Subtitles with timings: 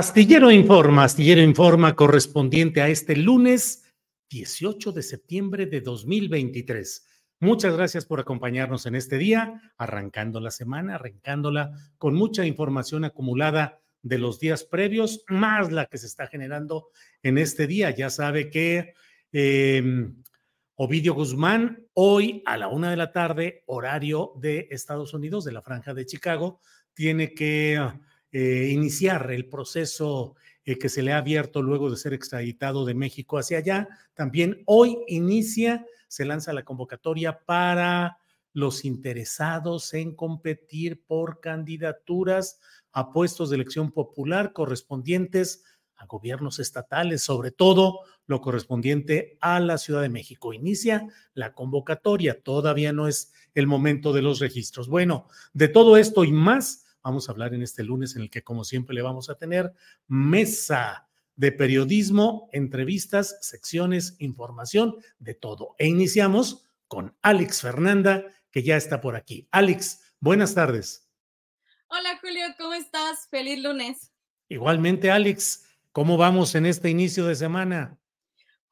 [0.00, 3.84] Astillero Informa, Astillero Informa correspondiente a este lunes
[4.30, 7.06] 18 de septiembre de 2023.
[7.40, 13.82] Muchas gracias por acompañarnos en este día, arrancando la semana, arrancándola con mucha información acumulada
[14.00, 16.88] de los días previos, más la que se está generando
[17.22, 17.90] en este día.
[17.90, 18.94] Ya sabe que
[19.34, 19.82] eh,
[20.76, 25.60] Ovidio Guzmán, hoy a la una de la tarde, horario de Estados Unidos, de la
[25.60, 26.58] Franja de Chicago,
[26.94, 27.78] tiene que
[28.32, 32.94] eh, iniciar el proceso eh, que se le ha abierto luego de ser extraditado de
[32.94, 33.88] México hacia allá.
[34.14, 38.18] También hoy inicia, se lanza la convocatoria para
[38.52, 42.60] los interesados en competir por candidaturas
[42.92, 45.64] a puestos de elección popular correspondientes
[45.96, 50.52] a gobiernos estatales, sobre todo lo correspondiente a la Ciudad de México.
[50.52, 54.88] Inicia la convocatoria, todavía no es el momento de los registros.
[54.88, 58.42] Bueno, de todo esto y más vamos a hablar en este lunes en el que,
[58.42, 59.72] como siempre, le vamos a tener
[60.06, 65.74] mesa de periodismo, entrevistas, secciones, información, de todo.
[65.78, 69.48] E iniciamos con Alex Fernanda, que ya está por aquí.
[69.50, 71.08] Alex, buenas tardes.
[71.88, 73.26] Hola Julio, ¿cómo estás?
[73.30, 74.12] Feliz lunes.
[74.48, 77.98] Igualmente, Alex, ¿cómo vamos en este inicio de semana?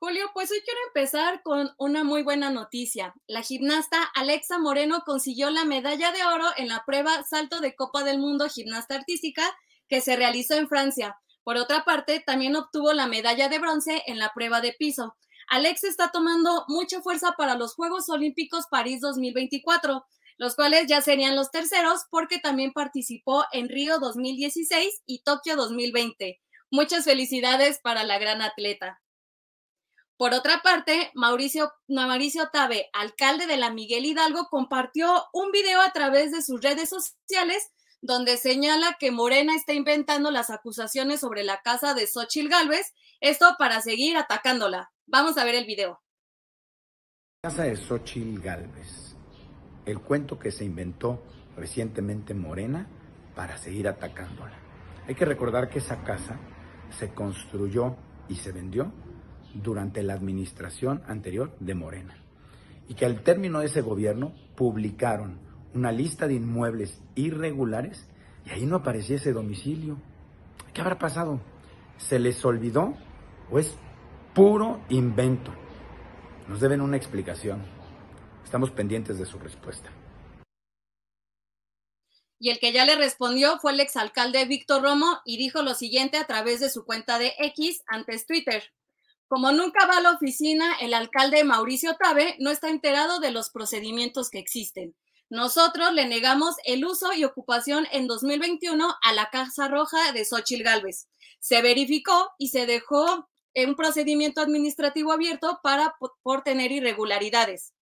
[0.00, 3.14] Julio, pues hoy quiero empezar con una muy buena noticia.
[3.26, 8.04] La gimnasta Alexa Moreno consiguió la medalla de oro en la prueba salto de Copa
[8.04, 9.42] del Mundo Gimnasta Artística
[9.88, 11.18] que se realizó en Francia.
[11.42, 15.16] Por otra parte, también obtuvo la medalla de bronce en la prueba de piso.
[15.48, 20.06] Alexa está tomando mucha fuerza para los Juegos Olímpicos París 2024,
[20.36, 26.40] los cuales ya serían los terceros porque también participó en Río 2016 y Tokio 2020.
[26.70, 29.00] Muchas felicidades para la gran atleta.
[30.18, 35.92] Por otra parte, Mauricio, Mauricio Tabe, alcalde de la Miguel Hidalgo, compartió un video a
[35.92, 37.70] través de sus redes sociales
[38.00, 43.54] donde señala que Morena está inventando las acusaciones sobre la casa de Xochil Gálvez, esto
[43.60, 44.90] para seguir atacándola.
[45.06, 46.00] Vamos a ver el video.
[47.40, 49.14] Casa de Xochil Gálvez,
[49.86, 51.22] el cuento que se inventó
[51.56, 52.88] recientemente Morena
[53.36, 54.58] para seguir atacándola.
[55.06, 56.40] Hay que recordar que esa casa
[56.98, 57.94] se construyó
[58.28, 58.92] y se vendió
[59.54, 62.16] durante la administración anterior de Morena.
[62.88, 65.38] Y que al término de ese gobierno publicaron
[65.74, 68.08] una lista de inmuebles irregulares
[68.46, 69.98] y ahí no aparecía ese domicilio.
[70.72, 71.40] ¿Qué habrá pasado?
[71.98, 72.94] ¿Se les olvidó
[73.50, 73.74] o es
[74.34, 75.52] puro invento?
[76.48, 77.62] Nos deben una explicación.
[78.44, 79.90] Estamos pendientes de su respuesta.
[82.40, 86.18] Y el que ya le respondió fue el exalcalde Víctor Romo y dijo lo siguiente
[86.18, 88.62] a través de su cuenta de X antes Twitter.
[89.28, 93.50] Como nunca va a la oficina, el alcalde Mauricio Tabe no está enterado de los
[93.50, 94.96] procedimientos que existen.
[95.28, 100.62] Nosotros le negamos el uso y ocupación en 2021 a la Casa Roja de Xochil
[100.62, 101.08] Gálvez.
[101.40, 107.74] Se verificó y se dejó un procedimiento administrativo abierto para por tener irregularidades.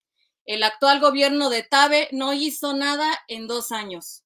[0.47, 4.25] El actual gobierno de Tabe no hizo nada en dos años.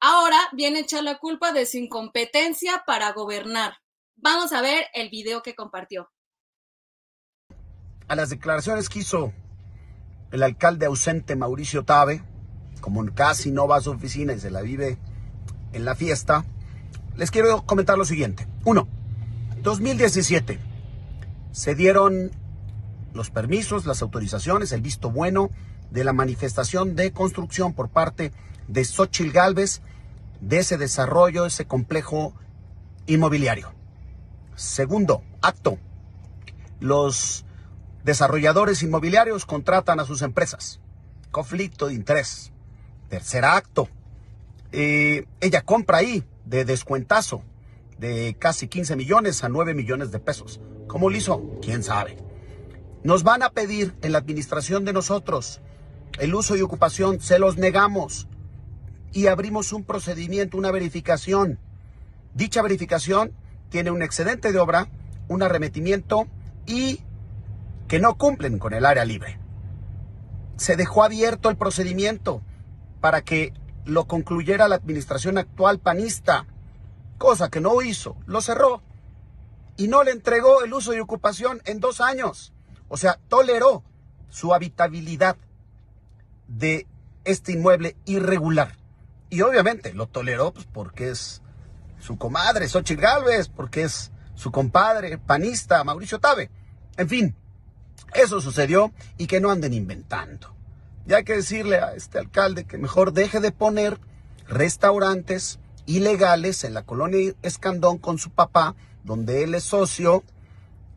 [0.00, 3.74] Ahora viene a echar la culpa de su incompetencia para gobernar
[4.22, 6.10] Vamos a ver el video que compartió.
[8.10, 9.32] A las declaraciones que hizo
[10.32, 12.24] el alcalde ausente Mauricio Tabe,
[12.80, 14.98] como casi no va a su oficina y se la vive
[15.72, 16.44] en la fiesta,
[17.16, 18.48] les quiero comentar lo siguiente.
[18.64, 18.88] Uno,
[19.62, 20.58] 2017
[21.52, 22.32] se dieron
[23.14, 25.48] los permisos, las autorizaciones, el visto bueno
[25.92, 28.32] de la manifestación de construcción por parte
[28.66, 29.82] de Xochil Gálvez
[30.40, 32.34] de ese desarrollo, ese complejo
[33.06, 33.72] inmobiliario.
[34.56, 35.78] Segundo, acto.
[36.80, 37.44] Los
[38.04, 40.80] desarrolladores inmobiliarios contratan a sus empresas.
[41.30, 42.52] Conflicto de interés.
[43.08, 43.88] Tercer acto.
[44.72, 47.42] Eh, ella compra ahí de descuentazo
[47.98, 50.60] de casi 15 millones a 9 millones de pesos.
[50.86, 51.58] ¿Cómo lo hizo?
[51.62, 52.16] ¿Quién sabe?
[53.02, 55.60] Nos van a pedir en la administración de nosotros
[56.18, 58.26] el uso y ocupación, se los negamos
[59.12, 61.58] y abrimos un procedimiento, una verificación.
[62.34, 63.32] Dicha verificación
[63.68, 64.88] tiene un excedente de obra,
[65.28, 66.26] un arremetimiento
[66.66, 67.00] y
[67.90, 69.40] que no cumplen con el área libre.
[70.56, 72.40] Se dejó abierto el procedimiento
[73.00, 73.52] para que
[73.84, 76.46] lo concluyera la administración actual panista,
[77.18, 78.80] cosa que no hizo, lo cerró
[79.76, 82.52] y no le entregó el uso y ocupación en dos años.
[82.88, 83.82] O sea, toleró
[84.28, 85.36] su habitabilidad
[86.46, 86.86] de
[87.24, 88.76] este inmueble irregular.
[89.30, 91.42] Y obviamente lo toleró pues, porque es
[91.98, 96.52] su comadre, Xochitl Galvez, porque es su compadre panista, Mauricio Tabe.
[96.96, 97.36] En fin,
[98.14, 100.54] eso sucedió y que no anden inventando.
[101.06, 103.98] Ya hay que decirle a este alcalde que mejor deje de poner
[104.48, 108.74] restaurantes ilegales en la colonia Escandón con su papá,
[109.04, 110.22] donde él es socio,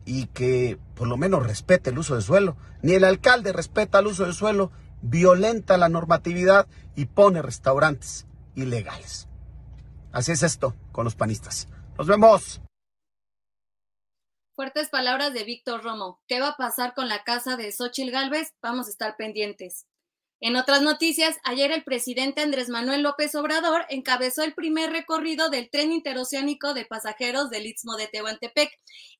[0.04, 2.56] y que por lo menos respete el uso de suelo.
[2.82, 4.70] Ni el alcalde respeta el uso de suelo,
[5.02, 9.28] violenta la normatividad y pone restaurantes ilegales.
[10.12, 11.68] Así es esto con los panistas.
[11.98, 12.63] Nos vemos.
[14.56, 16.20] Fuertes palabras de Víctor Romo.
[16.28, 18.54] ¿Qué va a pasar con la casa de Xochil Gálvez?
[18.62, 19.88] Vamos a estar pendientes.
[20.40, 25.70] En otras noticias, ayer el presidente Andrés Manuel López Obrador encabezó el primer recorrido del
[25.70, 28.70] tren interoceánico de pasajeros del Istmo de Tehuantepec.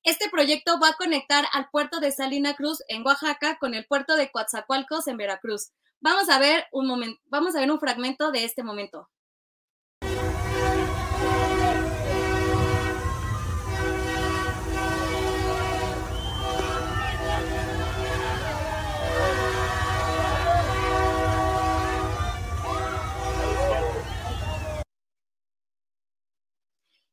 [0.03, 4.15] Este proyecto va a conectar al puerto de Salina Cruz en Oaxaca con el puerto
[4.15, 5.71] de Coatzacoalcos en Veracruz.
[5.99, 9.09] Vamos a ver un momento, vamos a ver un fragmento de este momento.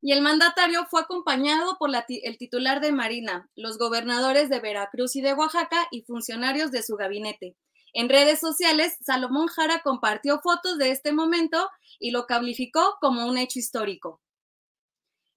[0.02, 5.20] Y el mandatario fue acompañado por el titular de Marina, los gobernadores de Veracruz y
[5.20, 7.56] de Oaxaca y funcionarios de su gabinete.
[7.94, 11.70] En redes sociales, Salomón Jara compartió fotos de este momento
[12.00, 14.20] y lo calificó como un hecho histórico.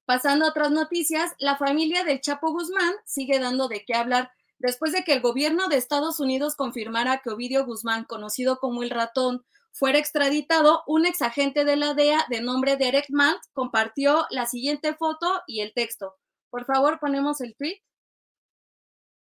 [0.06, 4.94] Pasando a otras noticias, la familia del Chapo Guzmán sigue dando de qué hablar después
[4.94, 9.46] de que el gobierno de Estados Unidos confirmara que Ovidio Guzmán, conocido como el ratón,
[9.76, 15.42] fuera extraditado, un exagente de la DEA de nombre Derek Mant compartió la siguiente foto
[15.48, 16.16] y el texto.
[16.50, 17.82] Por favor, ponemos el tweet.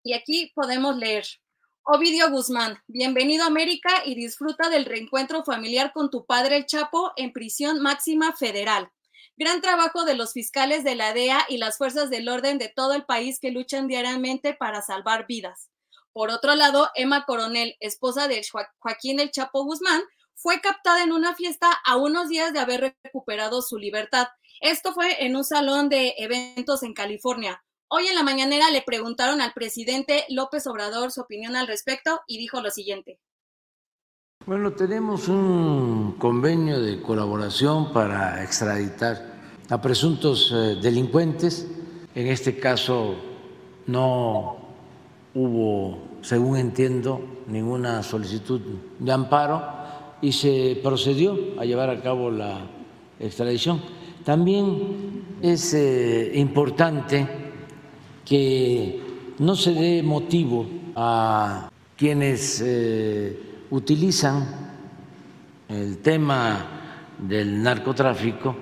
[0.02, 1.26] Y aquí podemos leer.
[1.82, 7.12] Ovidio Guzmán, bienvenido a América y disfruta del reencuentro familiar con tu padre el Chapo
[7.16, 8.90] en prisión máxima federal.
[9.36, 12.94] Gran trabajo de los fiscales de la DEA y las fuerzas del orden de todo
[12.94, 15.68] el país que luchan diariamente para salvar vidas.
[16.14, 18.42] Por otro lado, Emma Coronel, esposa de
[18.78, 20.02] Joaquín el Chapo Guzmán,
[20.38, 24.28] fue captada en una fiesta a unos días de haber recuperado su libertad.
[24.60, 27.62] Esto fue en un salón de eventos en California.
[27.88, 32.38] Hoy en la mañanera le preguntaron al presidente López Obrador su opinión al respecto y
[32.38, 33.18] dijo lo siguiente.
[34.46, 41.66] Bueno, tenemos un convenio de colaboración para extraditar a presuntos eh, delincuentes.
[42.14, 43.16] En este caso
[43.86, 44.56] no
[45.34, 48.60] hubo, según entiendo, ninguna solicitud
[48.98, 49.77] de amparo
[50.20, 52.66] y se procedió a llevar a cabo la
[53.20, 53.80] extradición.
[54.24, 57.26] También es eh, importante
[58.24, 59.00] que
[59.38, 63.38] no se dé motivo a quienes eh,
[63.70, 64.68] utilizan
[65.68, 66.66] el tema
[67.18, 68.54] del narcotráfico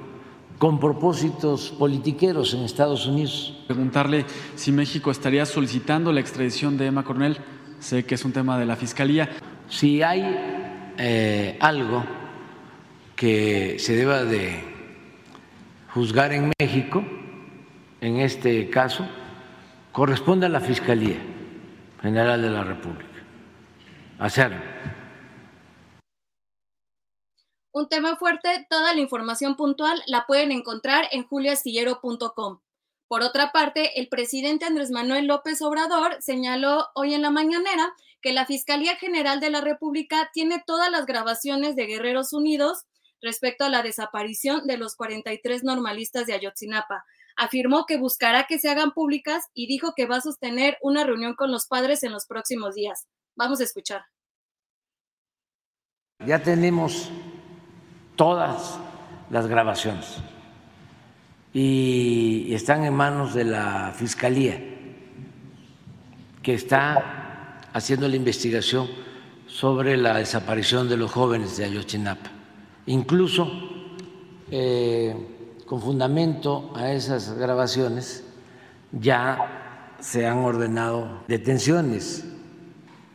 [0.58, 3.58] con propósitos politiqueros en Estados Unidos.
[3.66, 7.36] Preguntarle si México estaría solicitando la extradición de Emma Coronel.
[7.78, 9.28] Sé que es un tema de la Fiscalía.
[9.68, 10.55] Si hay
[10.99, 12.05] eh, algo
[13.15, 14.62] que se deba de
[15.95, 17.05] juzgar en México,
[18.00, 19.07] en este caso,
[19.93, 21.17] corresponde a la Fiscalía
[22.03, 23.17] General de la República
[24.19, 24.61] hacerlo.
[27.73, 32.61] Un tema fuerte, toda la información puntual la pueden encontrar en juliastillero.com.
[33.09, 37.93] Por otra parte, el presidente Andrés Manuel López Obrador señaló hoy en la mañanera
[38.26, 42.85] que la Fiscalía General de la República tiene todas las grabaciones de Guerreros Unidos
[43.23, 47.04] respecto a la desaparición de los 43 normalistas de Ayotzinapa.
[47.37, 51.37] Afirmó que buscará que se hagan públicas y dijo que va a sostener una reunión
[51.37, 53.06] con los padres en los próximos días.
[53.37, 54.02] Vamos a escuchar.
[56.26, 57.09] Ya tenemos
[58.16, 58.76] todas
[59.30, 60.16] las grabaciones
[61.52, 64.61] y están en manos de la Fiscalía,
[66.42, 67.25] que está
[67.76, 68.88] haciendo la investigación
[69.47, 72.30] sobre la desaparición de los jóvenes de Ayotzinapa.
[72.87, 73.52] Incluso,
[74.50, 75.14] eh,
[75.66, 78.25] con fundamento a esas grabaciones,
[78.92, 82.25] ya se han ordenado detenciones,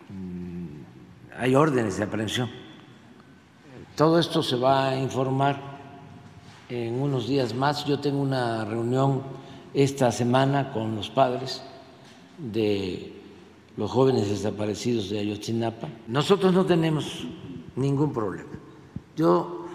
[0.10, 2.48] mm, hay órdenes de aprehensión.
[3.96, 5.60] Todo esto se va a informar
[6.70, 7.84] en unos días más.
[7.86, 9.24] Yo tengo una reunión
[9.74, 11.63] esta semana con los padres
[12.38, 13.21] de
[13.78, 15.88] los jóvenes desaparecidos de Ayotzinapa.
[16.08, 17.25] Nosotros no tenemos
[17.75, 18.50] ningún problema.
[19.16, 19.66] Yo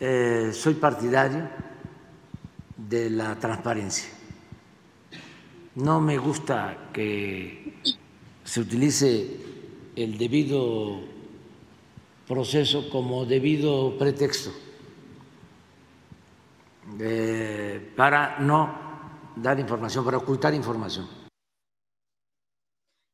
[0.00, 1.48] eh, soy partidario
[2.76, 4.10] de la transparencia.
[5.76, 7.74] No me gusta que
[8.44, 9.40] se utilice
[9.96, 11.00] el debido
[12.28, 14.50] proceso como debido pretexto
[17.00, 18.74] eh, para no
[19.36, 21.06] dar información, para ocultar información.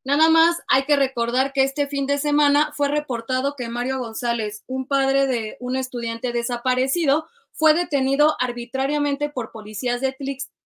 [0.04, 4.64] Nada más hay que recordar que este fin de semana fue reportado que Mario González,
[4.66, 10.16] un padre de un estudiante desaparecido, fue detenido arbitrariamente por policías de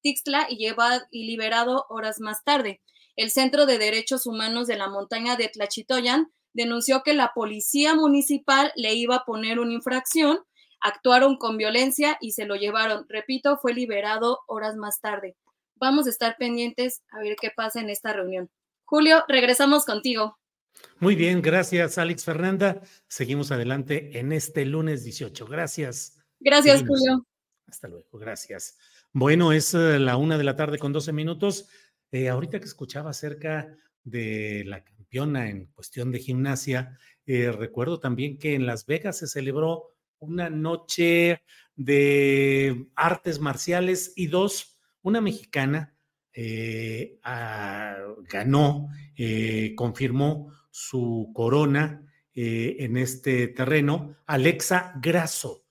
[0.03, 2.81] Tixla y, llevado, y liberado horas más tarde.
[3.17, 8.73] El Centro de Derechos Humanos de la montaña de Tlachitoyan denunció que la policía municipal
[8.76, 10.41] le iba a poner una infracción
[10.85, 13.07] actuaron con violencia y se lo llevaron.
[13.09, 15.35] Repito, fue liberado horas más tarde.
[15.76, 18.50] Vamos a estar pendientes a ver qué pasa en esta reunión.
[18.85, 20.38] Julio, regresamos contigo.
[21.00, 22.81] Muy bien, gracias Alex Fernanda.
[23.09, 25.47] Seguimos adelante en este lunes 18.
[25.47, 26.19] Gracias.
[26.41, 27.26] Gracias, Julio.
[27.67, 28.76] Hasta luego, gracias.
[29.12, 31.69] Bueno, es eh, la una de la tarde con 12 minutos.
[32.12, 38.38] Eh, ahorita que escuchaba acerca de la campeona en cuestión de gimnasia, eh, recuerdo también
[38.38, 41.43] que en Las Vegas se celebró una noche
[41.75, 45.94] de artes marciales y dos, una mexicana
[46.37, 47.97] eh, ah,
[48.29, 52.03] ganó, eh, confirmó su corona
[52.35, 55.62] eh, en este terreno, Alexa Grasso,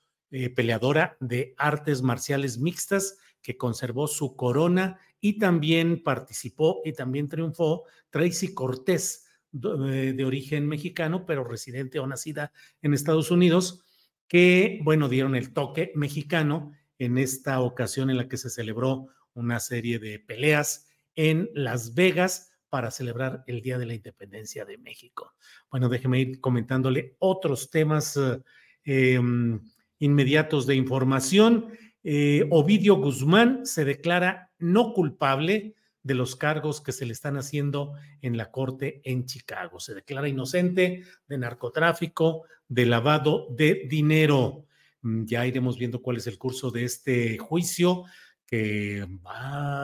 [0.56, 7.84] peleadora de artes marciales mixtas, que conservó su corona y también participó y también triunfó
[8.10, 12.52] Tracy Cortés, de origen mexicano, pero residente o nacida
[12.82, 13.84] en Estados Unidos,
[14.28, 19.60] que, bueno, dieron el toque mexicano en esta ocasión en la que se celebró una
[19.60, 25.34] serie de peleas en Las Vegas para celebrar el Día de la Independencia de México.
[25.70, 28.42] Bueno, déjeme ir comentándole otros temas eh,
[28.84, 29.60] em,
[30.00, 31.68] inmediatos de información.
[32.04, 37.94] Eh, Ovidio Guzmán se declara no culpable de los cargos que se le están haciendo
[38.22, 39.80] en la corte en Chicago.
[39.80, 44.66] Se declara inocente de narcotráfico, de lavado de dinero.
[45.02, 48.06] Mm, ya iremos viendo cuál es el curso de este juicio
[48.54, 49.08] que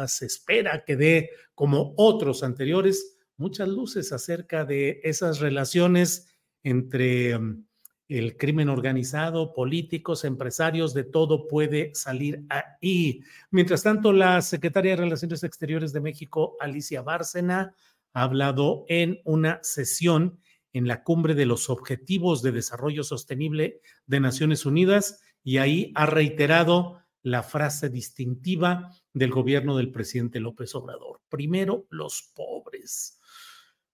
[0.05, 7.65] se espera que dé, como otros anteriores, muchas luces acerca de esas relaciones entre mm,
[8.09, 13.23] el crimen organizado, políticos, empresarios, de todo puede salir ahí.
[13.49, 17.73] Mientras tanto, la secretaria de Relaciones Exteriores de México, Alicia Bárcena,
[18.13, 20.37] ha hablado en una sesión
[20.73, 26.05] en la cumbre de los Objetivos de Desarrollo Sostenible de Naciones Unidas y ahí ha
[26.05, 31.21] reiterado la frase distintiva del gobierno del presidente López Obrador.
[31.29, 33.19] Primero, los pobres.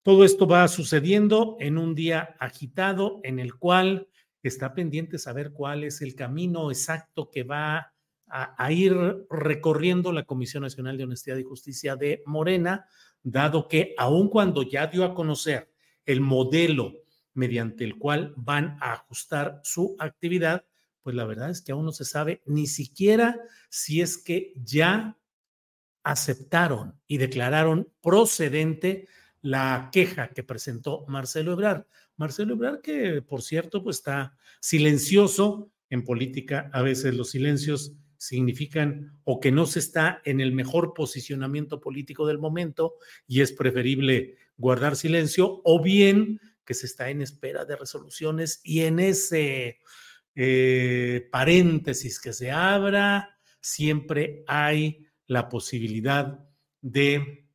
[0.04, 4.08] Todo esto va sucediendo en un día agitado en el cual
[4.44, 7.92] está pendiente saber cuál es el camino exacto que va
[8.28, 8.96] a, ir
[9.30, 12.86] recorriendo la Comisión Nacional de Honestidad y Justicia de Morena,
[13.24, 15.72] dado que aun cuando ya dio a conocer
[16.06, 16.94] el modelo
[17.34, 20.66] mediante el cual van a ajustar su actividad,
[21.06, 25.20] pues la verdad es que aún no se sabe ni siquiera si es que ya
[26.02, 29.08] aceptaron y declararon procedente
[29.44, 31.86] la queja que presentó Marcelo Ebrard.
[32.18, 39.20] Marcelo Ebrard, que por cierto, pues está silencioso en política, a veces los silencios significan
[39.26, 42.96] o que no se está en el mejor posicionamiento político del momento
[43.28, 48.82] y es preferible guardar silencio o bien que se está en espera de resoluciones y
[48.86, 49.78] en ese
[50.36, 56.40] eh, paréntesis que se abra siempre hay la posibilidad
[56.82, 57.48] de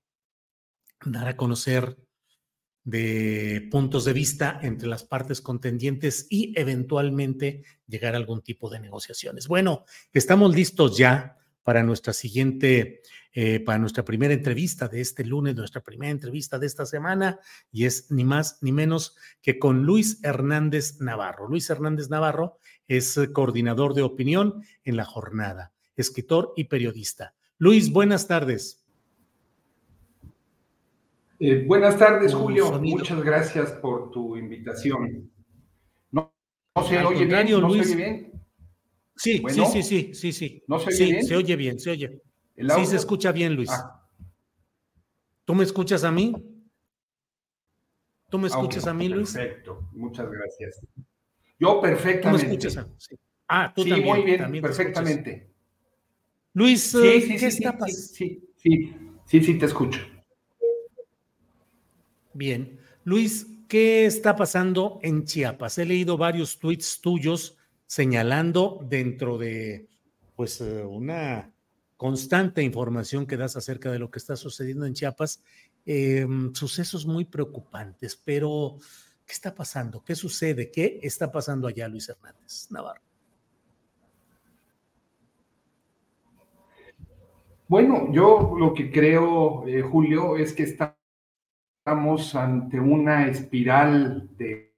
[1.05, 1.97] dar a conocer
[2.83, 8.81] de puntos de vista entre las partes contendientes y eventualmente llegar a algún tipo de
[8.81, 9.47] negociaciones.
[9.47, 13.03] Bueno, estamos listos ya para nuestra siguiente,
[13.33, 17.39] eh, para nuestra primera entrevista de este lunes, nuestra primera entrevista de esta semana,
[17.71, 21.49] y es ni más ni menos que con Luis Hernández Navarro.
[21.49, 27.35] Luis Hernández Navarro es coordinador de opinión en la jornada, escritor y periodista.
[27.59, 28.81] Luis, buenas tardes.
[31.43, 32.79] Eh, buenas tardes, Julio.
[32.81, 35.31] Muchas gracias por tu invitación.
[36.11, 36.35] ¿No,
[36.87, 37.51] se oye bien?
[37.61, 38.30] ¿No se oye bien?
[39.21, 40.65] Sí, sí, sí, sí, sí, sí.
[40.67, 41.27] ¿No se oye sí, bien?
[41.27, 42.23] se oye bien, se oye.
[42.57, 43.69] Sí, se escucha bien, Luis.
[43.71, 44.03] Ah.
[45.45, 46.35] ¿Tú me escuchas a mí?
[48.31, 49.35] ¿Tú me escuchas a mí, Luis?
[49.35, 50.81] Perfecto, muchas gracias.
[51.59, 52.45] Yo perfectamente.
[52.45, 53.17] ¿Tú me escuchas a sí.
[53.47, 54.09] Ah, tú también.
[54.09, 55.51] muy bien, perfectamente.
[56.55, 58.01] Luis, sí, sí, ¿qué sí, está pasando?
[58.15, 58.95] Sí, sí,
[59.27, 60.01] sí, sí, te escucho.
[62.33, 62.81] Bien.
[63.05, 65.77] Luis, ¿qué está pasando en Chiapas?
[65.77, 67.59] He leído varios tweets tuyos
[67.91, 69.89] señalando dentro de
[70.37, 71.53] pues eh, una
[71.97, 75.43] constante información que das acerca de lo que está sucediendo en Chiapas,
[75.85, 78.77] em, sucesos muy preocupantes, pero
[79.27, 80.05] ¿qué está pasando?
[80.05, 80.71] ¿Qué sucede?
[80.71, 83.03] ¿Qué está pasando allá, Luis Hernández Navarro?
[87.67, 94.69] Bueno, yo lo que creo, eh, Julio, es que estamos ante una espiral de,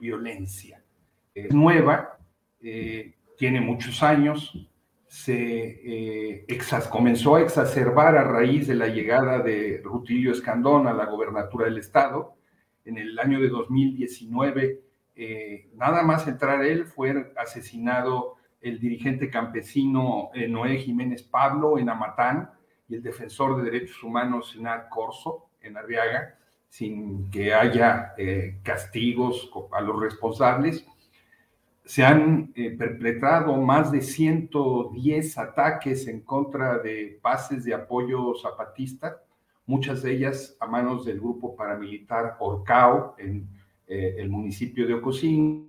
[0.00, 0.81] violencia.
[1.34, 2.18] Es nueva,
[2.60, 4.68] eh, tiene muchos años,
[5.06, 6.58] se eh,
[6.90, 11.78] comenzó a exacerbar a raíz de la llegada de Rutilio Escandón a la gobernatura del
[11.78, 12.34] estado.
[12.84, 14.80] En el año de 2019,
[15.14, 22.50] eh, nada más entrar él, fue asesinado el dirigente campesino Noé Jiménez Pablo en Amatán
[22.88, 26.36] y el defensor de derechos humanos Sinar Corso en Arriaga
[26.72, 30.86] sin que haya eh, castigos a los responsables.
[31.84, 39.22] Se han eh, perpetrado más de 110 ataques en contra de bases de apoyo zapatista,
[39.66, 43.48] muchas de ellas a manos del grupo paramilitar Orcao en
[43.86, 45.68] eh, el municipio de Ocosingo.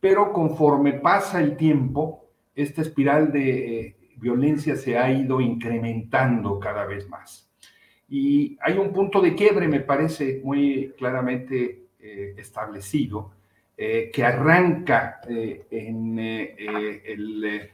[0.00, 7.08] Pero conforme pasa el tiempo, esta espiral de violencia se ha ido incrementando cada vez
[7.08, 7.50] más.
[8.08, 13.32] Y hay un punto de quiebre, me parece muy claramente eh, establecido,
[13.76, 17.70] eh, que arranca eh, en el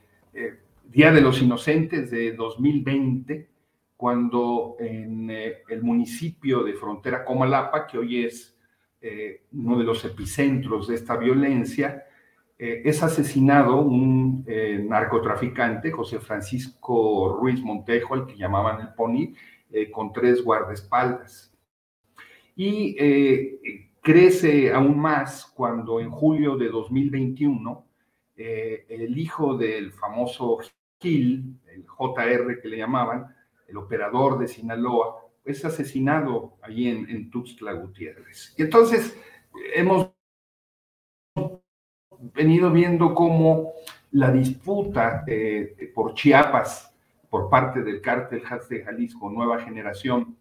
[0.85, 3.49] Día de los Inocentes de 2020,
[3.97, 8.57] cuando en el municipio de Frontera Comalapa, que hoy es
[9.53, 12.07] uno de los epicentros de esta violencia,
[12.59, 14.45] es asesinado un
[14.89, 19.35] narcotraficante, José Francisco Ruiz Montejo, al que llamaban el Pony,
[19.73, 21.53] eh, con tres guardaespaldas.
[22.57, 27.87] Y eh, crece aún más cuando en julio de 2021
[28.37, 30.59] eh, el hijo del famoso
[30.99, 33.35] Gil, el JR que le llamaban,
[33.69, 38.55] el operador de Sinaloa, es asesinado allí en, Tuxtla Gutiérrez.
[38.57, 39.19] Y entonces
[39.75, 40.11] hemos
[42.35, 43.73] venido viendo cómo
[44.13, 45.25] la disputa
[45.95, 46.91] por Chiapas
[47.31, 50.37] por parte del cártel de Jalisco Nueva Generación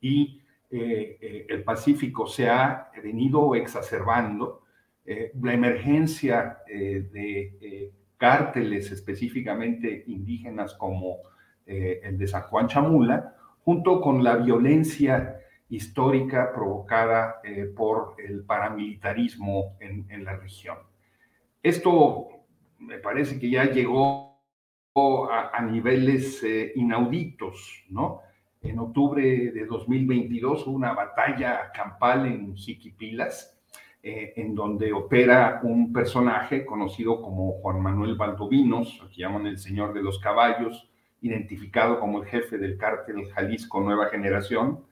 [0.00, 0.41] y
[0.74, 4.62] eh, eh, el Pacífico se ha venido exacerbando.
[5.04, 11.18] Eh, la emergencia de cárteles específicamente indígenas como
[11.66, 17.42] el de San Juan Chamula, junto con la violencia histórica provocada
[17.76, 20.78] por el paramilitarismo en, la región.
[21.62, 22.28] Esto
[22.78, 24.40] me parece que ya llegó
[24.94, 26.42] a, niveles
[26.76, 28.22] inauditos, ¿no?
[28.62, 33.58] En octubre de 2022 hubo una batalla campal en Jiquipilas,
[34.02, 39.92] eh, en donde opera un personaje conocido como Juan Manuel Valdovinos, que llaman el Señor
[39.92, 44.84] de los Caballos, identificado como el jefe del cártel Jalisco Nueva Generación.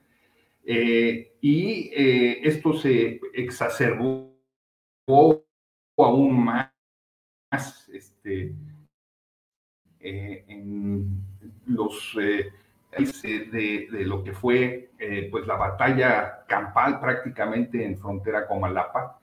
[0.64, 4.30] Eh, y esto se exacerbó
[5.96, 8.54] aún más este,
[10.02, 11.22] eh, en
[11.66, 12.52] los eh,
[12.90, 19.18] de, lo que fue eh, pues la batalla campal prácticamente en frontera con Malapa,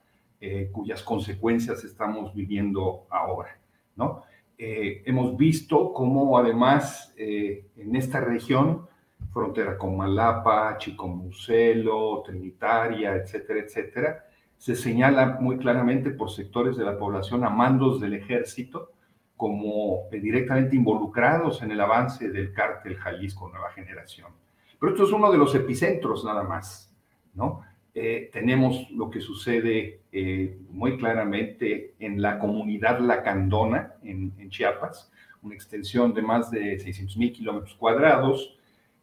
[0.71, 3.57] cuyas consecuencias estamos viviendo ahora,
[3.95, 4.23] ¿no?
[4.59, 8.87] hemos visto cómo además en esta región,
[9.33, 14.25] frontera con Malapa, Chicomucelo, Trinitaria, etcétera, etcétera,
[14.57, 18.91] se señala muy claramente por sectores de la población a mandos del ejército
[19.37, 24.31] como directamente involucrados en el avance del cártel Jalisco Nueva Generación.
[24.79, 26.93] Pero esto es uno de los epicentros nada más,
[27.35, 27.61] ¿no?
[27.93, 35.11] Eh, tenemos lo que sucede eh, muy claramente en la comunidad lacandona en, en, Chiapas,
[35.41, 38.55] una extensión de más de 600 mil kilómetros cuadrados,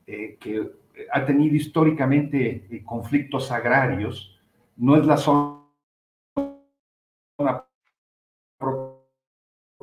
[0.07, 0.71] eh, que
[1.13, 4.41] ha tenido históricamente conflictos agrarios,
[4.77, 5.64] no es la zona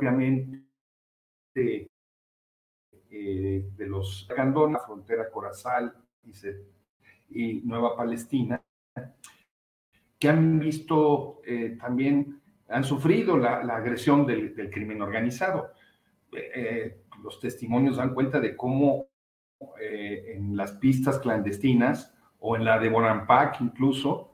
[0.02, 0.64] propiamente
[1.54, 1.88] de
[3.88, 5.94] los Lacandona, frontera Corazal
[7.30, 8.60] y, Nueva Palestina,
[10.18, 15.72] que han visto eh, también, han sufrido la, agresión del, crimen organizado.
[16.34, 19.06] Eh, los testimonios dan cuenta de cómo
[19.80, 24.30] eh, en las pistas clandestinas o en la de Bonampak incluso,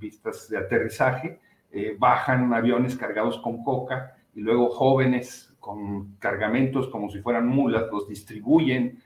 [0.00, 1.40] pistas de aterrizaje,
[1.98, 8.08] bajan aviones cargados con coca y luego jóvenes con cargamentos como si fueran mulas los
[8.08, 9.02] distribuyen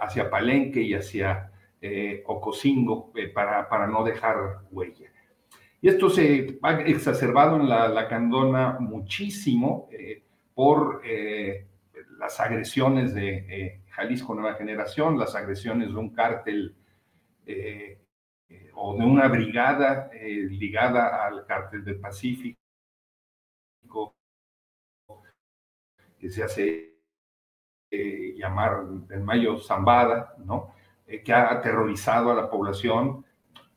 [0.00, 5.10] hacia Palenque y hacia eh, Ocosingo eh, para, para, no dejar huella.
[5.80, 11.66] Y esto se ha exacerbado en la, Candona muchísimo eh, por eh,
[12.18, 16.74] las agresiones de Jalisco Nueva Generación, las agresiones de un cártel
[18.74, 22.57] o de una brigada ligada al cártel del Pacífico
[26.18, 26.88] que se hace
[27.90, 30.74] llamar en mayo Zambada, ¿no?
[31.08, 33.24] Eh, que ha aterrorizado a la población,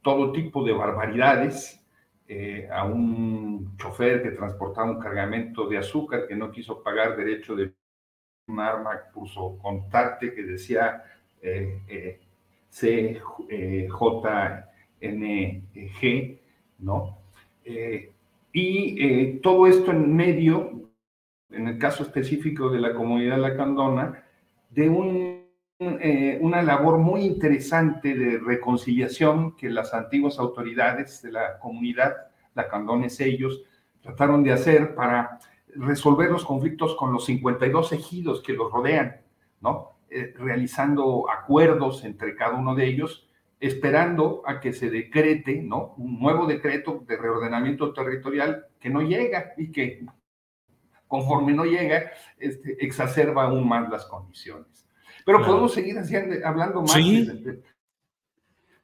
[0.01, 1.81] todo tipo de barbaridades,
[2.27, 7.55] eh, a un chofer que transportaba un cargamento de azúcar que no quiso pagar derecho
[7.55, 7.73] de
[8.47, 11.03] un arma, puso contacte que decía
[11.41, 12.19] eh,
[12.69, 13.19] CJNG,
[16.79, 17.17] ¿no?
[18.53, 20.90] y todo esto en medio,
[21.51, 24.23] en el caso específico de la comunidad lacandona,
[24.69, 25.41] de un
[25.83, 32.13] eh, una labor muy interesante de reconciliación que las antiguas autoridades de la comunidad,
[32.53, 33.63] la Candones ellos,
[33.99, 35.39] trataron de hacer para
[35.73, 39.21] resolver los conflictos con los 52 ejidos que los rodean,
[39.59, 39.93] ¿no?
[40.11, 43.27] Eh, realizando acuerdos entre cada uno de ellos,
[43.59, 45.95] esperando a que se decrete, ¿no?
[45.97, 50.05] Un nuevo decreto de reordenamiento territorial que no llega y que
[51.11, 54.87] conforme no llega, este, exacerba aún más las condiciones.
[55.25, 55.97] Pero podemos seguir
[56.45, 56.93] hablando más.
[56.93, 57.29] Sí.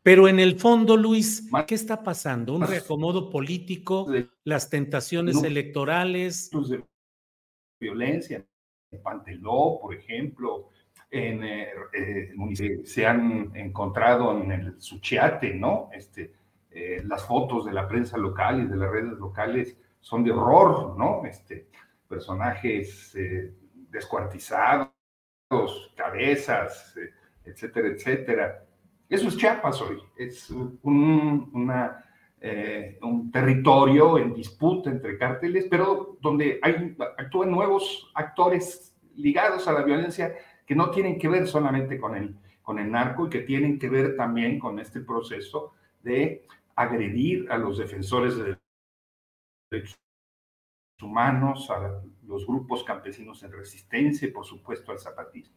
[0.03, 2.53] Pero en el fondo, Luis, ¿qué está pasando?
[2.53, 4.07] ¿Un reacomodo político?
[4.43, 6.51] ¿Las tentaciones electorales?
[6.51, 6.83] De
[7.79, 8.45] violencia.
[8.91, 10.67] En Panteló, por ejemplo,
[11.09, 15.89] en, eh, eh, se han encontrado en el Suchiate, ¿no?
[15.93, 16.33] Este,
[16.71, 20.97] eh, las fotos de la prensa local y de las redes locales son de horror,
[20.97, 21.25] ¿no?
[21.25, 21.67] Este,
[22.07, 23.15] personajes
[23.89, 24.91] descuartizados
[25.95, 27.13] cabezas, eh,
[27.45, 28.63] etcétera, etcétera.
[29.09, 32.03] Eso es Chiapas hoy, es un, una,
[32.41, 39.73] eh, un territorio en disputa entre cárteles, pero donde hay, actúan nuevos actores ligados a
[39.73, 43.41] la violencia que no tienen que ver solamente con el, con el narco y que
[43.41, 48.57] tienen que ver también con este proceso de agredir a los defensores de
[49.71, 49.97] derechos
[51.01, 55.55] humanos, a los grupos campesinos en resistencia y por supuesto al zapatismo.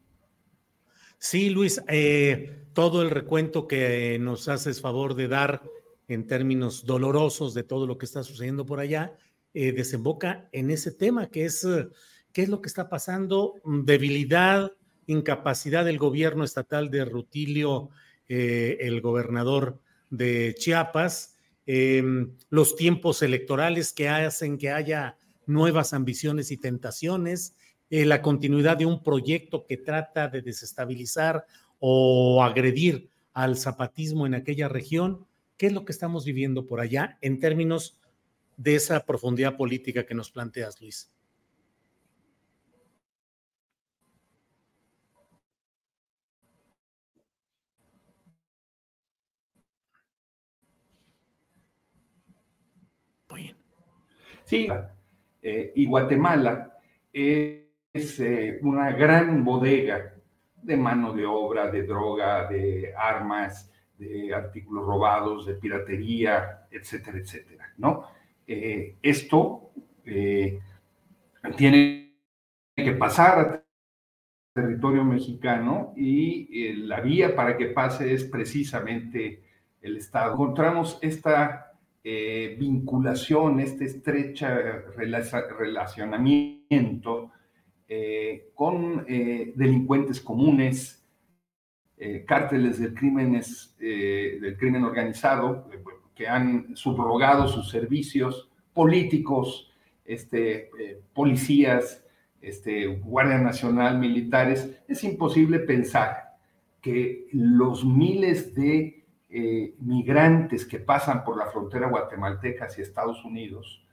[1.18, 5.62] Sí, Luis, eh, todo el recuento que nos haces favor de dar
[6.08, 9.12] en términos dolorosos de todo lo que está sucediendo por allá,
[9.52, 11.66] eh, desemboca en ese tema que es
[12.32, 14.72] qué es lo que está pasando, debilidad,
[15.06, 17.90] incapacidad del gobierno estatal de Rutilio,
[18.28, 21.36] eh, el gobernador de Chiapas,
[22.48, 27.54] los tiempos electorales que hacen que haya nuevas ambiciones y tentaciones,
[27.90, 31.46] eh, la continuidad de un proyecto que trata de desestabilizar
[31.78, 35.26] o agredir al zapatismo en aquella región.
[35.56, 37.98] ¿Qué es lo que estamos viviendo por allá en términos
[38.56, 41.10] de esa profundidad política que nos planteas, Luis?
[54.50, 54.66] Sí,
[55.42, 56.76] eh, y Guatemala
[57.12, 60.14] es eh, una gran bodega
[60.62, 67.72] de mano de obra, de droga, de armas, de artículos robados, de piratería, etcétera, etcétera,
[67.78, 68.04] ¿no?
[68.46, 69.70] Eh, esto
[71.56, 72.14] tiene
[72.76, 73.64] que pasar a
[74.52, 79.42] territorio mexicano y la vía para que pase es precisamente
[79.80, 80.32] el Estado.
[80.32, 81.69] Encontramos esta
[82.02, 84.58] eh, vinculación, este estrecha
[84.96, 87.30] relacionamiento
[87.86, 90.96] eh, con eh, delincuentes comunes,
[92.26, 95.68] cárteles del, crímenes, del crimen organizado
[96.14, 99.70] que han subrogado sus servicios, políticos,
[100.06, 100.70] este,
[101.12, 102.02] policías,
[102.40, 106.38] este, Guardia Nacional, militares, es imposible pensar
[106.80, 108.99] que los miles de
[109.30, 113.86] migrantes que pasan por la frontera guatemalteca hacia Estados Unidos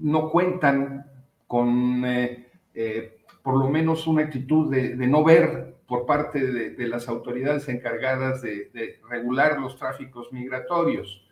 [0.00, 1.06] no cuentan
[1.46, 7.08] con eh, eh, por lo menos una actitud de, no ver por parte de, las
[7.08, 11.26] autoridades encargadas de, regular los tráficos migratorios.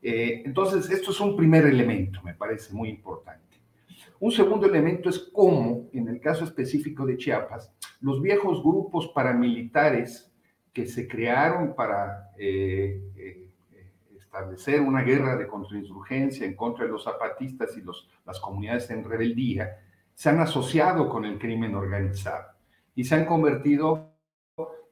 [0.00, 3.42] Eh, entonces, esto es un primer elemento, me parece muy importante.
[4.18, 10.25] Un segundo elemento es cómo, en el caso específico de Chiapas, los viejos grupos paramilitares
[10.76, 12.32] que se crearon para
[14.14, 19.02] establecer una guerra de contrainsurgencia en contra de los zapatistas y los, las comunidades en
[19.02, 19.78] rebeldía,
[20.12, 22.48] se han asociado con el crimen organizado
[22.94, 24.18] y se han convertido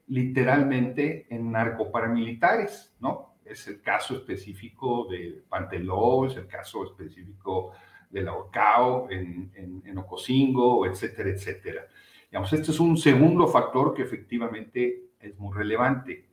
[0.07, 3.35] literalmente en narcoparamilitares, ¿no?
[3.45, 7.73] Es el caso específico de Panteló, es el caso específico
[8.09, 11.87] de la Orcao en, en, en Ocosingo, etcétera, etcétera.
[12.31, 16.27] Digamos, este es un segundo factor que efectivamente es muy relevante.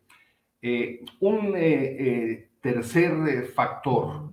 [0.61, 4.31] Eh, un eh, eh, tercer factor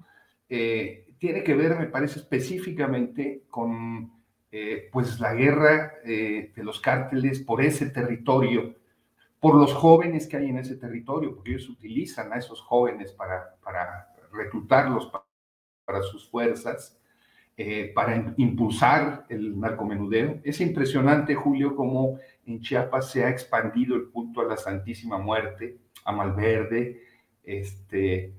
[0.49, 4.13] tiene que ver, me parece, específicamente con
[4.91, 8.75] pues la guerra de los cárteles por ese territorio,
[9.39, 13.57] por los jóvenes que hay en ese territorio, porque ellos utilizan a esos jóvenes para,
[13.63, 15.13] para reclutarlos
[15.85, 16.99] para, sus fuerzas,
[17.95, 20.41] para impulsar el narcomenudeo.
[20.45, 25.77] Es impresionante, Julio, cómo en Chiapas se ha expandido el culto a la Santísima Muerte,
[26.05, 27.03] a Malverde,
[27.45, 28.33] este,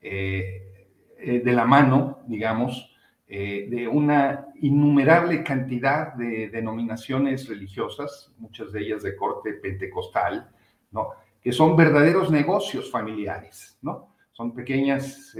[0.00, 0.86] eh,
[1.18, 2.94] eh, de la mano, digamos,
[3.26, 10.50] eh, de una innumerable cantidad de denominaciones religiosas, muchas de ellas de corte pentecostal,
[10.90, 11.08] ¿no?
[11.40, 14.14] que son verdaderos negocios familiares, ¿no?
[14.32, 15.36] Son pequeñas,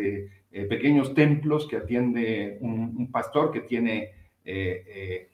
[0.51, 4.13] pequeños templos que atiende un, pastor que tiene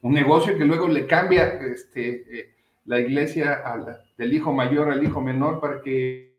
[0.02, 3.62] un negocio que luego le cambia este, la iglesia
[4.16, 6.30] del hijo mayor al hijo menor para que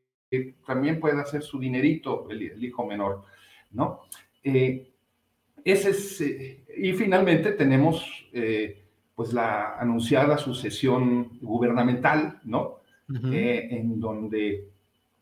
[0.66, 3.24] también puede hacer su dinerito el, hijo menor,
[3.72, 4.02] ¿no?
[4.44, 4.88] Eh,
[5.64, 8.82] ese es, eh, y finalmente tenemos eh,
[9.16, 12.80] pues la anunciada sucesión gubernamental, ¿no?
[13.14, 14.70] en donde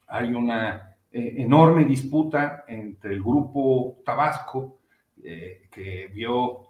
[0.07, 4.77] hay una enorme disputa entre el grupo Tabasco,
[5.21, 6.69] que vio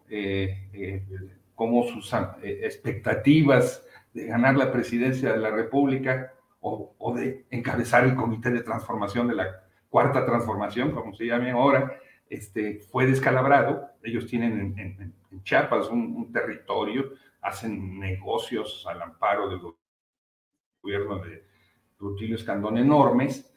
[1.56, 8.52] cómo sus expectativas de ganar la presidencia de la República o, de encabezar el comité
[8.52, 13.90] de transformación de la cuarta transformación, como se llame ahora, este, fue descalabrado.
[14.04, 19.62] Ellos tienen en, Chiapas un, territorio, hacen negocios al amparo del
[20.82, 21.46] gobierno de
[21.98, 23.54] Rutilio Escandón enormes.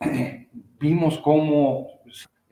[0.78, 1.99] Vimos cómo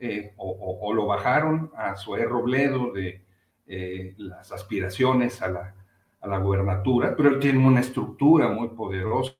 [0.01, 3.21] eh, o, lo bajaron a Zoé Robledo de
[3.67, 5.75] eh, las aspiraciones a la,
[6.21, 9.35] a la gubernatura, pero él tiene una estructura muy poderosa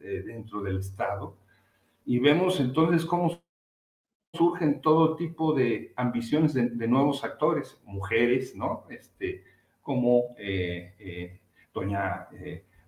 [0.00, 1.36] eh, dentro del Estado.
[2.04, 3.40] Y vemos entonces cómo
[4.34, 8.86] surgen todo tipo de ambiciones de, nuevos actores, mujeres, ¿no?
[8.90, 9.44] Este,
[9.82, 10.34] como
[11.72, 12.28] doña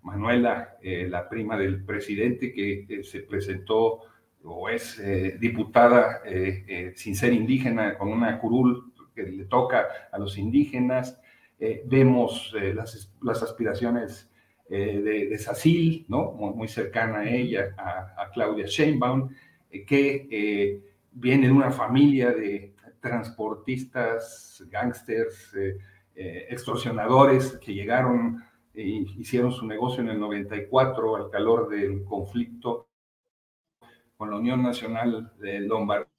[0.01, 4.01] Manuela, la prima del presidente, que se presentó
[4.45, 5.01] o es
[5.39, 6.21] diputada
[6.95, 11.19] sin ser indígena, con una curul que le toca a los indígenas.
[11.85, 14.29] vemos las, las aspiraciones
[14.67, 16.31] eh, de, de, Sacil, ¿no?
[16.31, 19.29] muy, cercana a ella, a, Claudia Sheinbaum,
[19.69, 20.81] eh, que eh,
[21.11, 25.53] viene de una familia de transportistas, gángsters,
[26.15, 28.41] extorsionadores que llegaron
[28.73, 32.84] e hicieron su negocio en el 94 al calor del conflicto
[34.17, 36.09] con la Unión Nacional del Lombardista.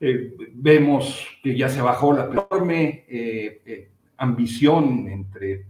[0.00, 3.04] vemos que ya se bajó la enorme
[4.16, 5.66] ambición entre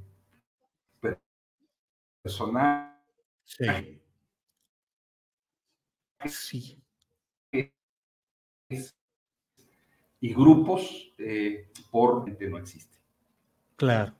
[2.22, 2.92] personas
[3.44, 3.66] sí.
[10.20, 12.98] y grupos eh, por no existe.
[13.76, 14.14] Claro.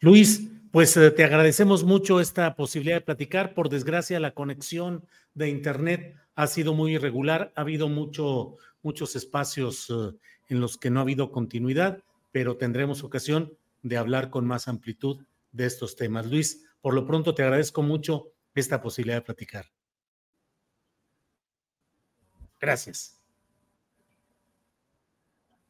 [0.00, 3.54] Luis, pues eh, te agradecemos mucho esta posibilidad de platicar.
[3.54, 7.50] Por desgracia, la conexión de Internet ha sido muy irregular.
[7.56, 10.14] Ha habido mucho, muchos espacios eh,
[10.50, 15.24] en los que no ha habido continuidad, pero tendremos ocasión de hablar con más amplitud
[15.50, 16.26] de estos temas.
[16.26, 19.64] Luis, por lo pronto te agradezco mucho esta posibilidad de platicar.
[22.60, 23.18] Gracias.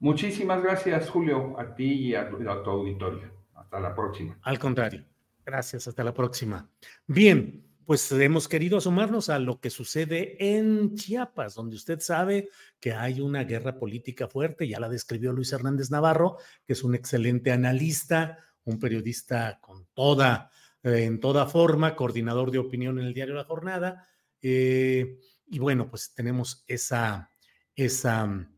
[0.00, 3.35] Muchísimas gracias, Julio, a ti y a tu, a tu.
[3.66, 4.38] Hasta la próxima.
[4.42, 5.04] Al contrario.
[5.44, 6.70] Gracias, hasta la próxima.
[7.08, 12.48] Bien, pues hemos querido asomarnos a lo que sucede en Chiapas, donde usted sabe
[12.80, 16.94] que hay una guerra política fuerte, ya la describió Luis Hernández Navarro, que es un
[16.94, 20.50] excelente analista, un periodista con toda,
[20.82, 24.06] eh, en toda forma, coordinador de opinión en el diario La Jornada.
[24.40, 27.30] Eh, y bueno, pues tenemos esa,
[27.74, 28.48] esa,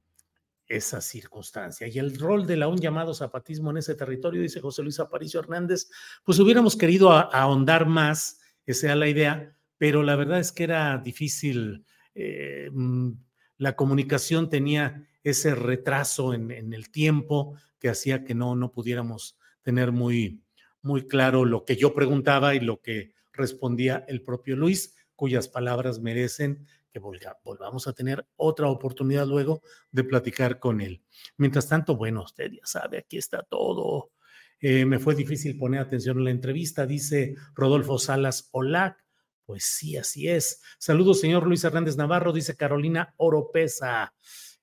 [0.68, 1.86] esa circunstancia.
[1.88, 5.40] Y el rol de la un llamado zapatismo en ese territorio, dice José Luis Aparicio
[5.40, 5.88] Hernández,
[6.24, 10.98] pues hubiéramos querido ahondar más, esa era la idea, pero la verdad es que era
[10.98, 11.84] difícil.
[12.14, 13.12] Eh, mm,
[13.56, 19.38] la comunicación tenía ese retraso en, en, el tiempo que hacía que no, no pudiéramos
[19.62, 20.42] tener muy,
[20.82, 26.00] muy claro lo que yo preguntaba y lo que respondía el propio Luis, cuyas palabras
[26.00, 31.02] merecen que volvamos a tener otra oportunidad luego de platicar con él.
[31.36, 34.12] Mientras tanto, bueno, usted ya sabe, aquí está todo.
[34.60, 39.04] Eh, me fue difícil poner atención en la entrevista, dice Rodolfo Salas Olac.
[39.44, 40.60] Pues sí, así es.
[40.78, 44.12] Saludos, señor Luis Hernández Navarro, dice Carolina Oropesa.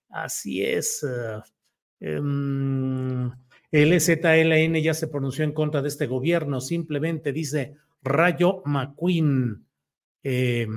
[0.09, 1.03] Así es.
[1.99, 3.31] Um,
[3.71, 9.64] el EZLN ya se pronunció en contra de este gobierno, simplemente dice Rayo McQueen.
[10.27, 10.67] Eh,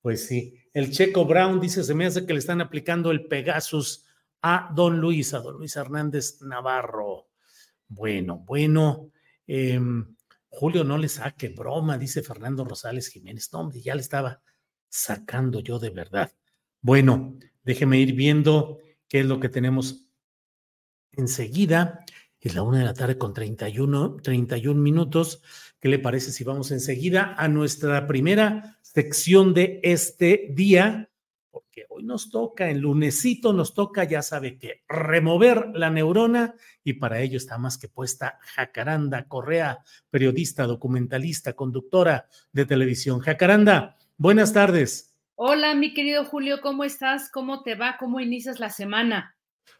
[0.00, 4.06] pues sí, el Checo Brown dice, se me hace que le están aplicando el Pegasus
[4.40, 7.28] a don Luis, a don Luis Hernández Navarro.
[7.86, 9.12] Bueno, bueno,
[9.46, 9.78] eh,
[10.48, 13.52] Julio no le saque broma, dice Fernando Rosales Jiménez.
[13.52, 14.40] No, ya le estaba
[14.88, 16.32] sacando yo de verdad.
[16.80, 20.08] Bueno, déjeme ir viendo qué es lo que tenemos
[21.12, 22.06] enseguida.
[22.40, 25.42] Es la una de la tarde con 31, 31 minutos.
[25.80, 31.10] ¿Qué le parece si vamos enseguida a nuestra primera sección de este día?
[31.50, 36.94] Porque hoy nos toca, en lunesito nos toca, ya sabe que remover la neurona y
[36.94, 43.20] para ello está más que puesta Jacaranda Correa, periodista, documentalista, conductora de televisión.
[43.20, 45.14] Jacaranda, buenas tardes.
[45.34, 47.30] Hola, mi querido Julio, ¿cómo estás?
[47.30, 47.98] ¿Cómo te va?
[47.98, 49.35] ¿Cómo inicias la semana?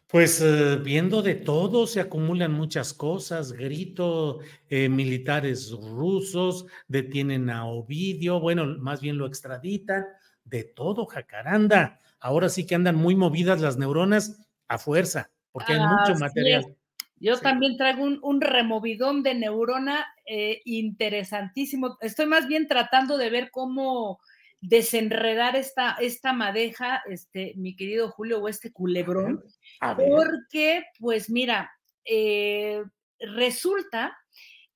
[0.07, 7.65] Pues eh, viendo de todo, se acumulan muchas cosas, grito, eh, militares rusos detienen a
[7.65, 10.05] Ovidio, bueno, más bien lo extraditan,
[10.45, 11.99] de todo, jacaranda.
[12.19, 16.75] Ahora sí que andan muy movidas las neuronas a fuerza, porque hay mucho material.
[17.19, 17.43] Yo sí.
[17.43, 21.97] también traigo un, un, removidón de neurona eh, interesantísimo.
[21.99, 24.19] Estoy más bien tratando de ver cómo
[24.61, 29.43] desenredar esta, esta madeja, este, mi querido Julio, o este culebrón,
[29.79, 31.71] porque, pues mira,
[32.05, 32.83] eh,
[33.19, 34.17] resulta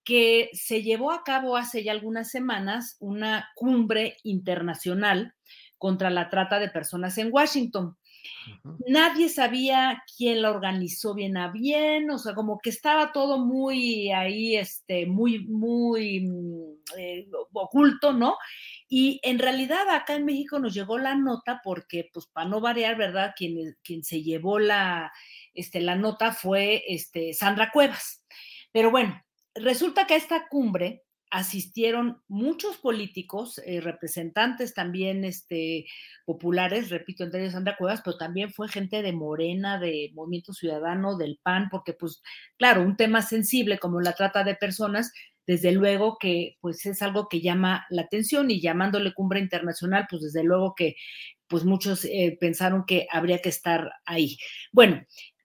[0.03, 5.33] que se llevó a cabo hace ya algunas semanas una cumbre internacional
[5.77, 7.97] contra la trata de personas en Washington.
[8.63, 8.77] Uh -huh.
[8.87, 14.11] Nadie sabía quién la organizó bien a bien, o sea, como que estaba todo muy
[14.11, 16.27] ahí, este, muy, muy
[16.97, 18.35] eh, oculto, ¿no?
[18.93, 22.97] Y en realidad acá en México nos llegó la nota porque, pues, para no variar,
[22.97, 23.33] ¿verdad?
[23.37, 25.13] Quien, quien se llevó la,
[25.53, 28.25] este, la nota fue este, Sandra Cuevas.
[28.73, 29.23] Pero bueno,
[29.55, 35.85] resulta que a esta cumbre asistieron muchos políticos, eh, representantes también este,
[36.25, 41.15] populares, repito, entre ellos Sandra Cuevas, pero también fue gente de Morena, de Movimiento Ciudadano,
[41.15, 42.21] del PAN, porque pues
[42.57, 45.13] claro, un tema sensible como la trata de personas,
[45.47, 50.21] desde luego que pues es algo que llama la atención y llamándole cumbre internacional, pues
[50.21, 50.95] desde luego que
[51.47, 54.37] pues muchos eh, pensaron que habría que estar ahí.
[54.71, 55.01] Bueno,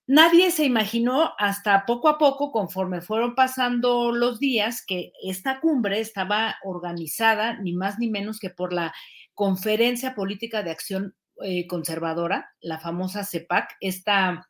[0.08, 5.98] Nadie se imaginó hasta poco a poco, conforme fueron pasando los días, que esta cumbre
[5.98, 8.94] estaba organizada ni más ni menos que por la
[9.34, 14.48] Conferencia Política de Acción eh, Conservadora, la famosa CEPAC, esta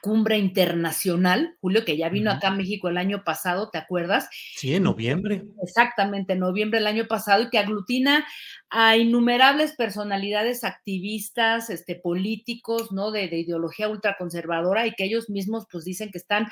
[0.00, 2.36] cumbre internacional, Julio, que ya vino uh -huh.
[2.38, 4.28] acá a México el año pasado, ¿te acuerdas?
[4.56, 5.44] Sí, en noviembre.
[5.62, 8.26] Exactamente, en noviembre del año pasado, y que aglutina
[8.70, 13.10] a innumerables personalidades activistas, este, políticos, ¿no?
[13.10, 16.46] De, de ideología ultraconservadora y que ellos mismos, pues, dicen que están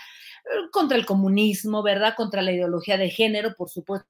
[0.71, 2.15] contra el comunismo, ¿verdad?
[2.17, 4.09] Contra la ideología de género, por supuesto.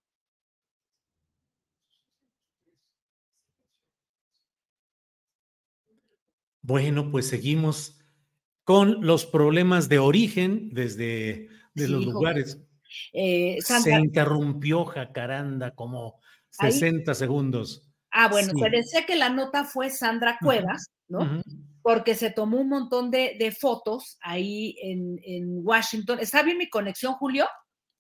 [6.67, 7.99] Bueno, pues seguimos
[8.65, 12.59] con los problemas de origen desde sí, los lugares.
[13.13, 13.91] Eh, Santa...
[13.91, 17.15] Se interrumpió Jacaranda como 60 Ahí.
[17.15, 17.89] segundos.
[18.11, 18.61] Ah, bueno, sí.
[18.61, 21.19] se decía que la nota fue Sandra Cuevas, ¿no?
[21.19, 21.43] Uh -huh.
[21.83, 26.19] Porque se tomó un montón de, de fotos ahí en, en, Washington.
[26.21, 27.47] ¿Está bien mi conexión, Julio?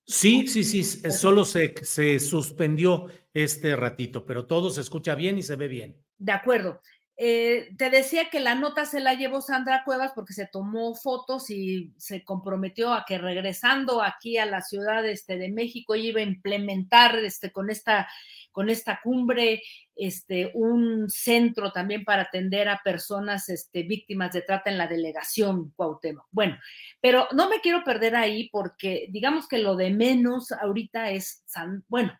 [0.06, 5.42] Sí, sí, sí, solo se, se suspendió este ratito, pero todo se escucha bien y
[5.42, 5.96] se ve bien.
[6.18, 6.80] De acuerdo.
[7.16, 11.48] Eh, te decía que la nota se la llevó Sandra Cuevas porque se tomó fotos
[11.48, 16.24] y se comprometió a que regresando aquí a la ciudad este, de México iba a
[16.24, 18.08] implementar este, con, esta,
[18.50, 19.62] con esta cumbre
[19.94, 25.70] este, un centro también para atender a personas este, víctimas de trata en la delegación
[25.76, 26.26] Cuauhtémoc.
[26.32, 26.58] Bueno,
[27.00, 31.44] pero no me quiero perder ahí porque digamos que lo de menos ahorita es,
[31.86, 32.12] bueno,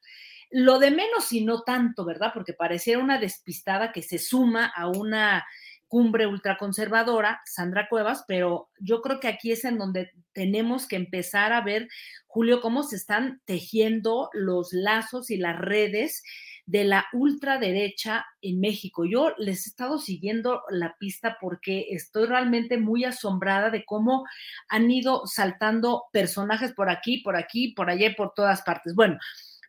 [0.57, 2.31] lo de menos y no tanto, ¿verdad?
[2.33, 5.45] Porque pareciera una despistada que se suma a una
[5.89, 11.53] cumbre ultraconservadora, Sandra Cuevas, pero yo creo que aquí es en donde tenemos que empezar
[11.53, 11.89] a ver,
[12.29, 16.23] Julio, cómo se están tejiendo los lazos y las redes
[16.67, 19.05] de la ultraderecha en México.
[19.05, 24.25] Yo les he estado siguiendo la pista porque estoy realmente muy asombrada de cómo
[24.69, 28.95] han ido saltando personajes por aquí, por aquí, por allá por todas partes.
[28.95, 29.19] Bueno,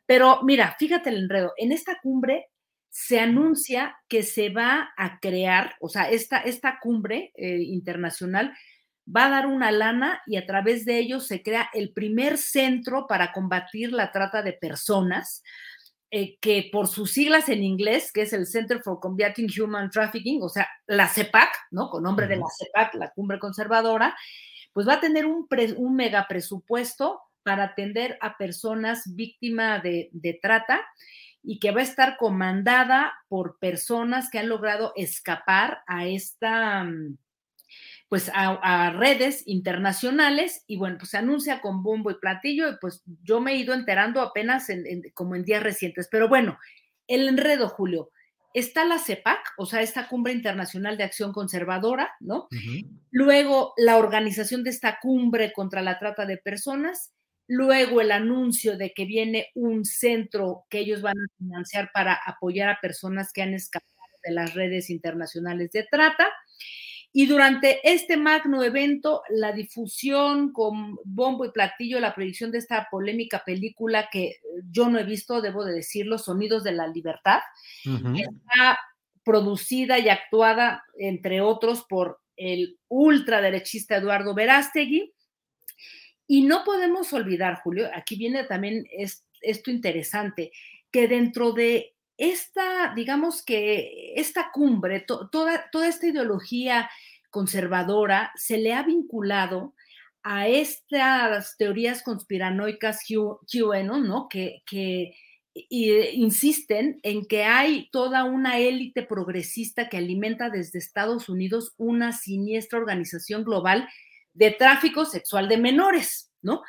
[0.05, 1.53] pero mira, fíjate el enredo.
[1.57, 2.47] En esta cumbre
[2.89, 8.53] se anuncia que se va a crear, o sea, esta, esta cumbre eh, internacional
[9.13, 13.05] va a dar una lana y a través de ello se crea el primer centro
[13.07, 15.43] para combatir la trata de personas,
[16.09, 20.41] eh, que por sus siglas en inglés, que es el Center for Combating Human Trafficking,
[20.41, 21.89] o sea, la CEPAC, ¿no?
[21.89, 24.15] Con nombre de la CEPAC, la cumbre conservadora,
[24.71, 25.47] pues va a tener un,
[25.77, 30.81] un mega presupuesto para atender a personas víctimas de, trata
[31.43, 37.17] y que va a estar comandada por personas que han logrado escapar a esta, mm,
[38.09, 43.03] pues a, redes internacionales y bueno, pues se anuncia con bombo y platillo y pues
[43.21, 44.67] yo me he ido enterando apenas
[45.13, 46.57] como en días recientes, pero bueno,
[47.07, 48.09] el enredo, Julio,
[48.55, 52.47] está la CEPAC, o sea, esta Cumbre Internacional de Acción Conservadora, ¿no?
[53.11, 57.14] Luego la organización de esta cumbre contra la trata de personas
[57.47, 62.69] Luego el anuncio de que viene un centro que ellos van a financiar para apoyar
[62.69, 63.91] a personas que han escapado
[64.23, 66.27] de las redes internacionales de trata.
[67.17, 72.89] Y durante este magno evento, la difusión con bombo y platillo, la proyección de esta
[72.91, 74.39] polémica película que
[74.69, 77.39] yo no he visto, debo de decirlo, Sonidos de la Libertad,
[77.85, 78.77] está
[79.23, 85.13] producida y actuada, entre otros, por el ultraderechista Eduardo Verástegui,
[86.28, 88.86] y no podemos olvidar, Julio, aquí viene también
[89.41, 90.51] esto interesante,
[90.91, 96.89] que dentro de esta, digamos que esta cumbre, toda, toda esta ideología
[97.30, 99.73] conservadora se le ha vinculado
[100.23, 104.28] a estas teorías conspiranoicas QAnon, ¿no?
[104.28, 105.13] Que, que
[105.69, 112.80] insisten en que hay toda una élite progresista que alimenta desde Estados Unidos una siniestra
[112.80, 113.88] organización global
[114.36, 116.61] de tráfico sexual de menores, ¿no?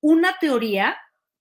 [0.00, 0.96] Una teoría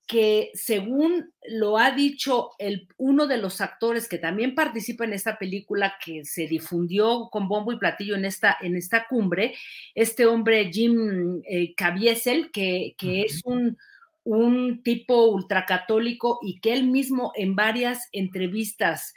[0.07, 5.37] que según lo ha dicho el, uno de los actores que también participa en esta
[5.37, 9.55] película que se difundió con bombo y platillo en esta, en esta cumbre,
[9.95, 13.77] este hombre Jim eh, Caviezel, que, es un,
[14.25, 19.13] un, tipo ultracatólico y que él mismo en varias entrevistas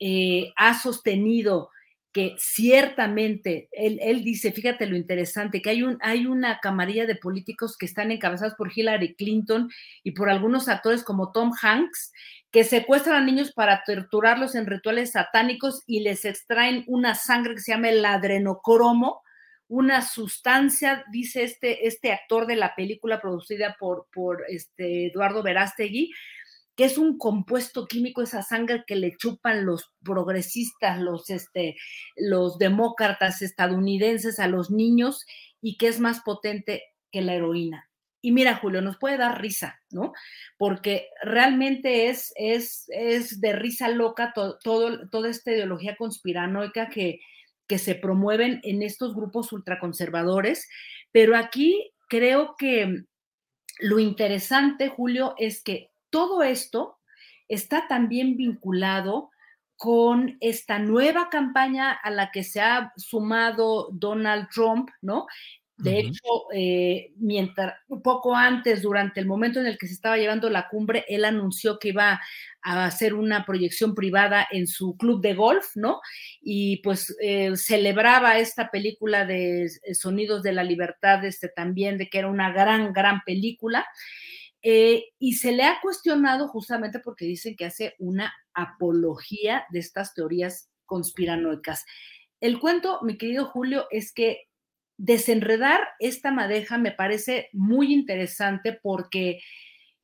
[0.00, 1.70] eh, ha sostenido
[2.12, 7.76] que ciertamente, él, dice, fíjate lo interesante, que hay, un, hay una camarilla de políticos
[7.78, 9.70] que están encabezados por Hillary Clinton
[10.04, 12.12] y por algunos actores como Tom Hanks,
[12.50, 17.60] que secuestran a niños para torturarlos en rituales satánicos y les extraen una sangre que
[17.60, 19.22] se llama el adrenocromo,
[19.68, 26.12] una sustancia, dice este, este actor de la película producida por, por este Eduardo Verástegui,
[26.76, 31.76] que es un compuesto químico, esa sangre que le chupan los progresistas, los, este,
[32.16, 35.26] los demócratas estadounidenses a los niños
[35.60, 37.88] y que es más potente que la heroína.
[38.24, 40.12] Y mira, Julio, nos puede dar risa, ¿no?
[40.56, 44.58] Porque realmente es, es, es de risa loca todo,
[45.10, 47.18] toda esta ideología conspiranoica que,
[47.66, 50.68] que se promueven en estos grupos ultraconservadores.
[51.10, 53.04] Pero aquí creo que
[53.80, 56.98] lo interesante, Julio, es que todo esto
[57.48, 59.30] está también vinculado
[59.76, 65.26] con esta nueva campaña a la que se ha sumado Donald Trump, ¿no?
[65.76, 66.22] De hecho,
[66.54, 70.68] eh, mientras un poco antes, durante el momento en el que se estaba llevando la
[70.68, 72.20] cumbre, él anunció que iba
[72.62, 76.00] a hacer una proyección privada en su club de golf, ¿no?
[76.40, 82.08] Y pues eh, celebraba esta película de eh, Sonidos de la Libertad, este también, de
[82.08, 83.84] que era una gran, gran película.
[84.62, 90.14] Eh, y se le ha cuestionado justamente porque dicen que hace una apología de estas
[90.14, 91.84] teorías conspiranoicas.
[92.40, 94.48] El cuento, mi querido Julio, es que
[94.96, 99.40] desenredar esta madeja me parece muy interesante porque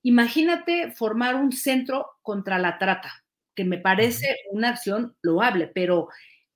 [0.02, 6.08] imagínate formar un centro contra la trata, que me parece una acción loable, pero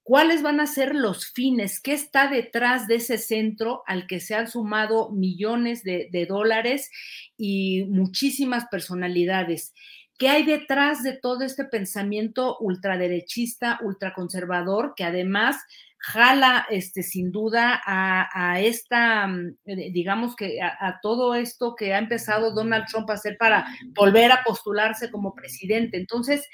[0.04, 1.80] ¿Cuáles van a ser los fines?
[1.80, 6.90] ¿Qué está detrás de ese centro al que se han sumado millones de, dólares
[7.36, 9.74] y muchísimas personalidades?
[10.18, 15.56] ¿Qué hay detrás de todo este pensamiento ultraderechista, ultraconservador, que además
[15.98, 21.98] jala, este, sin duda, a, esta, mm, eh, digamos que a, todo esto que ha
[21.98, 25.96] empezado Donald Trump a hacer para volver a postularse como presidente.
[25.96, 26.44] Entonces,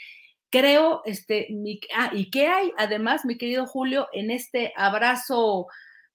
[0.50, 1.48] creo, este,
[1.94, 5.66] ah, ¿y qué hay además, mi querido Julio, en este abrazo,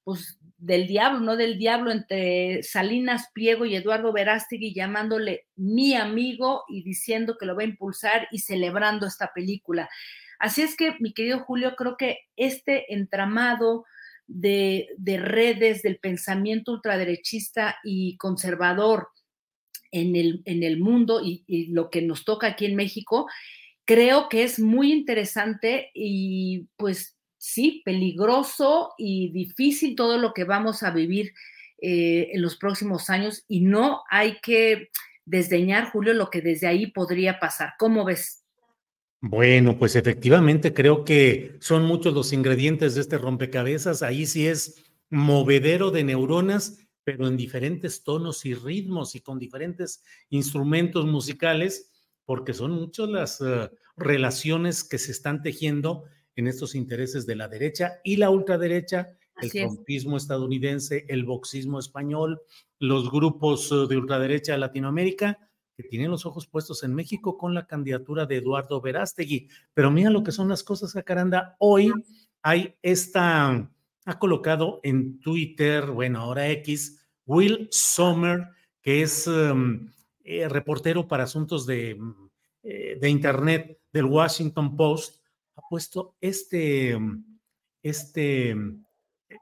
[0.03, 6.63] pues, del diablo, no del diablo, entre Salinas Pliego y Eduardo Verástegui llamándole mi amigo
[6.69, 9.89] y diciendo que lo va a impulsar y celebrando esta película?
[10.39, 13.85] Así es que, mi querido Julio, creo que este entramado
[14.27, 19.09] de, redes del pensamiento ultraderechista y conservador
[19.91, 23.27] en el, en el mundo y, lo que nos toca aquí en México,
[23.85, 30.83] creo que es muy interesante y pues sí, peligroso y difícil todo lo que vamos
[30.83, 31.33] a vivir
[31.81, 34.89] eh, en los próximos años y no hay que
[35.25, 37.73] desdeñar, Julio, lo que desde ahí podría pasar.
[37.77, 38.43] ¿Cómo ves?
[39.19, 44.03] Bueno, pues efectivamente creo que son muchos los ingredientes de este rompecabezas.
[44.03, 50.03] Ahí sí es movedero de neuronas, pero en diferentes tonos y ritmos y con diferentes
[50.29, 51.92] instrumentos musicales,
[52.25, 56.05] porque son muchas las eh, relaciones que se están tejiendo
[56.35, 62.41] en estos intereses de la derecha y la ultraderecha, el trumpismo estadounidense, el boxismo español,
[62.79, 65.37] los grupos eh, de ultraderecha de Latinoamérica
[65.75, 69.49] que tienen los ojos puestos en México con la candidatura de Eduardo Verástegui.
[69.73, 71.55] Pero mira lo que son las cosas, Jacaranda.
[71.59, 71.91] Hoy
[72.41, 73.71] hay esta,
[74.05, 78.49] ha colocado en Twitter, bueno, ahora X, Will Sommer,
[78.81, 79.89] que es em,
[80.25, 81.99] eh, reportero para asuntos de,
[82.63, 85.21] eh, de, Internet del Washington Post,
[85.57, 86.97] ha puesto este,
[87.81, 88.55] este,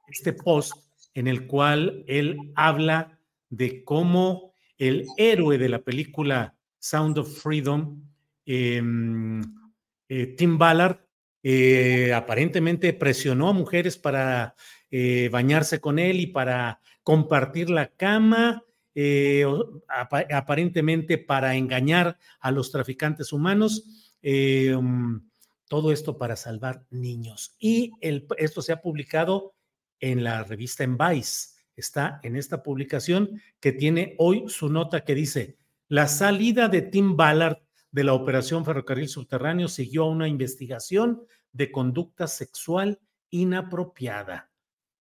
[0.07, 0.73] este post
[1.13, 3.19] en el cual él habla
[3.49, 8.03] de cómo el héroe de la película Sound of Freedom,
[8.47, 8.81] eh,
[10.35, 10.97] Tim Ballard,
[12.15, 14.55] aparentemente presionó a mujeres para
[15.31, 18.63] bañarse con él y para compartir la cama,
[20.29, 24.11] aparentemente para engañar a los traficantes humanos.
[24.21, 25.21] Em,
[25.67, 27.55] todo esto para salvar niños.
[27.57, 29.55] Y esto se ha publicado
[30.01, 35.15] en la revista En Vice está en esta publicación que tiene hoy su nota que
[35.15, 37.59] dice, la salida de Tim Ballard
[37.91, 44.51] de la operación Ferrocarril Subterráneo siguió a una investigación de conducta sexual inapropiada.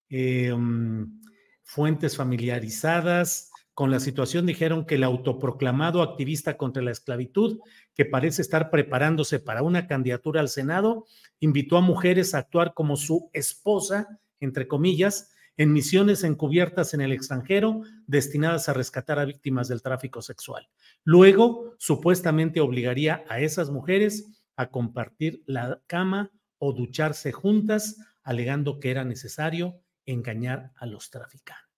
[0.09, 1.21] Em,
[1.63, 3.50] fuentes familiarizadas
[3.81, 7.61] con la situación dijeron que el autoproclamado activista contra la esclavitud,
[7.95, 11.07] que parece estar preparándose para una candidatura al Senado,
[11.39, 17.11] invitó a mujeres a actuar como su esposa, entre comillas, en misiones encubiertas en el
[17.11, 20.69] extranjero destinadas a rescatar a víctimas del tráfico sexual.
[21.03, 28.91] Luego, supuestamente obligaría a esas mujeres a compartir la cama o ducharse juntas, alegando que
[28.91, 31.70] era necesario engañar a los traficantes.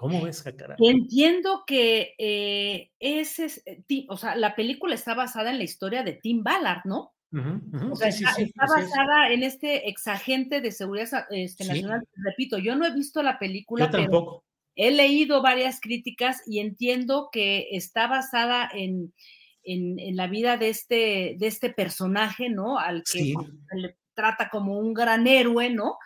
[0.00, 0.82] ¿Cómo ves, Jacaranda?
[0.82, 6.14] Entiendo que eh, ese, eh, o sea, la película está basada en la historia de
[6.14, 7.12] Tim Ballard, ¿no?
[7.32, 12.08] o sea, está, basada en este exagente de seguridad este, nacional.
[12.16, 14.42] Repito, yo no he visto la película, pero
[14.74, 19.12] he leído varias críticas y entiendo que está basada en,
[19.64, 22.78] en, la vida de este, de este personaje, ¿no?
[22.78, 23.34] Al que
[23.74, 25.98] le trata como un gran héroe, ¿no?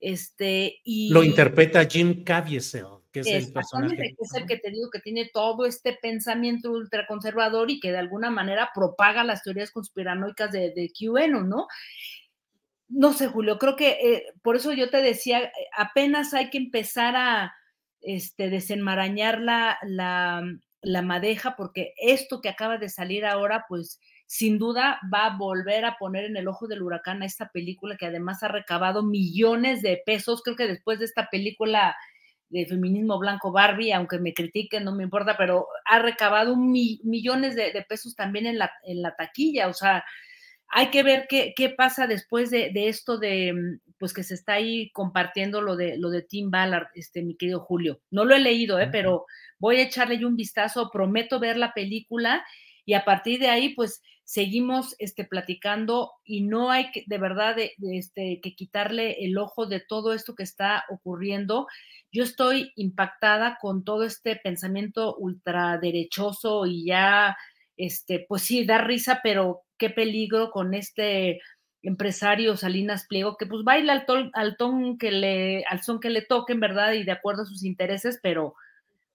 [0.00, 1.12] Este, y...
[1.12, 3.96] Lo interpreta Jim Caviezel que es el personaje.
[3.96, 7.98] Que es el que te digo que tiene todo este pensamiento ultraconservador y que de
[7.98, 11.66] alguna manera propaga las teorías conspiranoicas de, de QAnon, ¿no?
[12.88, 17.14] No sé, Julio, creo que eh, por eso yo te decía, apenas hay que empezar
[17.16, 17.54] a
[18.00, 20.42] este, desenmarañar la, la,
[20.82, 25.84] la madeja, porque esto que acaba de salir ahora, pues sin duda va a volver
[25.84, 29.82] a poner en el ojo del huracán a esta película que además ha recabado millones
[29.82, 30.42] de pesos.
[30.42, 31.94] Creo que después de esta película
[32.52, 37.84] de feminismo blanco Barbie, aunque me critiquen, no me importa, pero ha recabado millones de,
[37.88, 40.04] pesos también en la, en la taquilla, o sea,
[40.68, 44.90] hay que ver qué, qué pasa después de, esto de, pues que se está ahí
[44.92, 48.00] compartiendo lo de, lo de Tim Ballard, este, mi querido Julio.
[48.10, 48.88] No lo he leído, ¿eh?
[48.90, 49.26] pero
[49.58, 52.42] voy a echarle un vistazo, prometo ver la película
[52.84, 57.56] y a partir de ahí, pues seguimos este, platicando y no hay que, de verdad
[57.58, 61.66] este, que quitarle el ojo de todo esto que está ocurriendo.
[62.10, 67.36] Yo estoy impactada con todo este pensamiento ultraderechoso y ya,
[67.76, 71.40] este, pues sí, da risa, pero qué peligro con este
[71.82, 76.10] empresario Salinas Pliego, que pues baila al, ton, al ton que le, al son que
[76.10, 78.54] le toque, en verdad, y de acuerdo a sus intereses, pero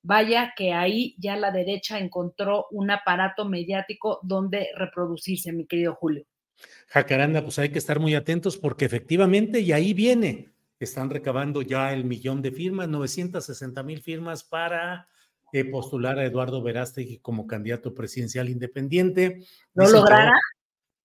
[0.08, 6.24] vaya que ahí ya la derecha encontró un aparato mediático donde reproducirse, mi querido Julio.
[6.88, 11.92] Jacaranda, pues hay que estar muy atentos porque efectivamente, y ahí viene, están recabando ya
[11.92, 15.10] el millón de firmas, 960 mil firmas para
[15.52, 19.44] eh, postular a Eduardo Verástegui como candidato presidencial independiente.
[19.74, 20.32] ¿Lo logrará?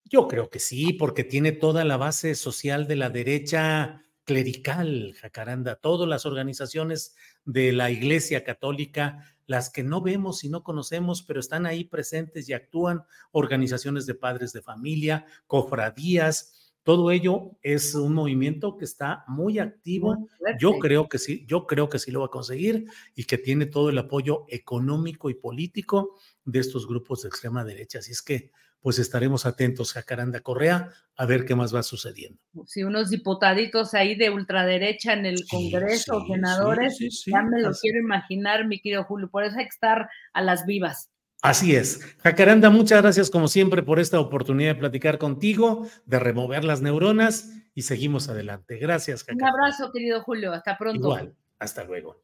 [0.05, 5.77] Yo creo que sí, porque tiene toda la base social de la derecha clerical, Jacaranda,
[5.77, 7.15] todas las organizaciones
[7.45, 12.49] de la Iglesia Católica, las que no vemos y no conocemos, pero están ahí presentes
[12.49, 13.03] y actúan,
[13.33, 20.29] organizaciones de padres de familia, cofradías, todo ello es un movimiento que está muy activo.
[20.59, 23.67] Yo creo que sí, yo creo que sí lo va a conseguir y que tiene
[23.67, 28.01] todo el apoyo económico y político de estos grupos de extrema derecha.
[28.01, 28.51] Así es que,
[28.83, 32.39] pues estaremos atentos, Jacaranda Correa, a ver qué más va sucediendo.
[32.67, 38.67] Si unos diputaditos ahí de ultraderecha en el Congreso, senadores, ya me lo quiero imaginar,
[38.67, 41.11] mi querido Julio, por eso hay que estar a las vivas.
[41.43, 42.01] Así es.
[42.23, 47.51] Jacaranda, muchas gracias como siempre por esta oportunidad de platicar contigo, de remover las neuronas
[47.75, 48.79] y seguimos adelante.
[48.79, 49.47] Gracias, Jacaranda.
[49.47, 50.53] Un abrazo, querido Julio.
[50.53, 51.01] Hasta pronto.
[51.01, 51.35] Igual.
[51.59, 52.23] Hasta luego.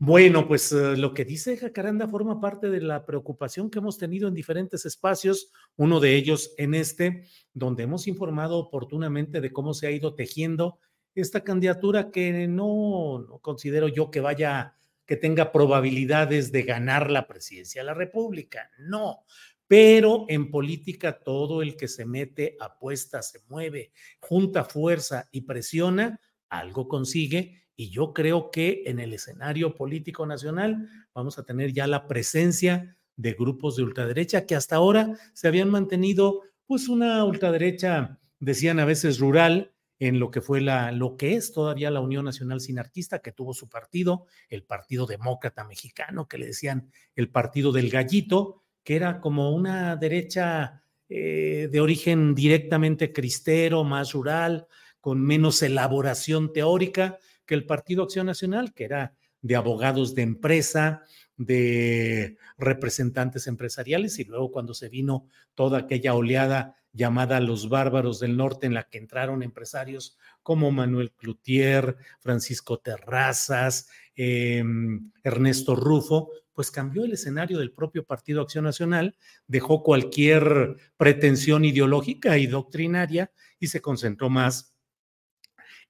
[0.00, 4.28] Bueno, pues eh, lo que dice Jacaranda forma parte de la preocupación que hemos tenido
[4.28, 9.88] en diferentes espacios, uno de ellos en este, donde hemos informado oportunamente de cómo se
[9.88, 10.78] ha ido tejiendo
[11.16, 17.26] esta candidatura que no, no considero yo que vaya que tenga probabilidades de ganar la
[17.26, 19.24] presidencia de la República, no.
[19.66, 23.90] Pero en política todo el que se mete, apuesta, se mueve,
[24.20, 26.20] junta fuerza y presiona,
[26.50, 27.67] algo consigue.
[27.80, 32.96] Y yo creo que en el escenario político nacional vamos a tener ya la presencia
[33.14, 38.84] de grupos de ultraderecha que hasta ahora se habían mantenido pues una ultraderecha, decían a
[38.84, 43.20] veces rural, en lo que fue la, lo que es todavía la Unión Nacional Sinarquista,
[43.20, 48.64] que tuvo su partido, el Partido Demócrata Mexicano, que le decían el Partido del Gallito,
[48.82, 54.66] que era como una derecha eh, de origen directamente cristero, más rural,
[55.00, 61.02] con menos elaboración teórica que el Partido Acción Nacional, que era de abogados de empresa,
[61.36, 68.36] de representantes empresariales, y luego cuando se vino toda aquella oleada llamada Los Bárbaros del
[68.36, 76.70] Norte, en la que entraron empresarios como Manuel Cloutier, Francisco Terrazas, em, Ernesto Rufo, pues
[76.70, 83.68] cambió el escenario del propio Partido Acción Nacional, dejó cualquier pretensión ideológica y doctrinaria y
[83.68, 84.74] se concentró más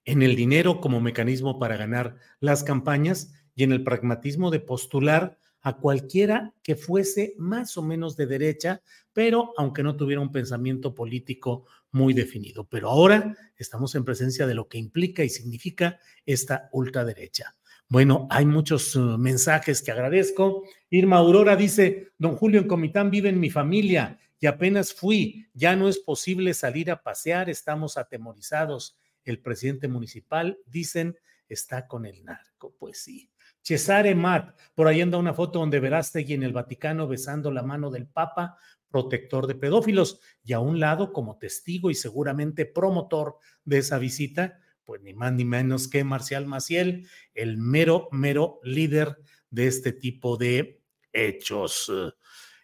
[0.08, 5.38] en el dinero como mecanismo para ganar las campañas y en el pragmatismo de postular
[5.60, 8.80] a cualquiera que fuese más o menos de derecha,
[9.12, 12.64] pero aunque no tuviera un pensamiento político muy definido.
[12.64, 17.54] Pero ahora estamos en presencia de lo que implica y significa esta ultraderecha.
[17.86, 20.62] Bueno, hay muchos uh, mensajes que agradezco.
[20.88, 25.76] Irma Aurora dice, don Julio, en Comitán vive en mi familia y apenas fui, ya
[25.76, 28.96] no es posible salir a pasear, estamos atemorizados.
[29.24, 31.16] El presidente municipal, dicen,
[31.48, 32.74] está con el narco.
[32.78, 33.30] Pues sí,
[33.62, 37.90] Cesare Mat, por ahí anda una foto donde Verástegui en el Vaticano besando la mano
[37.90, 38.56] del Papa,
[38.90, 44.60] protector de pedófilos, y a un lado, como testigo y seguramente promotor de esa visita,
[44.84, 49.18] pues ni más ni menos que Marcial Maciel, el mero, mero líder
[49.50, 50.80] de este tipo de
[51.12, 51.92] hechos.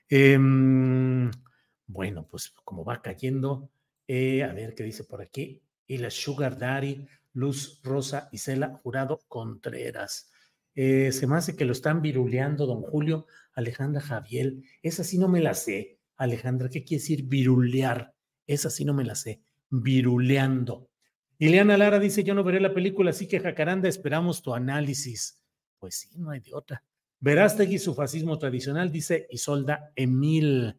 [0.08, 1.30] Em,
[1.86, 3.70] bueno, pues como va cayendo,
[4.06, 9.20] eh, a ver qué dice por aquí, y la Sugar Daddy, Luz Rosa Isela Jurado
[9.28, 10.30] Contreras.
[10.74, 14.54] Eh, se me hace que lo están viruleando, don Julio, Alejandra Javier.
[14.82, 15.98] Esa sí no me la sé.
[16.16, 18.14] Alejandra, ¿qué quiere decir virulear?
[18.46, 19.42] Esa sí no me la sé.
[19.70, 20.88] Viruleando.
[21.38, 25.42] Ileana Lara dice, yo no veré la película, así que Jacaranda, esperamos tu análisis.
[25.78, 26.82] Pues sí, no hay de otra.
[27.20, 30.76] Verástegui, su fascismo tradicional, dice Isolda Emil.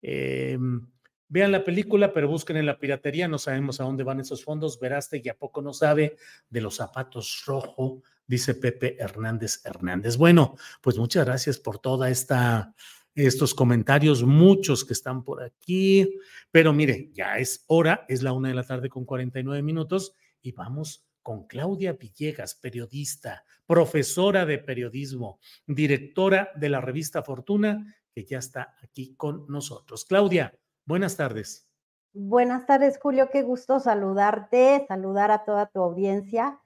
[0.00, 0.86] Em,
[1.32, 4.78] vean la película, pero busquen en la piratería, no sabemos a dónde van esos fondos.
[4.78, 6.16] Verástegui a poco no sabe
[6.50, 10.18] de los zapatos rojo dice Pepe Hernández Hernández.
[10.18, 12.74] Bueno, pues muchas gracias por toda esta
[13.14, 16.18] estos comentarios, muchos que están por aquí,
[16.50, 20.52] pero mire, ya es hora, es la una de la tarde con 49 minutos y
[20.52, 28.38] vamos con Claudia Villegas, periodista, profesora de periodismo, directora de la revista Fortuna, que ya
[28.38, 30.06] está aquí con nosotros.
[30.06, 30.58] Claudia,
[30.92, 31.68] buenas tardes.
[32.12, 36.62] Buenas tardes, Julio, qué gusto saludarte, saludar a toda tu audiencia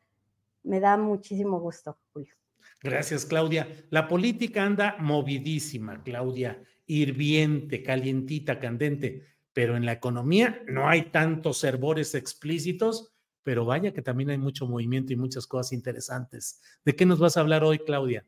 [0.66, 2.34] me da muchísimo gusto, Julio.
[2.82, 3.68] Gracias, Claudia.
[3.90, 9.22] La política anda movidísima, Claudia, hirviente, calientita, candente.
[9.52, 14.66] pero en la economía no hay tantos servores explícitos, pero vaya que también hay mucho
[14.66, 16.60] movimiento y muchas cosas interesantes.
[16.84, 18.26] ¿De qué nos vas a hablar hoy, Claudia?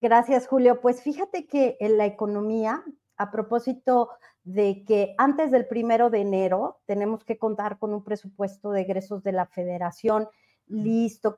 [0.00, 0.80] Gracias, Julio.
[0.80, 2.84] Pues fíjate que en la economía,
[3.16, 4.10] a propósito
[4.44, 9.22] de que antes del primero de enero tenemos que contar con un presupuesto de egresos
[9.22, 10.28] de la federación
[10.66, 11.36] listo,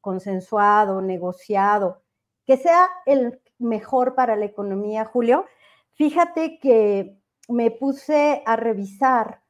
[0.00, 2.02] consensuado, negociado,
[2.46, 5.46] que sea el mejor para la economía, Julio.
[5.92, 9.42] Fíjate que me puse a revisar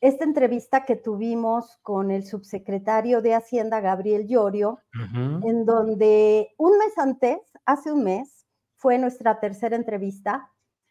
[0.00, 4.78] esta entrevista que tuvimos con el subsecretario de Hacienda, Gabriel Llorio,
[5.44, 8.46] en donde un mes antes, hace un mes,
[8.76, 10.49] fue nuestra tercera entrevista,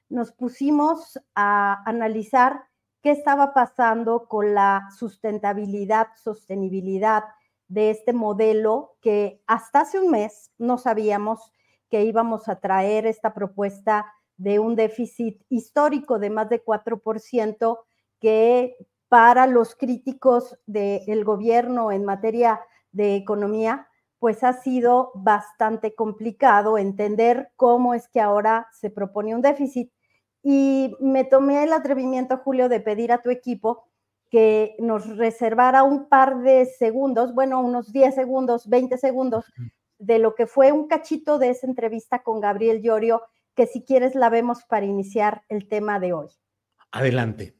[0.09, 2.63] nos pusimos a analizar
[3.01, 7.23] qué estaba pasando con la sustentabilidad, sostenibilidad
[7.67, 11.53] de este modelo que hasta hace un mes no sabíamos
[11.89, 17.79] que íbamos a traer esta propuesta de un déficit histórico de más de 4%
[18.19, 18.75] que
[19.07, 23.87] para los críticos del gobierno en materia de economía,
[24.19, 29.91] pues ha sido bastante complicado entender cómo es que ahora se propone un déficit.
[30.41, 33.89] Y me tomé el atrevimiento, Julio, de pedir a tu equipo
[34.29, 39.45] que nos reservara un par de segundos, bueno, unos 10 segundos, 20 segundos,
[39.97, 43.23] de lo que fue un cachito de esa entrevista con Gabriel Llorio
[43.55, 46.27] que si quieres la vemos para iniciar el tema de hoy.
[46.91, 47.55] Adelante.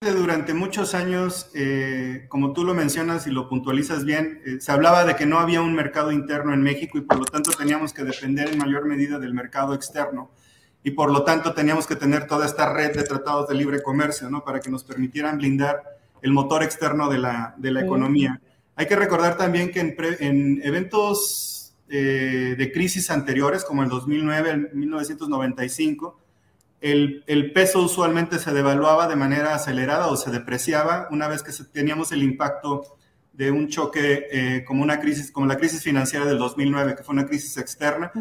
[0.00, 5.04] Durante muchos años, eh, como tú lo mencionas y lo puntualizas bien, eh, se hablaba
[5.04, 8.04] de que no había un mercado interno en México y por lo tanto teníamos que
[8.04, 10.30] depender en mayor medida del mercado externo
[10.84, 14.30] y por lo tanto teníamos que tener toda esta red de tratados de libre comercio,
[14.30, 14.44] ¿no?
[14.44, 15.82] Para que nos permitieran blindar
[16.20, 18.40] el motor externo de la, de la economía.
[18.76, 24.50] Hay que recordar también que en, en eventos eh, de crisis anteriores, como el 2009,
[24.50, 26.20] el 1995,
[26.82, 31.52] el, el, peso usualmente se devaluaba de manera acelerada o se depreciaba una vez que
[31.72, 32.98] teníamos el impacto
[33.32, 37.14] de un choque eh, como una crisis, como la crisis financiera del 2009, que fue
[37.14, 38.12] una crisis externa.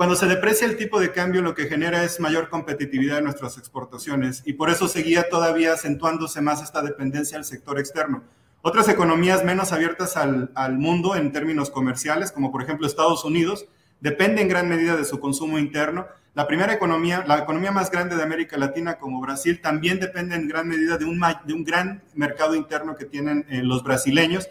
[0.00, 3.58] Cuando se deprecia el tipo de cambio, lo que genera es mayor competitividad en nuestras
[3.58, 8.22] exportaciones y por eso seguía todavía acentuándose más esta dependencia al sector externo.
[8.62, 13.66] Otras economías menos abiertas al, mundo en términos comerciales, como por ejemplo Estados Unidos,
[14.00, 16.06] dependen en gran medida de su consumo interno.
[16.32, 20.48] La primera economía, la economía más grande de América Latina como Brasil, también depende en
[20.48, 21.20] gran medida de un,
[21.62, 24.48] gran mercado interno que tienen eh, los brasileños.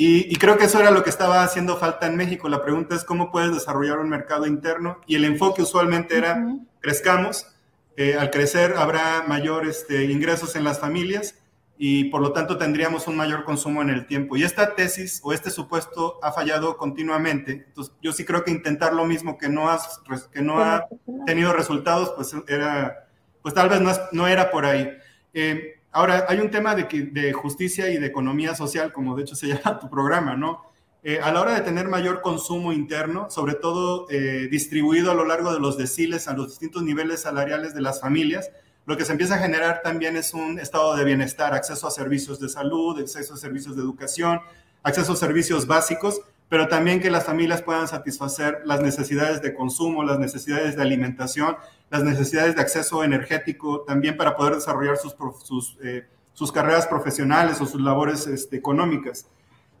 [0.00, 2.48] Y, creo que eso era lo que estaba haciendo falta en México.
[2.48, 7.48] La pregunta es cómo puedes desarrollar un mercado interno y el enfoque usualmente era crezcamos,
[7.96, 11.34] eh, al crecer habrá mayores este, ingresos en las familias
[11.78, 14.36] y por lo tanto tendríamos un mayor consumo en el tiempo.
[14.36, 17.64] Y esta tesis o este supuesto ha fallado continuamente.
[17.66, 20.00] Entonces, yo sí creo que intentar lo mismo que no, has,
[20.32, 20.86] que no ha
[21.26, 23.08] tenido resultados, pues era,
[23.42, 24.90] pues tal vez no, no era por ahí.
[25.34, 29.46] Eh, ahora, hay un tema de, justicia y de economía social, como de hecho se
[29.48, 30.62] llama tu programa, ¿no?
[31.04, 35.24] Eh, a la hora de tener mayor consumo interno, sobre todo eh, distribuido a lo
[35.24, 38.50] largo de los deciles a los distintos niveles salariales de las familias,
[38.84, 42.40] lo que se empieza a generar también es un estado de bienestar, acceso a servicios
[42.40, 44.40] de salud, acceso a servicios de educación,
[44.82, 50.02] acceso a servicios básicos, pero también que las familias puedan satisfacer las necesidades de consumo,
[50.02, 51.56] las necesidades de alimentación,
[51.90, 57.60] las necesidades de acceso energético, también para poder desarrollar sus, sus, eh, sus carreras profesionales
[57.60, 59.26] o sus labores este, económicas.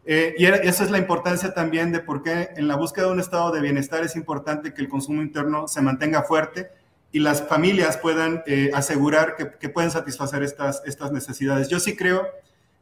[0.04, 3.20] Eh, y esa es la importancia también de por qué en la búsqueda de un
[3.20, 6.70] estado de bienestar es importante que el consumo interno se mantenga fuerte
[7.12, 11.68] y las familias puedan eh, asegurar que, pueden satisfacer estas, estas necesidades.
[11.68, 12.26] Yo sí creo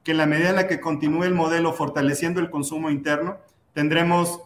[0.04, 3.38] que en la medida en la que continúe el modelo fortaleciendo el consumo interno,
[3.76, 4.40] tendremos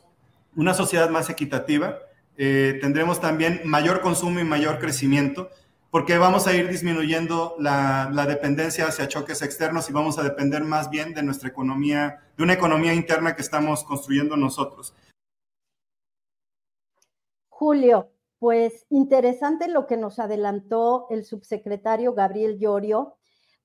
[0.57, 2.01] una sociedad más equitativa,
[2.37, 5.51] eh, tendremos también mayor consumo y mayor crecimiento,
[5.93, 10.64] porque vamos a ir disminuyendo la, la, dependencia hacia choques externos y vamos a depender
[10.64, 14.97] más bien de nuestra economía, de una economía interna que estamos construyendo nosotros.
[17.51, 18.11] Julio,
[18.41, 23.19] pues interesante lo que nos adelantó el subsecretario Gabriel Llorio,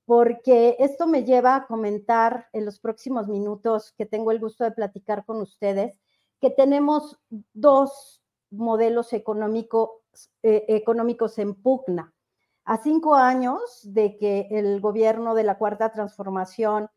[0.06, 4.70] porque esto me lleva a comentar en los próximos minutos que tengo el gusto de
[4.70, 5.98] platicar con ustedes,
[6.40, 7.18] que tenemos
[7.52, 10.04] dos modelos económico,
[10.42, 12.14] eh, económicos en pugna.
[12.64, 16.88] A cinco años de que el gobierno de la Cuarta Transformación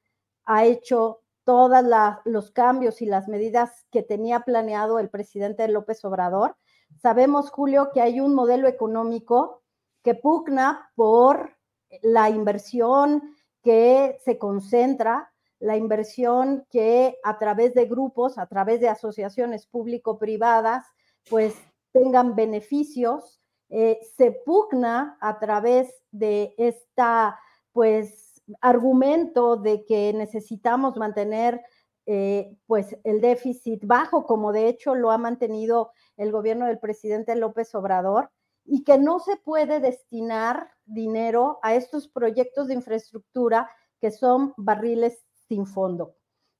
[0.46, 1.84] ha hecho todos
[2.26, 6.56] los cambios y las medidas que tenía planeado el presidente López Obrador,
[6.98, 9.64] Sabemos, Julio, que hay un modelo económico
[10.04, 11.58] que pugna por
[12.02, 18.90] la inversión que se concentra, la inversión que a través de grupos, a través de
[18.90, 20.86] asociaciones público-privadas,
[21.30, 21.56] pues
[21.92, 27.40] tengan beneficios eh, se pugna a través de esta,
[27.72, 31.62] pues, argumento de que necesitamos mantener
[32.08, 37.36] eh, pues el déficit bajo, como de hecho lo ha mantenido el gobierno del presidente
[37.36, 38.32] López Obrador,
[38.72, 45.26] y que no se puede destinar dinero a estos proyectos de infraestructura que son barriles
[45.48, 46.16] sin fondo.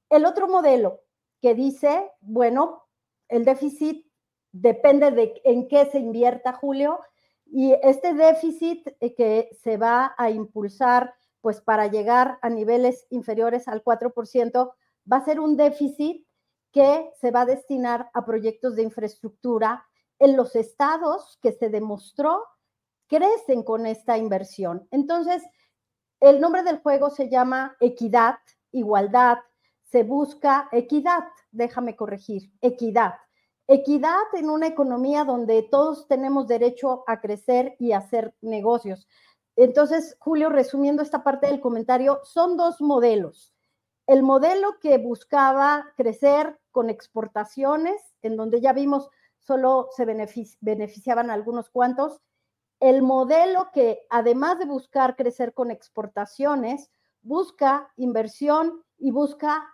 [0.10, 1.02] El otro modelo
[1.40, 2.84] que dice, bueno,
[3.28, 4.06] el déficit
[4.52, 7.00] depende de en qué se invierta, Julio,
[7.46, 13.68] y este déficit eh, que se va a impulsar, pues para llegar a niveles inferiores
[13.68, 14.74] al 4%,
[15.12, 16.26] va a ser un déficit
[16.72, 19.89] que se va a destinar a proyectos de infraestructura
[20.20, 22.44] en los estados que se demostró
[23.08, 24.88] crecen con esta inversión.
[24.92, 25.44] Entonces,
[26.20, 28.36] el nombre del juego se llama equidad,
[28.72, 29.40] igualdad,
[29.84, 33.16] se busca equidad, déjame corregir, equidad.
[33.68, 39.08] Equidad en una economía donde todos tenemos derecho a crecer y hacer negocios.
[39.56, 43.54] Entonces, Julio, resumiendo esta parte del comentario, son dos modelos.
[44.08, 49.10] El modelo que buscaba crecer con exportaciones, en donde ya vimos
[49.40, 50.06] solo se
[50.62, 52.22] beneficiaban algunos cuantos.
[52.80, 56.90] El modelo que, además de buscar crecer con exportaciones,
[57.22, 59.68] busca inversión y busca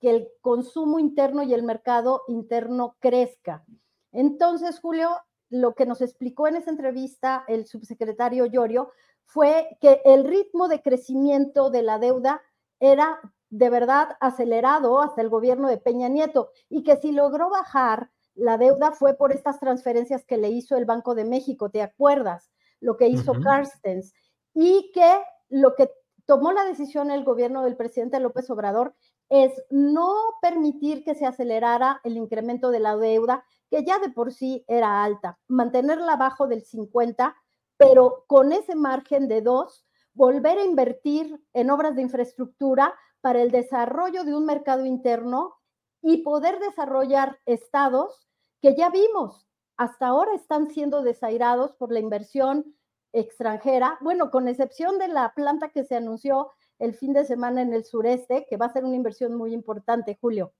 [0.00, 3.64] que el consumo interno y el mercado interno crezca.
[4.12, 5.10] Entonces, Julio,
[5.50, 8.92] lo que nos explicó en esa entrevista el subsecretario Llorio
[9.24, 12.42] fue que el ritmo de crecimiento de la deuda
[12.80, 18.10] era de verdad acelerado hasta el gobierno de Peña Nieto y que si logró bajar
[18.38, 22.50] la deuda fue por estas transferencias que le hizo el Banco de México, ¿te acuerdas?
[22.80, 24.14] Lo que hizo Carstens
[24.54, 25.90] y que lo que
[26.24, 28.94] tomó la decisión el gobierno del presidente López Obrador
[29.28, 34.32] es no permitir que se acelerara el incremento de la deuda, que ya de por
[34.32, 37.36] sí era alta, mantenerla abajo del 50,
[37.76, 39.84] pero con ese margen de dos,
[40.14, 45.54] volver a invertir en obras de infraestructura para el desarrollo de un mercado interno
[46.02, 48.27] y poder desarrollar estados
[48.60, 49.46] que ya vimos,
[49.76, 52.74] hasta ahora están siendo desairados por la inversión
[53.12, 57.72] extranjera, bueno, con excepción de la planta que se anunció el fin de semana en
[57.72, 60.52] el sureste, que va a ser una inversión muy importante, Julio.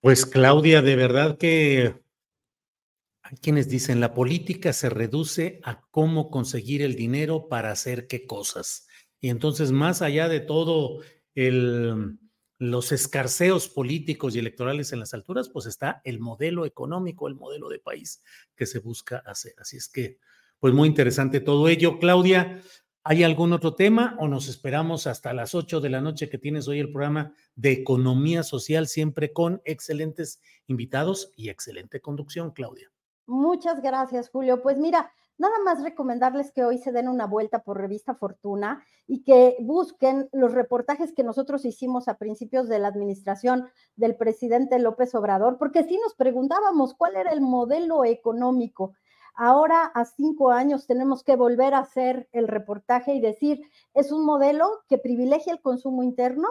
[0.00, 2.02] Pues Claudia, de verdad que
[3.22, 8.26] hay quienes dicen la política se reduce a cómo conseguir el dinero para hacer qué
[8.26, 8.86] cosas.
[9.20, 11.00] Y entonces, más allá de todo
[11.34, 12.18] el,
[12.58, 17.68] los escarceos políticos y electorales en las alturas, pues está el modelo económico, el modelo
[17.68, 18.22] de país
[18.54, 19.54] que se busca hacer.
[19.58, 20.18] Así es que,
[20.58, 21.98] pues muy interesante todo ello.
[21.98, 22.62] Claudia,
[23.04, 26.66] ¿hay algún otro tema o nos esperamos hasta las 8 de la noche que tienes
[26.66, 32.90] hoy el programa de economía social, siempre con excelentes invitados y excelente conducción, Claudia?
[33.26, 34.62] Muchas gracias, Julio.
[34.62, 39.22] Pues mira, Nada más recomendarles que hoy se den una vuelta por Revista Fortuna y
[39.22, 45.14] que busquen los reportajes que nosotros hicimos a principios de la administración del presidente López
[45.14, 48.94] Obrador, porque sí nos preguntábamos cuál era el modelo económico.
[49.34, 53.60] Ahora, a cinco años, tenemos que volver a hacer el reportaje y decir,
[53.92, 56.48] es un modelo que privilegia el consumo interno,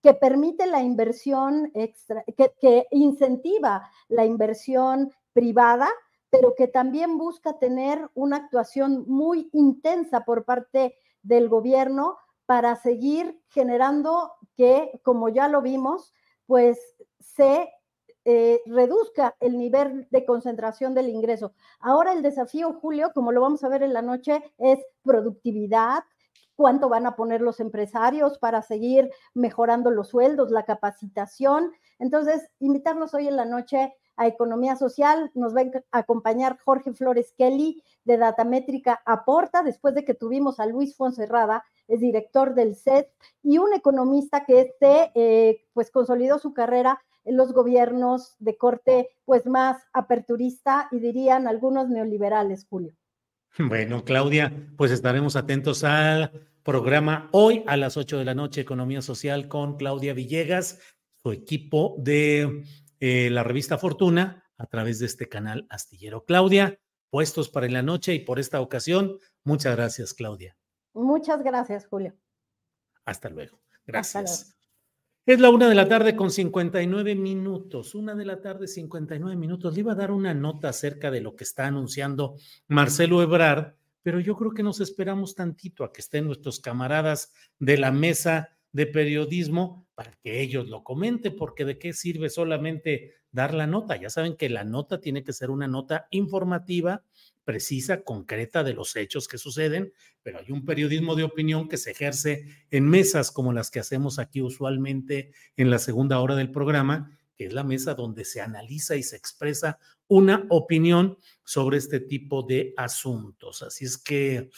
[0.00, 5.88] que permite la inversión extra, que, que incentiva la inversión privada
[6.30, 13.40] pero que también busca tener una actuación muy intensa por parte del gobierno para seguir
[13.48, 16.12] generando que, como ya lo vimos,
[16.46, 16.78] pues
[17.20, 17.68] se
[18.24, 21.52] eh, reduzca el nivel de concentración del ingreso.
[21.80, 26.04] Ahora el desafío, Julio, como lo vamos a ver en la noche, es productividad,
[26.58, 31.72] cuánto van a poner los empresarios para seguir mejorando los sueldos, la capacitación.
[32.00, 35.30] Entonces, invitarlos hoy en la noche a Economía Social.
[35.34, 40.66] Nos va a acompañar Jorge Flores Kelly de Datamétrica Aporta, después de que tuvimos a
[40.66, 43.06] Luis Fonserrada, es director del SED,
[43.42, 49.46] y un economista que este, pues consolidó su carrera en los gobiernos de corte pues
[49.46, 52.94] más aperturista y dirían algunos neoliberales, Julio.
[53.58, 59.02] Bueno, Claudia, pues estaremos atentos al programa hoy a las 8 de la noche, Economía
[59.02, 60.80] Social con Claudia Villegas,
[61.22, 62.64] su equipo de
[63.00, 66.24] eh, la revista Fortuna a través de este canal astillero.
[66.24, 66.80] Claudia,
[67.10, 70.56] puestos para en la noche y por esta ocasión, muchas gracias, Claudia.
[70.94, 72.14] Muchas gracias, Julio.
[73.04, 73.60] Hasta luego.
[73.86, 74.54] Gracias.
[75.24, 77.94] Es la una de la tarde con 59 minutos.
[77.94, 79.74] Una de la tarde, 59 minutos.
[79.74, 82.36] Le iba a dar una nota acerca de lo que está anunciando
[82.66, 87.76] Marcelo Ebrard, pero yo creo que nos esperamos tantito a que estén nuestros camaradas de
[87.76, 93.54] la mesa de periodismo para que ellos lo comenten, porque de qué sirve solamente dar
[93.54, 93.96] la nota.
[93.96, 97.02] Ya saben que la nota tiene que ser una nota informativa,
[97.44, 99.92] precisa, concreta de los hechos que suceden,
[100.22, 104.18] pero hay un periodismo de opinión que se ejerce en mesas como las que hacemos
[104.18, 108.96] aquí usualmente en la segunda hora del programa, que es la mesa donde se analiza
[108.96, 113.62] y se expresa una opinión sobre este tipo de asuntos.
[113.62, 114.50] Así es que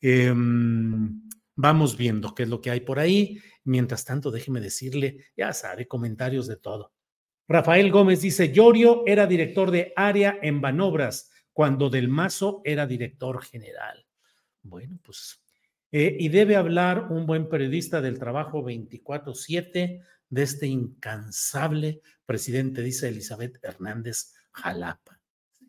[0.00, 1.22] em,
[1.54, 3.40] vamos viendo qué es lo que hay por ahí.
[3.64, 6.92] Mientras tanto, déjeme decirle, ya sabe, comentarios de todo.
[7.48, 13.42] Rafael Gómez dice, Llorio era director de área en Banobras cuando Del Mazo era director
[13.42, 14.06] general.
[14.62, 15.42] Bueno, pues,
[15.90, 23.08] eh, y debe hablar un buen periodista del trabajo 24-7 de este incansable presidente, dice
[23.08, 25.11] Elizabeth Hernández Jalapa.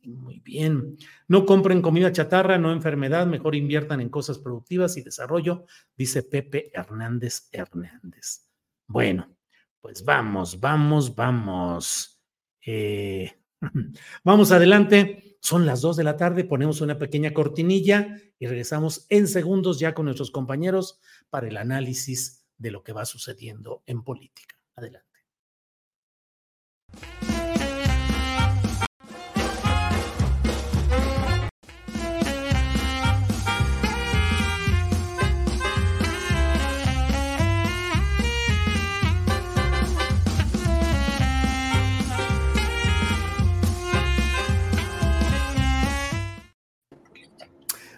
[0.03, 0.97] Muy bien.
[1.27, 6.71] No compren comida chatarra, no enfermedad, mejor inviertan en cosas productivas y desarrollo, dice Pepe
[6.73, 8.49] Hernández Hernández.
[8.87, 9.35] Bueno,
[9.79, 12.21] pues vamos, vamos, vamos.
[12.65, 13.31] Eh,
[14.23, 15.37] vamos adelante.
[15.39, 19.93] Son las dos de la tarde, ponemos una pequeña cortinilla y regresamos en segundos ya
[19.93, 24.55] con nuestros compañeros para el análisis de lo que va sucediendo en política.
[24.75, 25.13] Adelante.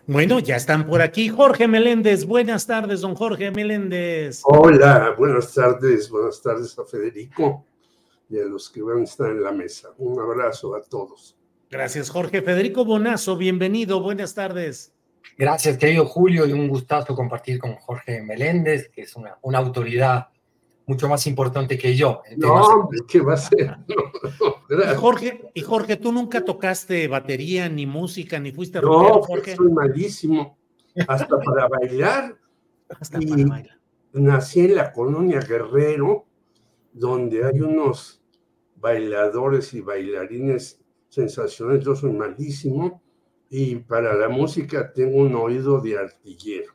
[0.08, 1.30] Bueno, ya están por aquí.
[1.30, 4.41] Jorge Meléndez, buenas tardes, don Jorge Meléndez.
[4.43, 7.66] Hola, buenas tardes, buenas tardes a Federico
[8.30, 9.89] y a los que van a estar en la mesa.
[9.97, 11.36] Un abrazo a todos.
[11.72, 12.43] Gracias, Jorge.
[12.43, 14.93] Federico Bonazo, bienvenido, buenas tardes.
[15.39, 20.28] Gracias, querido Julio, y un gustazo compartir con Jorge Meléndez, que es una, una autoridad
[20.88, 22.22] mucho más importante que yo.
[22.38, 23.78] No, ¿qué va a ser?
[24.70, 29.56] y, Jorge, y Jorge, tú nunca tocaste batería, ni música, ni fuiste No, Jorge?
[29.56, 30.58] soy malísimo.
[31.08, 32.38] Hasta para bailar.
[33.00, 33.80] Hasta para bailar.
[34.14, 36.26] Nací en la colonia Guerrero,
[36.94, 38.24] donde hay unos
[38.76, 40.80] bailadores y bailarines
[41.10, 41.84] sensacionales.
[41.84, 43.02] Yo soy malísimo.
[43.50, 46.74] Y para la música tengo un oído de artillero.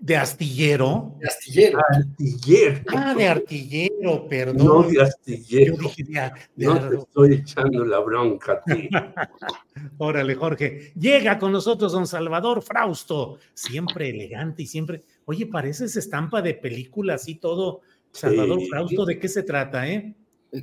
[0.00, 1.16] ¿De astillero?
[1.18, 1.80] De astillero.
[1.88, 2.80] Artillero.
[2.94, 4.66] Ah, de artillero, perdón.
[4.66, 5.74] No de astillero.
[5.74, 8.88] Yo dije de, no te estoy echando la bronca a ti.
[9.98, 10.92] Órale, Jorge.
[10.94, 15.02] Llega con nosotros don Salvador Frausto, siempre elegante y siempre.
[15.24, 17.80] Oye, pareces estampa de película, así todo.
[18.12, 20.14] Salvador Frausto, ¿de qué se trata, eh?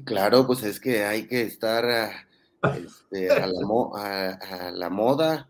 [0.06, 2.28] Claro, pues es que hay que estar a,
[2.78, 5.50] este, a, la, a la moda.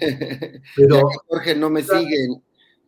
[0.76, 2.28] Pero, Jorge no me sigue,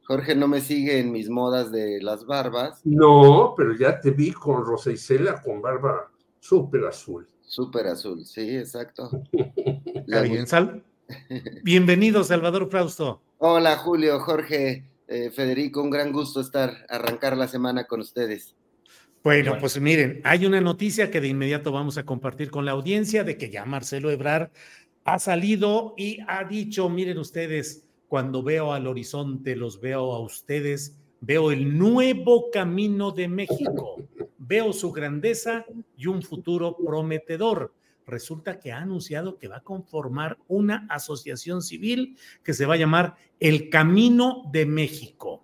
[0.05, 2.81] Jorge no me sigue en mis modas de las barbas.
[2.85, 7.29] No, pero ya te vi con Rosa Isela con barba súper azul.
[7.43, 9.11] Súper azul, sí, exacto.
[10.07, 10.83] bien, Sal.
[11.63, 13.23] Bienvenido, Salvador Frausto.
[13.39, 18.55] Hola, Julio, Jorge, eh, Federico, un gran gusto estar, arrancar la semana con ustedes.
[19.23, 23.25] Bueno, pues miren, hay una noticia que de inmediato vamos a compartir con la audiencia
[23.25, 24.51] de que ya Marcelo Ebrar
[25.15, 30.99] ha salido y ha dicho, miren ustedes, cuando veo al horizonte, los veo a ustedes,
[31.23, 33.97] veo el nuevo camino de México,
[34.37, 35.65] veo su grandeza
[35.97, 37.73] y un futuro prometedor.
[38.07, 42.79] Resulta que ha anunciado que va a conformar una asociación civil que se va a
[42.79, 45.43] llamar El Camino de México.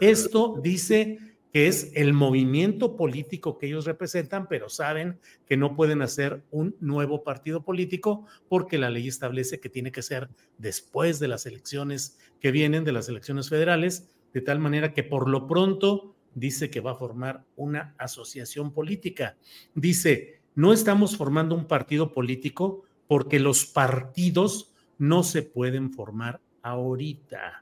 [0.00, 1.18] Esto dice
[1.52, 6.74] que es el movimiento político que ellos representan, pero saben que no pueden hacer un
[6.80, 12.18] nuevo partido político porque la ley establece que tiene que ser después de las elecciones
[12.40, 16.80] que vienen, de las elecciones federales, de tal manera que por lo pronto dice que
[16.80, 19.36] va a formar una asociación política.
[19.74, 27.61] Dice, no estamos formando un partido político porque los partidos no se pueden formar ahorita.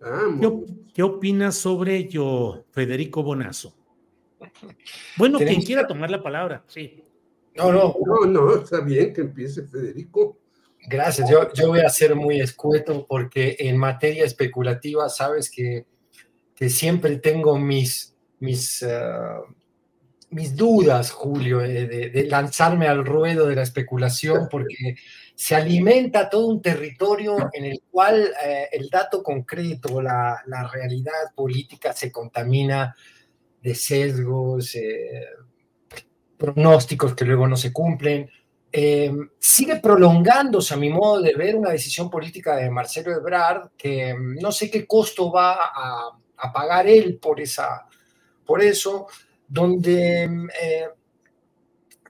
[0.00, 0.52] ¿Qué,
[0.94, 3.74] qué opinas sobre ello, Federico Bonazo?
[5.16, 7.02] Bueno, quien quiera tomar la palabra, sí.
[7.56, 7.94] No, no.
[8.06, 10.38] No, no, está bien que empiece Federico.
[10.86, 15.86] Gracias, yo, yo voy a ser muy escueto porque en materia especulativa, sabes que,
[16.54, 19.52] que siempre tengo mis, mis, uh,
[20.30, 24.96] mis dudas, Julio, de, de, lanzarme al ruedo de la especulación porque
[25.40, 31.92] se alimenta todo un territorio en el cual eh, el dato concreto, la, realidad política
[31.92, 32.92] se contamina
[33.62, 35.26] de sesgos, eh,
[36.36, 38.28] pronósticos que luego no se cumplen.
[38.72, 44.12] Eh, sigue prolongándose, a mi modo de ver, una decisión política de Marcelo Ebrard que
[44.12, 47.86] mm, no sé qué costo va a, a pagar él por, esa,
[48.44, 49.06] por eso,
[49.46, 50.88] donde mm, eh,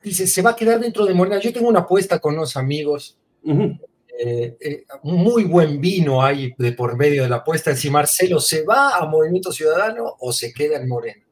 [0.09, 1.39] dice, se va a quedar dentro de Morena.
[1.39, 3.81] Yo tengo una apuesta con unos amigos, uh -huh.
[4.19, 8.65] eh, eh, muy buen vino hay de por medio de la apuesta, si Marcelo se
[8.65, 11.23] va a Movimiento Ciudadano o se queda en Morena.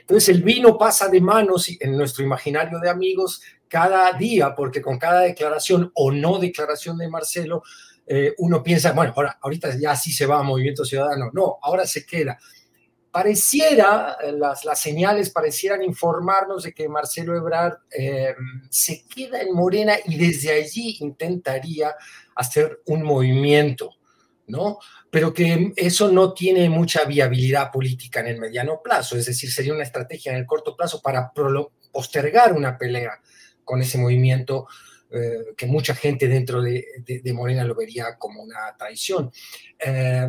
[0.00, 4.98] Entonces el vino pasa de manos en nuestro imaginario de amigos cada día, porque con
[4.98, 7.62] cada declaración o no declaración de Marcelo,
[8.06, 11.30] eh, uno piensa, bueno, ahora, ahorita ya sí se va a Movimiento Ciudadano.
[11.32, 12.38] No, ahora se queda.
[13.16, 18.34] Pareciera, las, las señales parecieran informarnos de que Marcelo Ebrard eh,
[18.68, 21.94] se queda en Morena y desde allí intentaría
[22.34, 23.94] hacer un movimiento,
[24.48, 24.80] ¿no?
[25.10, 29.72] Pero que eso no tiene mucha viabilidad política en el mediano plazo, es decir, sería
[29.72, 31.32] una estrategia en el corto plazo para
[31.90, 33.18] postergar una pelea
[33.64, 34.66] con ese movimiento
[35.10, 39.32] eh, que mucha gente dentro de, de, Morena lo vería como una traición.
[39.78, 40.28] Eh,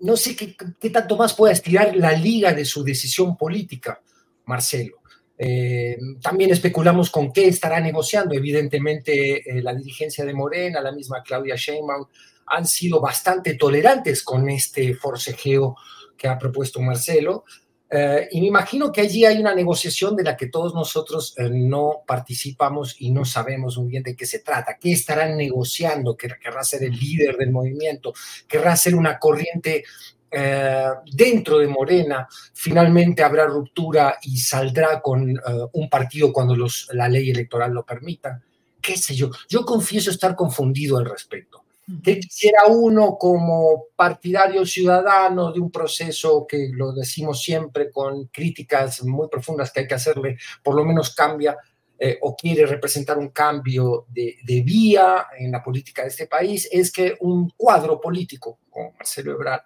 [0.00, 0.56] no sé qué,
[0.90, 4.00] tanto más pueda estirar la liga de su decisión política,
[4.44, 4.98] Marcelo.
[5.38, 8.34] Eh, también especulamos con qué estará negociando.
[8.34, 12.06] Evidentemente, eh, la dirigencia de Morena, la misma Claudia Sheinbaum,
[12.46, 15.76] han sido bastante tolerantes con este forcejeo
[16.16, 17.44] que ha propuesto Marcelo.
[17.88, 21.48] Uh, y me imagino que allí hay una negociación de la que todos nosotros uh,
[21.48, 24.76] no participamos y no sabemos muy bien de qué se trata.
[24.76, 26.16] ¿Qué estarán negociando?
[26.16, 28.12] ¿Querrá ser el líder del movimiento?
[28.48, 29.84] ¿Querrá ser una corriente
[30.32, 32.26] uh, dentro de Morena?
[32.52, 35.40] ¿Finalmente habrá ruptura y saldrá con
[35.72, 38.42] un partido cuando los, la ley electoral lo permita?
[38.80, 39.30] ¿Qué sé yo?
[39.48, 41.65] Yo confieso estar confundido al respecto.
[42.02, 49.04] ¿Qué quisiera uno como partidario ciudadano de un proceso que lo decimos siempre con críticas
[49.04, 51.56] muy profundas que hay que hacerle, por lo menos cambia
[51.96, 56.68] eh, o quiere representar un cambio de, de, vía en la política de este país?
[56.72, 59.62] Es que un cuadro político como Marcelo Ebrard,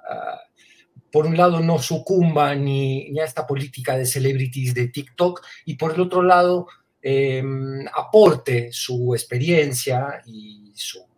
[0.00, 5.40] uh, por un lado, no sucumba ni, ni, a esta política de celebrities de TikTok
[5.64, 6.66] y por el otro lado,
[7.00, 7.42] eh,
[7.94, 11.13] aporte su experiencia y su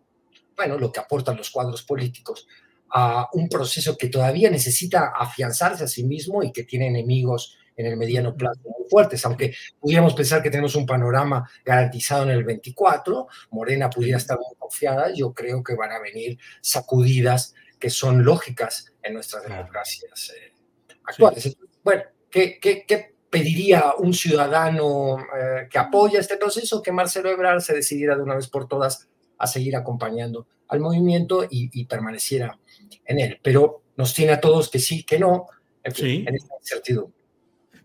[0.57, 2.47] bueno, lo que aportan los cuadros políticos
[2.89, 7.85] a un proceso que todavía necesita afianzarse a sí mismo y que tiene enemigos en
[7.85, 12.43] el mediano plazo muy fuertes, aunque pudiéramos pensar que tenemos un panorama garantizado en el
[12.43, 18.25] 24, Morena pudiera estar muy confiada, yo creo que van a venir sacudidas que son
[18.25, 20.53] lógicas en nuestras democracias eh,
[21.03, 21.43] actuales.
[21.43, 21.57] Sí.
[21.83, 26.81] Bueno, ¿qué, qué, qué pediría un ciudadano eh, que apoya este proceso?
[26.81, 29.07] Que Marcelo Ebrard se decidiera de una vez por todas
[29.37, 32.57] a seguir acompañando al movimiento y, y, permaneciera
[33.05, 33.39] en él.
[33.41, 35.47] Pero nos tiene a todos que sí, que no,
[35.83, 36.25] en, fin, sí.
[36.27, 37.17] en esta incertidumbre.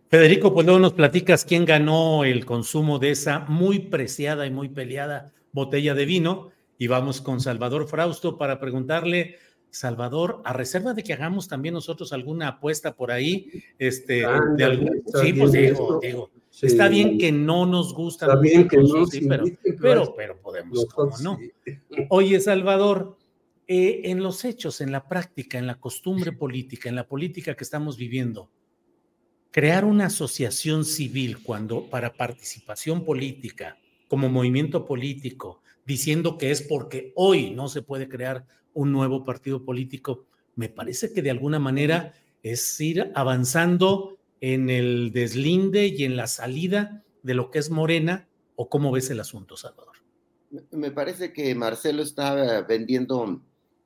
[0.08, 4.68] Federico, pues luego nos platicas quién ganó el consumo de esa muy preciada y muy
[4.68, 6.50] peleada botella de vino.
[6.76, 9.36] Y vamos con Salvador Frausto para preguntarle,
[9.70, 13.48] Salvador, a reserva de que hagamos también nosotros alguna apuesta por ahí,
[13.78, 16.66] este, ah, de algún, sí, pues digo, digo, Sí.
[16.66, 18.26] Está bien que no nos gusta.
[18.26, 19.44] Está bien que no, sí, pero,
[19.80, 21.38] pero, pero, podemos, ¿cómo no?
[22.10, 23.16] Oye, Salvador,
[23.66, 27.64] eh, en los hechos, en la práctica, en la costumbre política, en la política que
[27.64, 28.50] estamos viviendo,
[29.50, 37.14] crear una asociación civil cuando para participación política, como movimiento político, diciendo que es porque
[37.16, 42.12] hoy no se puede crear un nuevo partido político, me parece que de alguna manera
[42.42, 48.28] es ir avanzando en el deslinde y en la salida de lo que es Morena
[48.56, 49.96] o cómo ves el asunto, Salvador?
[50.72, 53.40] Me parece que Marcelo está vendiendo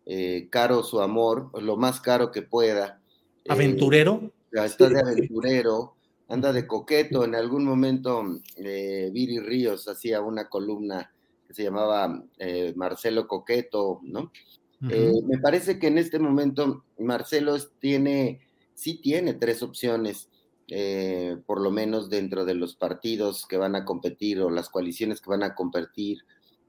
[0.07, 3.01] eh, caro su amor, lo más caro que pueda.
[3.49, 4.33] ¿Aventurero?
[4.51, 5.95] Eh, está de aventurero,
[6.27, 7.23] anda de coqueto.
[7.25, 8.25] En algún momento
[8.57, 11.13] eh, Viri Ríos hacía una columna
[11.47, 14.33] que se llamaba eh, Marcelo Coqueto, ¿no?
[14.81, 15.23] Uh -huh.
[15.25, 18.41] me parece que en este momento Marcelo tiene
[18.75, 20.29] sí tiene tres opciones,
[20.69, 25.21] eh, por lo menos dentro de los partidos que van a competir o las coaliciones
[25.21, 26.19] que van a competir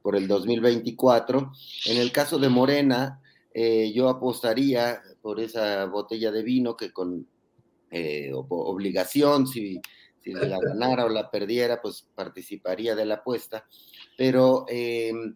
[0.03, 1.51] por el 2024.
[1.87, 3.21] En el caso de Morena,
[3.53, 7.27] eh, yo apostaría por esa botella de vino que con
[7.89, 9.81] eh, obligación, si,
[10.19, 13.65] si la ganara o la perdiera, pues participaría de la apuesta.
[14.15, 15.35] Pero em,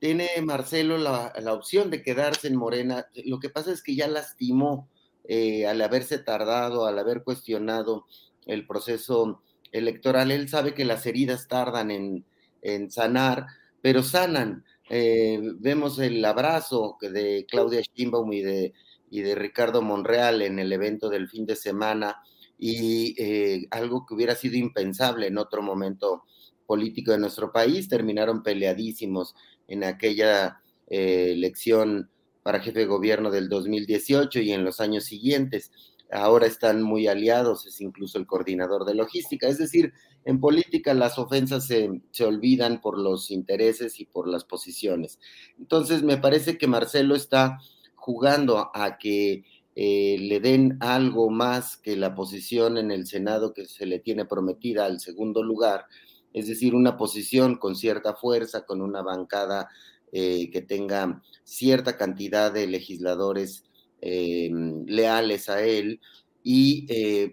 [0.00, 3.06] tiene Marcelo la, la, opción de quedarse en Morena.
[3.24, 4.88] Lo que pasa es que ya lastimó
[5.32, 8.04] eh, al haberse tardado, al haber cuestionado
[8.46, 9.40] el proceso
[9.70, 10.32] electoral.
[10.32, 13.46] Él sabe que las heridas tardan en, sanar,
[13.80, 14.64] pero sanan.
[14.88, 18.72] Eh, vemos el abrazo de Claudia Schimbaum y de,
[19.08, 22.16] y de Ricardo Monreal en el evento del fin de semana
[22.58, 26.24] y eh, algo que hubiera sido impensable en otro momento
[26.66, 29.36] político de nuestro país, terminaron peleadísimos
[29.68, 32.10] en aquella eh, elección
[32.42, 35.70] para jefe de gobierno del 2018 y en los años siguientes.
[36.12, 39.46] Ahora están muy aliados, es incluso el coordinador de logística.
[39.46, 39.92] Es decir,
[40.24, 45.18] en política las ofensas se, se olvidan por los intereses y por las posiciones.
[45.58, 47.58] Entonces, me parece que Marcelo está
[47.94, 49.44] jugando a que
[49.76, 54.24] eh, le den algo más que la posición en el Senado que se le tiene
[54.24, 55.86] prometida al segundo lugar,
[56.32, 59.68] es decir, una posición con cierta fuerza, con una bancada
[60.12, 63.64] eh, que tenga cierta cantidad de legisladores
[64.00, 64.50] eh,
[64.86, 66.00] leales a él.
[66.42, 66.86] Y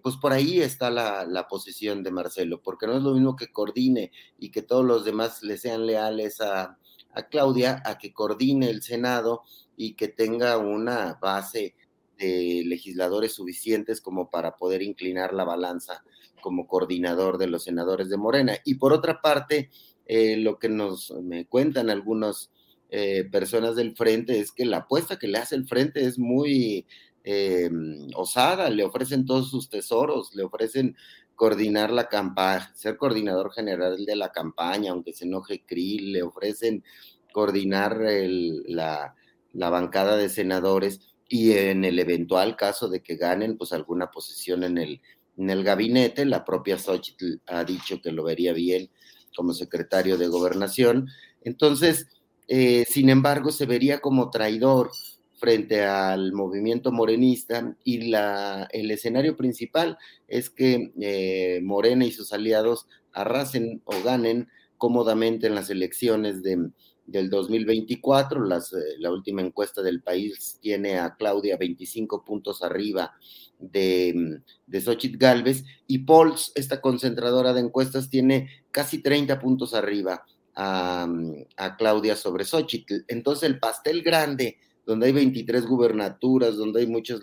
[0.03, 4.11] pues por ahí está la, posición de Marcelo, porque no es lo mismo que coordine
[4.37, 6.77] y que todos los demás le sean leales a,
[7.31, 9.43] Claudia, a que coordine el Senado
[9.77, 11.73] y que tenga una base
[12.17, 16.03] de legisladores suficientes como para poder inclinar la balanza
[16.41, 18.55] como coordinador de los senadores de Morena.
[18.63, 19.69] Y por otra parte,
[20.05, 22.51] eh, lo que nos me cuentan algunas
[22.89, 26.85] eh, personas del frente es que la apuesta que le hace el frente es muy
[27.23, 27.69] eh,
[28.15, 30.95] osada, le ofrecen todos sus tesoros, le ofrecen
[31.35, 36.83] coordinar la campaña, ser coordinador general de la campaña, aunque se enoje Krill, le ofrecen
[37.31, 39.13] coordinar la,
[39.53, 44.63] la bancada de senadores y en el eventual caso de que ganen pues alguna posición
[44.63, 45.01] en el,
[45.37, 48.89] en el gabinete, la propia Xochitl ha dicho que lo vería bien
[49.35, 51.09] como secretario de gobernación.
[51.41, 52.07] Entonces,
[52.47, 54.91] eh, sin embargo, se vería como traidor
[55.37, 59.97] frente al movimiento morenista y la, el escenario principal
[60.27, 64.47] es que eh, Morena y sus aliados arrasen o ganen
[64.77, 66.69] cómodamente en las elecciones de,
[67.05, 68.45] del 2024.
[68.45, 73.13] Las, eh, la última encuesta del país tiene a Claudia 25 puntos arriba
[73.59, 80.25] de, de Xochitl Galvez y Pols, esta concentradora de encuestas, tiene casi 30 puntos arriba
[80.57, 81.07] a,
[81.77, 83.05] Claudia sobre Xochitl.
[83.07, 87.21] Entonces el pastel grande, donde hay 23 gubernaturas, donde hay muchas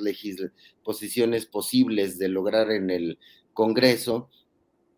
[0.84, 3.18] posiciones posibles de lograr en el
[3.52, 4.30] Congreso,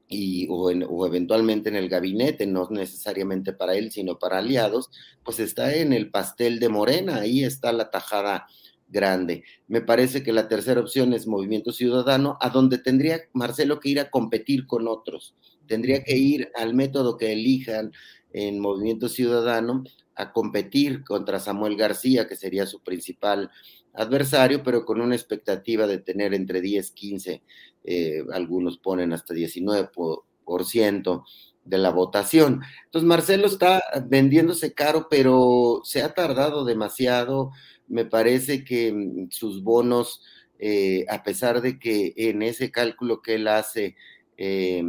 [0.09, 4.89] y, o, o, eventualmente en el gabinete, no necesariamente para él, sino para aliados,
[5.25, 8.47] pues está en el pastel de Morena, ahí está la tajada
[8.89, 9.43] grande.
[9.67, 14.01] Me parece que la tercera opción es Movimiento Ciudadano, a donde tendría Marcelo que ir
[14.01, 15.35] a competir con otros,
[15.67, 17.93] tendría que ir al método que elijan
[18.33, 19.85] en Movimiento Ciudadano
[20.15, 23.51] a competir contra Samuel García, que sería su principal
[23.93, 27.43] adversario, pero con una expectativa de tener entre 10, 15,
[27.85, 31.25] eh, algunos ponen hasta 19%
[31.65, 32.63] de la votación.
[32.85, 37.51] Entonces, Marcelo está vendiéndose caro, pero se ha tardado demasiado.
[37.89, 40.23] Me parece que mm, sus bonos,
[40.59, 43.97] eh, a pesar de que en ese cálculo que él hace,
[44.39, 44.83] eh,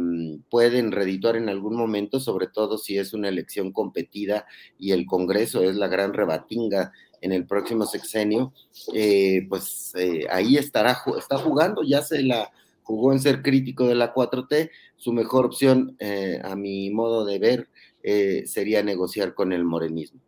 [0.50, 4.46] pueden redituar en algún momento, sobre todo si es una elección competida
[4.78, 8.52] y el Congreso es la gran rebatinga en el próximo sexenio,
[8.94, 12.52] eh, pues eh, ahí estará, está jugando, ya se la
[12.82, 15.96] jugó en ser crítico de la 4T, su mejor opción,
[16.42, 17.68] a mi modo de ver,
[18.46, 20.20] sería negociar con el morenismo.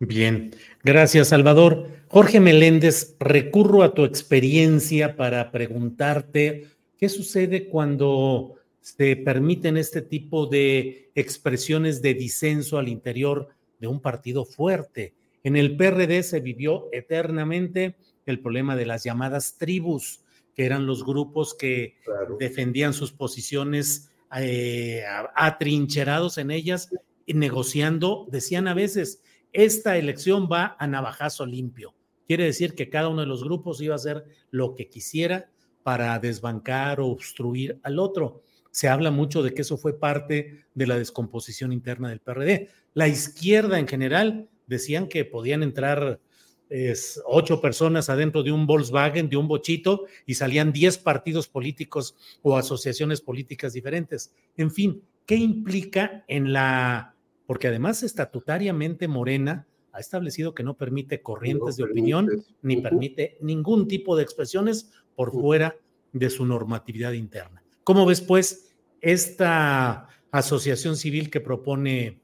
[0.00, 1.88] Bien, gracias Salvador.
[2.08, 6.68] Jorge Meléndez, recurro a tu experiencia para preguntarte
[6.98, 13.48] qué sucede cuando se permiten este tipo de expresiones de disenso al interior
[13.78, 15.14] de un partido fuerte.
[15.44, 17.96] En el PRD se vivió eternamente
[18.26, 20.22] el problema de las llamadas tribus,
[20.54, 21.96] que eran los grupos que
[22.38, 25.04] defendían sus posiciones eh,
[25.34, 26.90] atrincherados en ellas
[27.24, 29.22] y negociando, decían a veces,
[29.52, 31.94] esta elección va a navajazo limpio.
[32.26, 35.50] Quiere decir que cada uno de los grupos iba a hacer lo que quisiera
[35.88, 38.42] para desbancar o obstruir al otro.
[38.70, 42.68] Se habla mucho de que eso fue parte de la descomposición interna del PRD.
[42.92, 46.20] La izquierda en general decían que podían entrar
[46.68, 52.14] es, ocho personas adentro de un Volkswagen, de un bochito, y salían diez partidos políticos
[52.42, 54.30] o asociaciones políticas diferentes.
[54.58, 57.14] En fin, ¿qué implica en la,
[57.46, 63.88] porque además estatutariamente Morena ha establecido que no permite corrientes de opinión ni permite ningún
[63.88, 65.76] tipo de expresiones por fuera
[66.12, 67.60] de su normatividad interna.
[67.82, 68.70] ¿Cómo ves, pues,
[69.00, 72.22] esta asociación civil que propone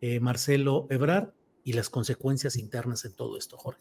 [0.00, 1.30] eh, Marcelo Ebrard
[1.64, 3.80] y las consecuencias internas en todo esto, Jorge?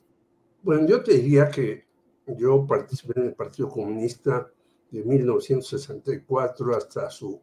[0.63, 1.85] Bueno, yo te diría que
[2.25, 4.51] yo participé en el Partido Comunista
[4.89, 7.39] de 1964 hasta su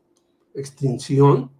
[0.54, 1.52] extinción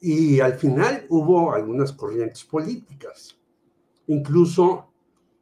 [0.00, 3.36] y al final hubo algunas corrientes políticas.
[4.06, 4.92] Incluso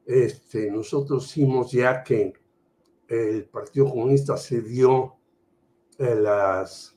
[0.07, 2.33] este, nosotros hicimos ya que
[3.09, 5.17] el Partido Comunista cedió
[5.99, 6.97] eh, las,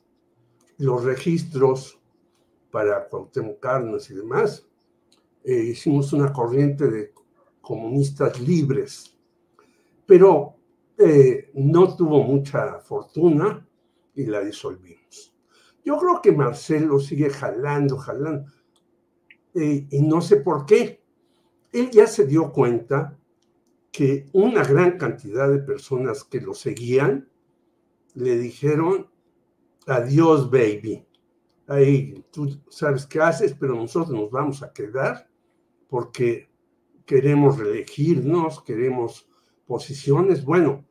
[0.77, 1.99] los registros
[2.69, 3.65] para Cuauhtémoc
[4.09, 4.67] y demás,
[5.43, 7.13] eh, hicimos una corriente de
[7.61, 9.17] comunistas libres,
[10.05, 10.55] pero
[10.97, 13.67] eh, no tuvo mucha fortuna
[14.13, 15.33] y la disolvimos.
[15.83, 18.51] Yo creo que Marcelo sigue jalando, jalando,
[19.53, 21.03] y no sé por qué.
[21.73, 23.17] Él ya se dio cuenta
[23.91, 27.29] que una gran cantidad de personas que lo seguían
[28.15, 29.09] le dijeron,
[29.85, 31.05] adiós, baby.
[31.67, 35.29] Ahí tú sabes qué haces, pero nosotros nos vamos a quedar
[35.89, 36.49] porque
[37.05, 39.29] queremos reelegirnos, queremos
[39.65, 40.43] posiciones.
[40.43, 40.85] Bueno,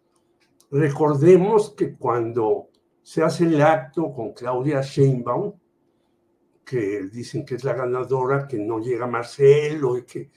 [0.71, 2.69] recordemos que cuando
[3.03, 5.55] se hace el acto con Claudia Sheinbaum,
[6.65, 10.31] que dicen que es la ganadora, que no llega Marcelo y que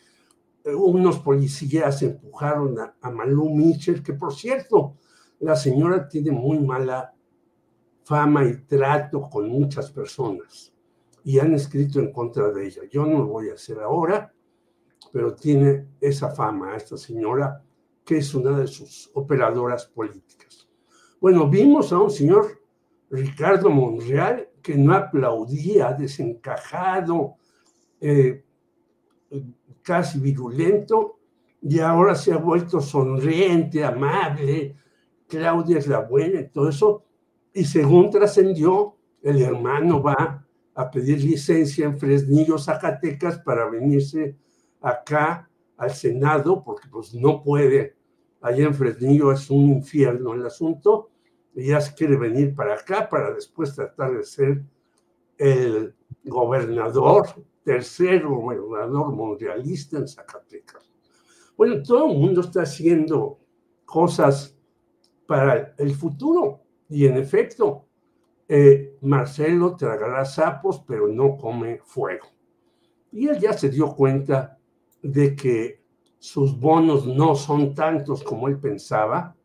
[0.66, 4.96] unos policías empujaron a, a Malú Mitchell, que por cierto,
[5.40, 7.14] la señora tiene muy mala
[8.04, 10.74] fama y trato con muchas personas
[11.24, 12.82] y han escrito en contra de ella.
[12.90, 14.34] Yo no lo voy a hacer ahora,
[15.12, 17.64] pero tiene esa fama esta señora
[18.04, 20.68] que es una de sus operadoras políticas.
[21.22, 22.62] Bueno, vimos a un señor
[23.10, 27.36] Ricardo Monreal que no aplaudía, desencajado,
[28.02, 28.44] eh,
[29.84, 31.20] casi virulento,
[31.62, 34.76] y ahora se ha vuelto sonriente, amable,
[35.28, 37.06] Claudia es la buena y todo eso.
[37.54, 40.46] Y según trascendió, el hermano va
[40.76, 44.36] a pedir licencia en Fresnillo, Zacatecas, para venirse
[44.82, 47.96] acá al Senado, porque pues no puede,
[48.42, 51.10] allá en Fresnillo es un infierno el asunto,
[51.56, 54.64] ya se quiere venir para acá para después tratar de ser
[55.38, 57.28] el gobernador,
[57.64, 60.92] tercer gobernador mundialista en Zacatecas.
[61.56, 63.40] Bueno, todo el mundo está haciendo
[63.86, 64.58] cosas
[65.26, 66.62] para el futuro.
[66.90, 67.86] Y en efecto,
[68.48, 72.28] eh, Marcelo tragará sapos, pero no come fuego.
[73.12, 74.58] Y él ya se dio cuenta
[75.02, 75.84] de que
[76.18, 79.36] sus bonos no son tantos como él pensaba.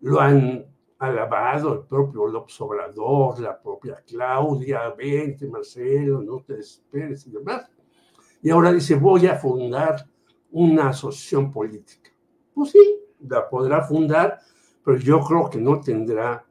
[0.00, 0.66] Lo han
[0.98, 7.68] alabado el propio López Obrador, la propia Claudia, vente Marcelo, no te desesperes y demás.
[8.42, 10.08] Y ahora dice, voy a fundar
[10.50, 12.10] una asociación política.
[12.54, 14.38] Pues sí, la podrá fundar,
[14.84, 16.46] pero yo creo que no tendrá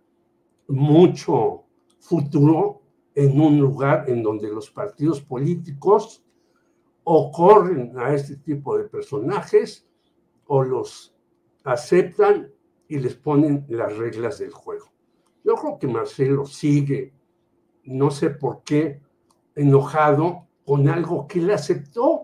[0.67, 1.63] mucho
[1.99, 2.81] futuro
[3.15, 6.23] en un lugar en donde los partidos políticos
[7.03, 9.87] o corren a este tipo de personajes
[10.47, 11.15] o los
[11.63, 12.51] aceptan
[12.87, 14.91] y les ponen las reglas del juego.
[15.43, 17.13] Yo creo que Marcelo sigue,
[17.83, 19.01] no sé por qué,
[19.55, 22.23] enojado con algo que él aceptó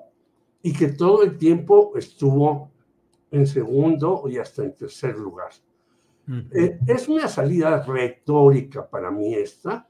[0.62, 2.72] y que todo el tiempo estuvo
[3.30, 5.52] en segundo y hasta en tercer lugar.
[6.52, 9.88] Eh, es una salida retórica para mí esta,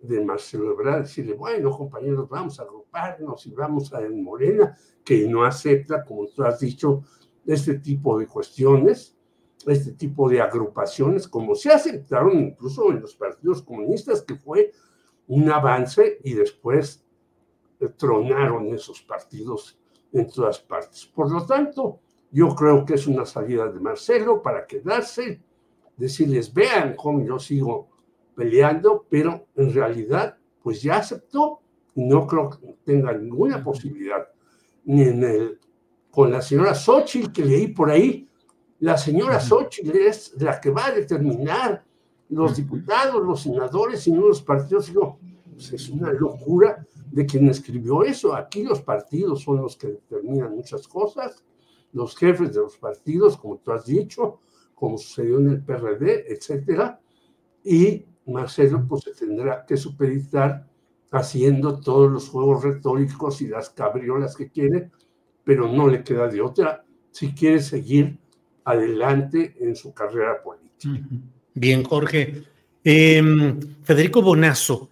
[0.00, 5.26] de Marcelo Ebrard, decirle, bueno, compañeros, vamos a agruparnos y vamos a en Morena, que
[5.28, 7.02] no acepta, como tú has dicho,
[7.44, 9.15] este tipo de cuestiones,
[9.66, 14.72] este tipo de agrupaciones, como se aceptaron incluso en los partidos comunistas, que fue
[15.26, 17.04] un avance y después
[17.96, 19.78] tronaron esos partidos
[20.12, 21.06] en todas partes.
[21.06, 25.42] Por lo tanto, yo creo que es una salida de Marcelo para quedarse,
[25.96, 27.88] decirles, vean cómo yo sigo
[28.34, 31.60] peleando, pero en realidad, pues ya aceptó
[31.94, 34.28] y no creo que tenga ninguna posibilidad,
[34.84, 35.60] ni en el,
[36.10, 38.28] con la señora Xochitl que leí por ahí,
[38.80, 41.84] la señora Xochitl es la que va a determinar
[42.28, 44.86] los diputados, los senadores y no los partidos.
[44.86, 45.18] Digo,
[45.52, 48.34] pues es una locura de quien escribió eso.
[48.34, 51.44] Aquí los partidos son los que determinan muchas cosas,
[51.92, 54.40] los jefes de los partidos, como tú has dicho,
[54.74, 57.00] como sucedió en el PRD, etcétera,
[57.64, 60.68] y Marcelo pues se tendrá que supeditar
[61.10, 64.90] haciendo todos los juegos retóricos y las cabriolas que quiere,
[65.44, 66.84] pero no le queda de otra.
[67.10, 68.18] Si quiere seguir
[68.66, 71.00] adelante en su carrera política.
[71.54, 72.42] Bien, Jorge.
[72.84, 74.90] Em, Federico Bonazo,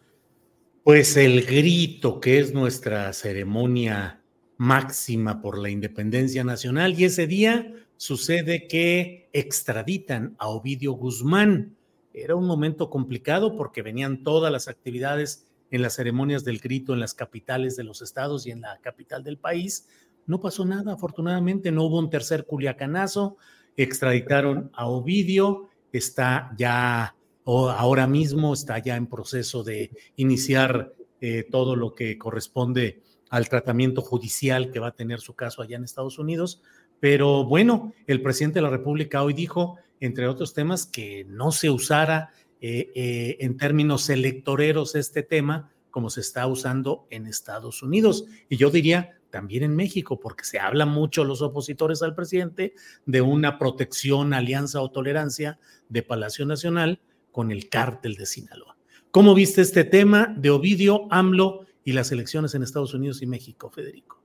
[0.82, 4.22] pues el grito que es nuestra ceremonia
[4.56, 11.76] máxima por la independencia nacional y ese día sucede que extraditan a Ovidio Guzmán.
[12.12, 17.01] Era un momento complicado porque venían todas las actividades en las ceremonias del grito en
[17.01, 19.88] las capitales de los estados y en la capital del país.
[20.26, 23.36] No pasó nada, afortunadamente, no hubo un tercer culiacanazo,
[23.76, 27.14] extraditaron a Ovidio, está ya,
[27.44, 33.48] o ahora mismo está ya en proceso de iniciar eh, todo lo que corresponde al
[33.48, 36.62] tratamiento judicial que va a tener su caso allá en Estados Unidos.
[37.01, 41.70] Pero bueno, el presidente de la República hoy dijo, entre otros temas, que no se
[41.70, 42.30] usara
[42.60, 48.24] eh, eh, en términos electoreros este tema como se está usando en Estados Unidos.
[48.48, 52.73] Y yo diría también en México, porque se habla mucho los opositores al presidente
[53.05, 55.59] de una protección, alianza o tolerancia
[55.89, 57.01] de Palacio Nacional
[57.32, 58.77] con el cártel de Sinaloa.
[59.11, 63.70] ¿Cómo viste este tema de Ovidio, AMLO y las elecciones en Estados Unidos y México,
[63.70, 64.23] Federico?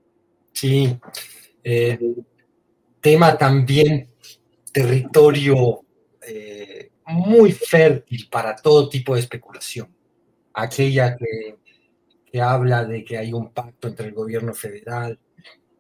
[0.54, 0.96] Sí,
[1.64, 1.98] eh,
[3.02, 4.10] tema también
[4.72, 5.86] territorio
[6.22, 9.92] eh, muy fértil para todo tipo de especulación.
[10.54, 11.58] Aquella que,
[12.32, 15.18] que, habla de que hay un pacto entre el gobierno federal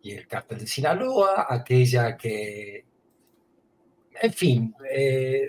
[0.01, 2.85] y el cártel de Sinaloa, aquella que,
[4.21, 5.47] en fin, eh,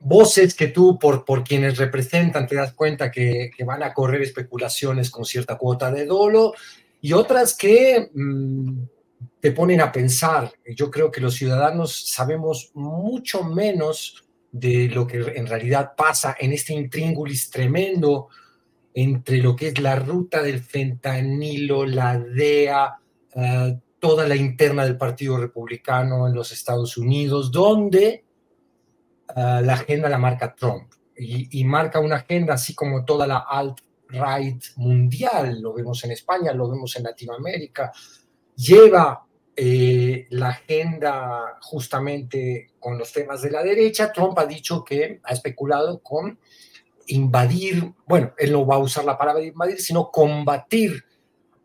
[0.00, 4.22] voces que tú, por, por quienes representan, te das cuenta que, que, van a correr
[4.22, 6.52] especulaciones con cierta cuota de dolo,
[7.00, 8.84] y otras que mmm,
[9.40, 10.52] te ponen a pensar.
[10.76, 16.52] Yo creo que los ciudadanos sabemos mucho menos de lo que en realidad pasa en
[16.52, 18.28] este intríngulis tremendo
[18.94, 22.98] entre lo que es la ruta del fentanilo, la DEA,
[23.34, 28.24] uh, toda la interna del Partido Republicano en los Estados Unidos, donde
[29.28, 33.46] uh, la agenda la marca Trump y, y, marca una agenda así como toda la
[33.48, 37.92] alt-right mundial, lo vemos en España, lo vemos en Latinoamérica,
[38.56, 44.10] lleva eh, la agenda justamente con los temas de la derecha.
[44.10, 46.38] Trump ha dicho que ha especulado con
[47.12, 51.04] invadir, bueno, él no va a usar la palabra invadir, sino combatir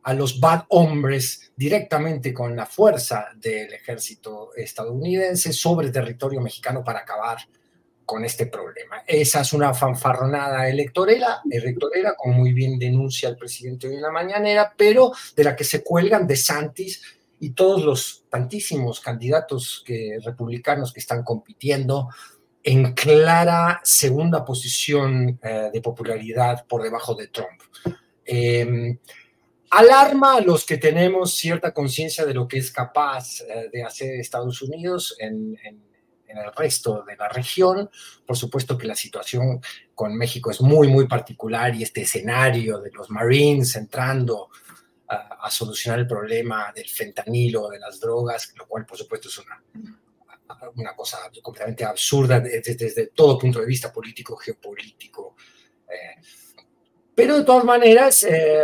[0.03, 6.99] a los bad hombres directamente con la fuerza del ejército estadounidense sobre territorio mexicano para
[6.99, 7.38] acabar
[8.06, 9.03] con este problema.
[9.06, 14.11] Esa es una fanfarronada electorera, electorera, como muy bien denuncia el presidente hoy en la
[14.11, 17.02] mañanera, pero de la que se cuelgan de Santis
[17.41, 22.07] y todos los tantísimos candidatos que, republicanos que están compitiendo
[22.68, 27.61] en clara segunda posición eh, de popularidad por debajo de Trump.
[28.26, 28.99] Eh,
[29.69, 34.15] alarma a los que tenemos cierta conciencia de lo que es capaz eh, de hacer
[34.15, 35.81] Estados Unidos en, en,
[36.27, 37.89] en, el resto de la región.
[38.26, 39.61] Por supuesto que la situación
[39.95, 44.49] con México es muy, muy particular y este escenario de los Marines entrando
[45.07, 49.38] a, a, solucionar el problema del fentanilo, de las drogas, lo cual por supuesto es
[49.38, 49.64] una,
[50.76, 55.36] una cosa completamente absurda desde, desde, todo punto de vista político, geopolítico.
[55.88, 56.22] Eh,
[57.14, 58.64] pero de todas maneras, eh,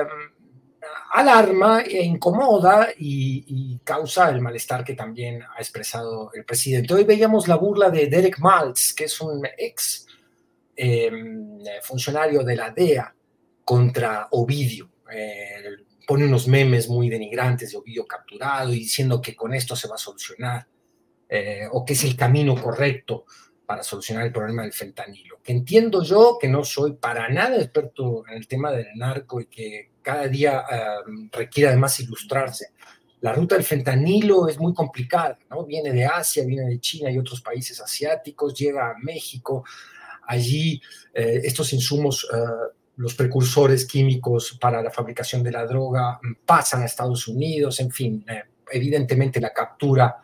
[1.14, 6.94] alarma e incomoda y, y, causa el malestar que también ha expresado el presidente.
[6.94, 10.08] Hoy veíamos la burla de Derek Maltz, que es un ex
[10.76, 11.12] eh,
[11.82, 13.14] funcionario de la DEA
[13.64, 19.54] contra Ovidio, el pone unos memes muy denigrantes de Ovidio capturado y diciendo que con
[19.54, 20.68] esto se va a solucionar
[21.36, 23.26] eh, o que es el camino correcto
[23.66, 25.40] para solucionar el problema del fentanilo.
[25.44, 29.48] Que entiendo yo que no soy para nada experto en el tema del narco y
[29.48, 32.74] que cada día uh, requiere además ilustrarse.
[33.22, 35.66] La ruta del fentanilo es muy complicada, ¿no?
[35.66, 39.64] Viene de Asia, viene de China y otros países asiáticos, llega a México.
[40.28, 40.80] Allí
[41.16, 46.86] eh, estos insumos uh, los precursores químicos para la fabricación de la droga pasan a
[46.86, 50.18] Estados Unidos, en fin, eh, evidentemente la captura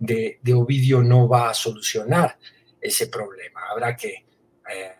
[0.00, 2.36] de, Ovidio no va a solucionar
[2.80, 3.60] ese problema.
[3.70, 4.26] Habrá que
[4.68, 4.92] eh,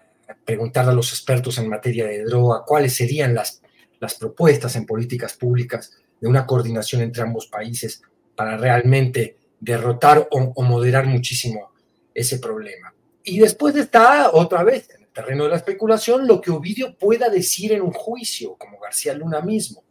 [0.44, 3.60] preguntarle a los expertos en materia de droga cuáles serían las,
[3.98, 8.02] las propuestas en políticas públicas de una coordinación entre ambos países
[8.36, 11.72] para realmente derrotar o, o moderar muchísimo
[12.14, 12.94] ese problema.
[13.24, 17.82] Y después está otra vez terreno de la especulación lo que Ovidio pueda decir en
[17.82, 19.82] un juicio, como García Luna mismo.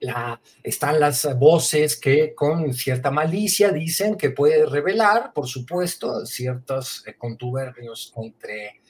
[0.00, 7.04] La, están las voces que con cierta malicia dicen que puede revelar, por supuesto, ciertos
[7.06, 8.80] eh, contubernios entre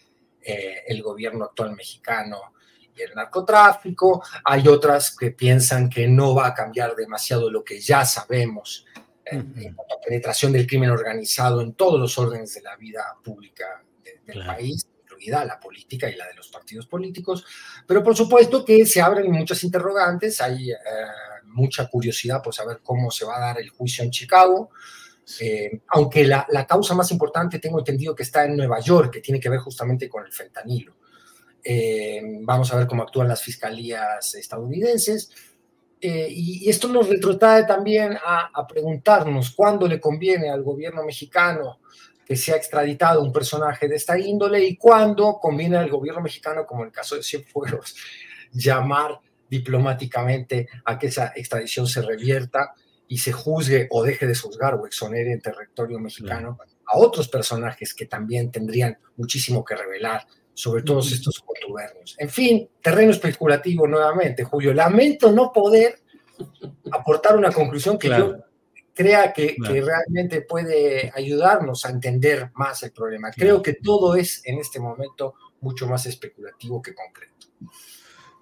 [0.41, 2.55] eh, el gobierno actual mexicano
[2.97, 4.23] y el narcotráfico.
[4.45, 8.87] Hay otras que piensan que no va a cambiar demasiado lo que ya sabemos
[9.25, 13.83] en cuanto a penetración del crimen organizado en todos los órdenes de la vida pública
[14.27, 14.87] del país,
[15.29, 17.45] la política y la de los partidos políticos.
[17.87, 20.73] Pero por supuesto que se abren muchas interrogantes, hay
[21.45, 24.71] mucha curiosidad por saber cómo se va a dar el juicio en Chicago.
[25.41, 29.21] Eh, aunque la, la, causa más importante tengo entendido que está en Nueva York, que
[29.21, 30.97] tiene que ver justamente con el fentanilo.
[31.63, 35.31] Eh, vamos a ver cómo actúan las fiscalías estadounidenses.
[36.01, 41.81] Eh, y, esto nos retrotrae también a, a, preguntarnos cuándo le conviene al gobierno mexicano
[42.31, 46.83] que sea extraditado un personaje de esta índole y cuándo conviene al gobierno mexicano, como
[46.83, 47.97] en el caso de Cienfuegos,
[48.53, 52.73] llamar diplomáticamente a que esa extradición se revierta
[53.09, 57.95] y se juzgue o deje de juzgar o exonere en territorio mexicano a otros personajes
[57.95, 60.25] que también tendrían muchísimo que revelar
[60.55, 62.15] sobre todos estos contubernios.
[62.17, 64.73] En fin, terreno especulativo nuevamente, Julio.
[64.73, 65.99] Lamento no poder
[66.93, 68.37] aportar una conclusión que yo
[68.95, 73.31] crea que, que, realmente puede ayudarnos a entender más el problema.
[73.31, 77.35] Creo que todo es en este momento mucho más especulativo que concreto.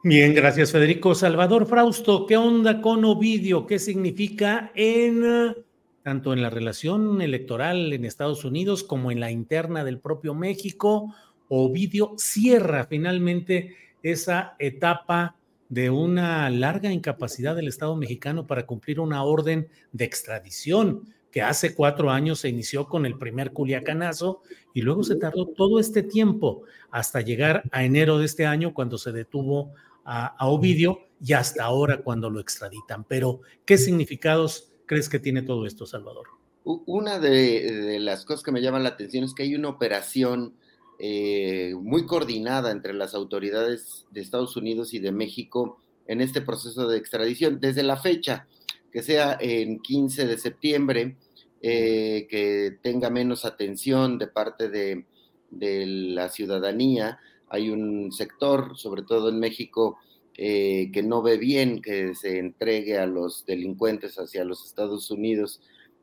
[0.04, 1.14] Bien, gracias Federico.
[1.14, 3.66] Salvador Frausto, ¿qué onda con Ovidio?
[3.66, 5.56] ¿Qué significa en
[6.04, 11.14] tanto en la relación electoral en Estados Unidos como en la interna del propio México?
[11.48, 15.36] Ovidio cierra finalmente esa etapa
[15.68, 21.74] de una larga incapacidad del Estado mexicano para cumplir una orden de extradición que hace
[21.74, 24.42] cuatro años se inició con el primer culiacanazo
[24.72, 28.96] y luego se tardó todo este tiempo hasta llegar a enero de este año cuando
[28.96, 29.74] se detuvo
[30.04, 33.04] a, Ovidio y hasta ahora cuando lo extraditan.
[33.04, 36.28] Pero, ¿qué significados crees que tiene todo esto, Salvador?
[36.64, 40.54] Una de, las cosas que me llaman la atención es que hay una operación
[40.98, 46.88] eh, muy coordinada entre las autoridades de Estados Unidos y de México en este proceso
[46.88, 47.60] de extradición.
[47.60, 48.48] Desde la fecha,
[48.90, 51.16] que sea en 15 de septiembre,
[51.60, 55.04] eh, que tenga menos atención de parte de,
[55.50, 57.18] la ciudadanía,
[57.48, 59.98] hay un sector, sobre todo en México,
[60.34, 65.60] eh, que no ve bien que se entregue a los delincuentes hacia los Estados Unidos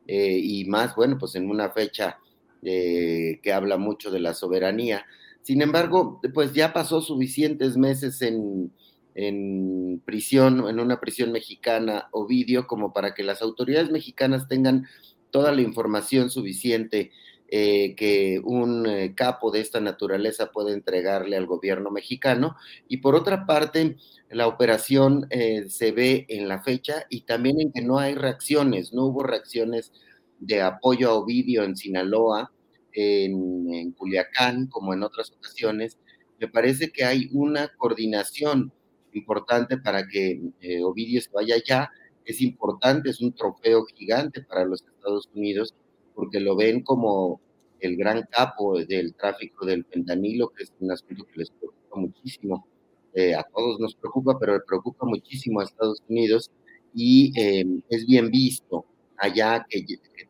[0.08, 2.20] eh, y más, bueno, pues en una fecha
[2.68, 5.06] eh, que habla mucho de la soberanía.
[5.44, 8.74] Sin embargo, pues ya pasó suficientes meses en,
[9.14, 14.88] en prisión, en una prisión mexicana, Ovidio, como para que las autoridades mexicanas tengan
[15.30, 17.12] toda la información suficiente
[17.50, 22.56] eh, que un eh, capo de esta naturaleza puede entregarle al gobierno mexicano.
[22.88, 23.98] Y por otra parte,
[24.32, 25.28] la operación
[25.68, 29.92] se ve en la fecha y también en que no hay reacciones, no hubo reacciones
[30.40, 32.52] de apoyo a Ovidio en Sinaloa,
[32.96, 35.98] en, Culiacán, como en otras ocasiones.
[36.40, 38.74] Me parece que hay una coordinación
[39.14, 40.42] importante para que
[40.84, 41.92] Ovidio se vaya allá.
[42.26, 45.74] Es importante, es un trofeo gigante para los Estados Unidos
[46.16, 47.42] porque lo ven como
[47.80, 52.68] el gran capo del tráfico del fentanilo, que es un asunto que les preocupa muchísimo.
[53.14, 56.52] Eh, a todos nos preocupa, pero le preocupa muchísimo a Estados Unidos
[56.94, 58.86] y em, es bien visto
[59.18, 59.86] allá que,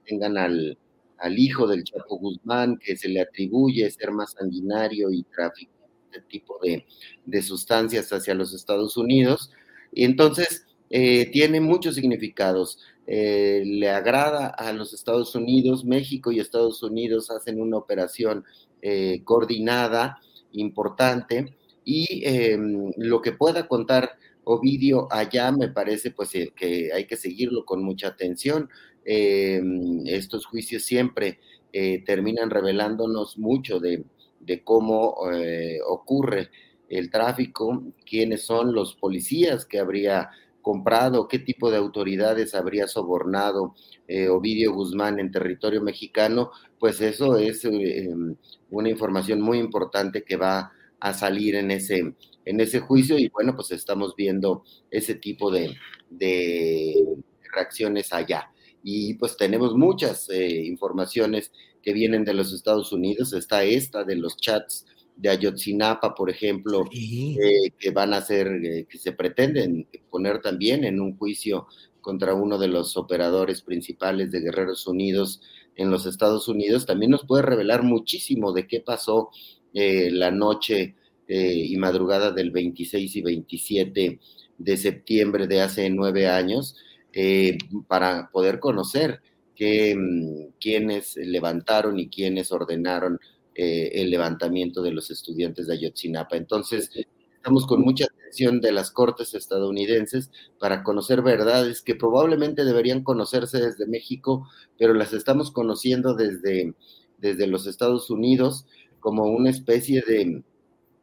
[0.06, 0.78] tengan al,
[1.18, 5.72] al, hijo del Chapo Guzmán, que se le atribuye ser más sanguinario y tráfico
[6.12, 6.86] este tipo de,
[7.26, 9.52] de sustancias hacia los Estados Unidos.
[9.92, 12.80] Y entonces eh, tiene muchos significados.
[13.08, 18.46] Eh, le agrada a los Estados Unidos, México y Estados Unidos hacen una operación
[18.82, 20.20] eh, coordinada,
[20.54, 27.06] importante, y em, lo que pueda contar Ovidio allá me parece pues eh, que hay
[27.06, 28.70] que seguirlo con mucha atención.
[29.06, 31.40] Em, estos juicios siempre
[32.06, 34.06] terminan revelándonos mucho de,
[34.64, 35.18] cómo
[35.88, 36.50] ocurre
[36.88, 40.30] el tráfico, quiénes son los policías que habría
[40.66, 43.76] comprado, qué tipo de autoridades habría sobornado
[44.08, 46.50] eh, Ovidio Guzmán en territorio mexicano,
[46.80, 48.10] pues eso es eh,
[48.72, 52.16] una información muy importante que va a salir en ese,
[52.46, 55.76] en ese juicio y bueno, pues estamos viendo ese tipo de,
[57.54, 58.50] reacciones allá.
[58.88, 61.52] Y pues tenemos muchas eh, informaciones
[61.82, 64.86] que vienen de los Estados Unidos, está esta de los chats
[65.16, 70.84] de Ayotzinapa, por ejemplo, eh, que van a ser, eh, que se pretenden poner también
[70.84, 71.66] en un juicio
[72.00, 75.42] contra uno de los operadores principales de Guerreros Unidos
[75.76, 79.32] en los Estados Unidos, también nos puede revelar muchísimo de qué pasó
[79.74, 80.96] eh, la noche
[81.28, 84.20] y madrugada del 26 y 27
[84.60, 86.76] de septiembre de hace nueve años,
[87.88, 89.22] para poder conocer
[89.56, 93.20] que, mm, quiénes levantaron y quiénes ordenaron
[93.56, 96.36] eh, el levantamiento de los estudiantes de Ayotzinapa.
[96.36, 96.90] Entonces,
[97.46, 103.60] Estamos con mucha atención de las cortes estadounidenses para conocer verdades que probablemente deberían conocerse
[103.60, 106.74] desde México, pero las estamos conociendo desde,
[107.20, 108.66] desde los Estados Unidos
[109.00, 110.44] como una especie de,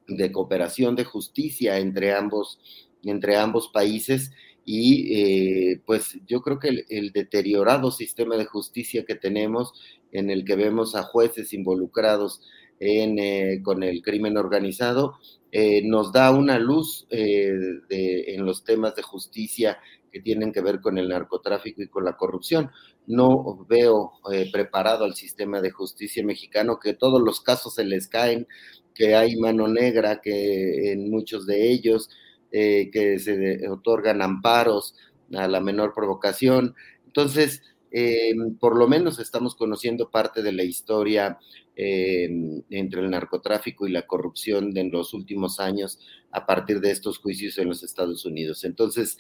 [0.09, 2.59] de cooperación de justicia entre ambos,
[3.05, 4.32] entre ambos países
[4.64, 9.72] y eh, pues yo creo que el, deteriorado sistema de justicia que tenemos,
[10.12, 12.43] en el que vemos a jueces involucrados
[12.78, 15.18] eh, con el crimen organizado,
[15.51, 19.78] eh, nos da una luz en los temas de justicia
[20.12, 22.70] que tienen que ver con el narcotráfico y con la corrupción.
[23.06, 24.12] No veo
[24.52, 28.47] preparado al sistema de justicia mexicano, que todos los casos se les caen,
[28.94, 32.10] que hay mano negra, que en muchos de ellos
[32.54, 34.94] eh, que se otorgan amparos
[35.34, 36.74] a la menor provocación.
[37.06, 41.38] Entonces, eh, por lo menos estamos conociendo parte de la historia
[41.74, 42.28] eh,
[42.68, 45.98] entre el narcotráfico y la corrupción de en los últimos años
[46.30, 48.64] a partir de estos juicios en los Estados Unidos.
[48.64, 49.16] Entonces,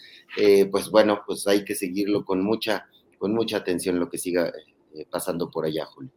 [0.70, 2.86] pues bueno, pues hay que seguirlo con mucha,
[3.16, 4.52] con mucha atención lo que siga
[5.10, 6.12] pasando por allá, Julio.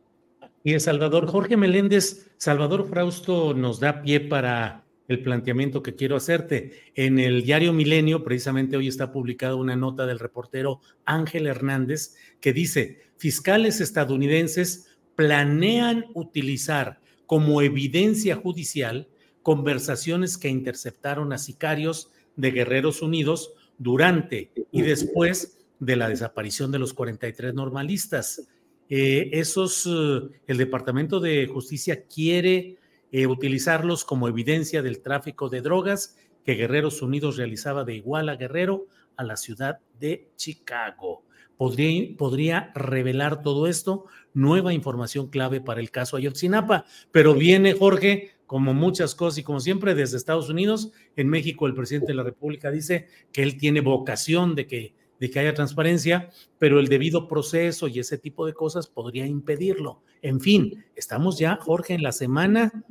[0.65, 6.15] Y el Salvador Jorge Meléndez, Salvador Frausto nos da pie para el planteamiento que quiero
[6.15, 6.91] hacerte.
[6.95, 12.53] En el diario Milenio, precisamente hoy está publicada una nota del reportero Ángel Hernández que
[12.53, 19.07] dice, fiscales estadounidenses planean utilizar como evidencia judicial
[19.41, 26.79] conversaciones que interceptaron a sicarios de Guerreros Unidos durante y después de la desaparición de
[26.79, 28.47] los 43 normalistas.
[28.89, 32.77] Eh, esos, eh, el Departamento de Justicia quiere
[33.17, 38.87] eh, utilizarlos como evidencia del tráfico de drogas que Guerreros Unidos realizaba de Iguala Guerrero
[39.15, 41.23] a la ciudad de Chicago.
[41.55, 46.83] Podría, podría, revelar todo esto, nueva información clave para el caso Ayotzinapa.
[47.13, 51.73] Pero viene Jorge, como muchas cosas y como siempre desde Estados Unidos, en México el
[51.73, 56.31] presidente de la República dice que él tiene vocación de que, de que haya transparencia,
[56.59, 60.01] pero el debido proceso y ese tipo de cosas podría impedirlo.
[60.21, 62.83] En fin, estamos ya, Jorge, en la semana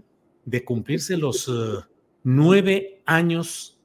[0.44, 1.84] de cumplirse los eh,
[2.22, 3.80] nueve años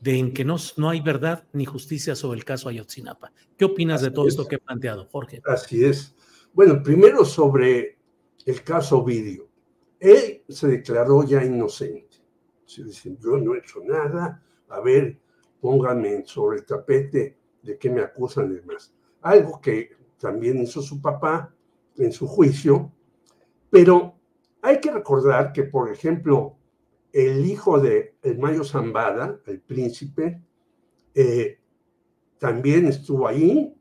[0.00, 3.32] de en que no, no hay verdad ni justicia sobre el caso Ayotzinapa.
[3.56, 5.40] ¿Qué opinas de todo esto que he planteado, Jorge?
[5.46, 6.14] Así es.
[6.52, 7.98] Bueno, primero sobre
[8.44, 9.48] el caso Vidio.
[9.98, 12.16] Él se declaró ya inocente.
[12.64, 15.18] Se dice, yo no he hecho nada, a ver,
[15.60, 18.94] pónganme sobre el tapete de qué me acusan y demás.
[19.22, 21.52] Algo que también hizo su papá
[21.96, 22.92] en su juicio,
[23.70, 24.15] pero
[24.66, 26.56] hay que recordar que, por ejemplo,
[27.12, 30.42] el hijo de el Mayo Zambada, el príncipe,
[31.14, 31.60] eh,
[32.38, 33.74] también estuvo ahí,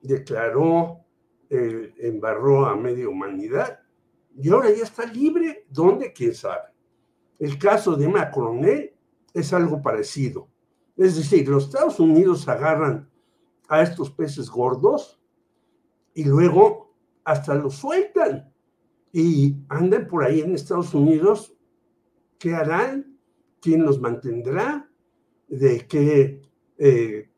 [0.00, 1.04] declaró,
[1.50, 3.80] eh, embarró a media humanidad
[4.34, 5.66] y ahora ya está libre.
[5.68, 6.14] ¿Dónde?
[6.14, 6.72] ¿Quién sabe?
[7.38, 8.64] El caso de Macron
[9.34, 10.48] es algo parecido.
[10.96, 13.10] Es decir, los Estados Unidos agarran
[13.68, 15.20] a estos peces gordos
[16.14, 18.51] y luego hasta los sueltan
[19.12, 21.54] y andan por ahí en Estados Unidos,
[22.38, 23.18] ¿qué harán?
[23.60, 24.90] ¿Quién los mantendrá?
[25.48, 26.40] ¿De qué
[26.78, 27.28] eh,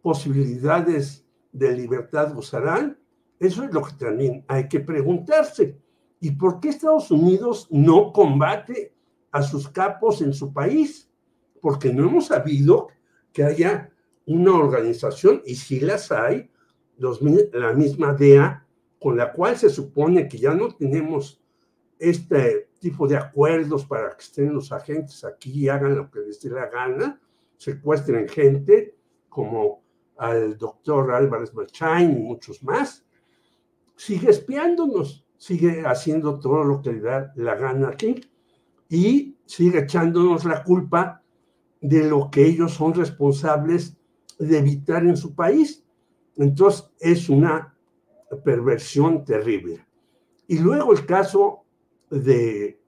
[0.00, 2.96] posibilidades de libertad gozarán?
[3.40, 5.76] Eso es lo que también hay que preguntarse.
[6.20, 8.94] ¿Y por qué Estados Unidos no combate
[9.32, 11.10] a sus capos en su país?
[11.60, 12.88] Porque no hemos sabido
[13.32, 13.90] que haya
[14.26, 16.50] una organización, y si las hay,
[16.98, 18.66] la misma DEA,
[19.00, 21.42] con la cual se supone que ya no tenemos
[21.98, 26.40] este tipo de acuerdos para que estén los agentes aquí y hagan lo que les
[26.40, 27.20] dé la gana,
[27.56, 28.94] secuestren gente
[29.28, 29.82] como
[30.18, 33.06] al doctor Álvarez Machain y muchos más,
[33.96, 38.20] sigue espiándonos, sigue haciendo todo lo que le da la gana aquí
[38.88, 41.22] y sigue echándonos la culpa
[41.80, 43.96] de lo que ellos son responsables
[44.38, 45.84] de evitar en su país.
[46.36, 47.74] Entonces es una
[48.36, 49.84] perversión terrible.
[50.46, 51.64] Y luego el caso
[52.10, 52.80] de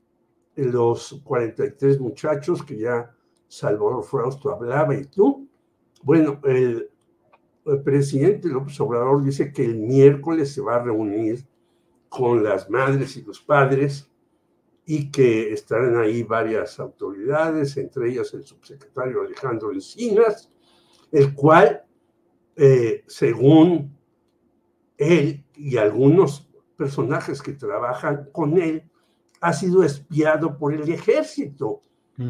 [0.56, 3.14] los 43 muchachos que ya
[3.48, 5.48] Salvador Frausto hablaba y tú.
[6.02, 6.89] Bueno, el,
[7.85, 11.47] presidente López Obrador dice que el miércoles se va a reunir
[12.09, 14.10] con las madres y los padres
[14.85, 20.51] y que estarán ahí varias autoridades, entre ellas el subsecretario Alejandro Encinas,
[21.12, 21.85] el cual,
[22.56, 23.97] eh, según
[25.03, 28.91] él y algunos personajes que trabajan con él
[29.41, 31.83] ha sido espiado por el ejército.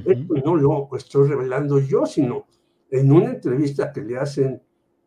[0.06, 2.46] Esto no lo estoy revelando yo, sino
[2.90, 4.62] en una entrevista que le hacen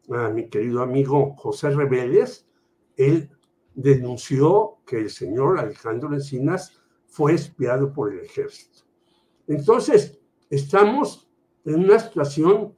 [0.09, 2.47] a mi querido amigo José Rebeles,
[2.95, 3.29] él
[3.73, 8.83] denunció que el señor Alejandro Encinas fue espiado por el ejército.
[9.47, 10.19] Entonces,
[10.49, 11.29] estamos
[11.63, 12.75] en una situación,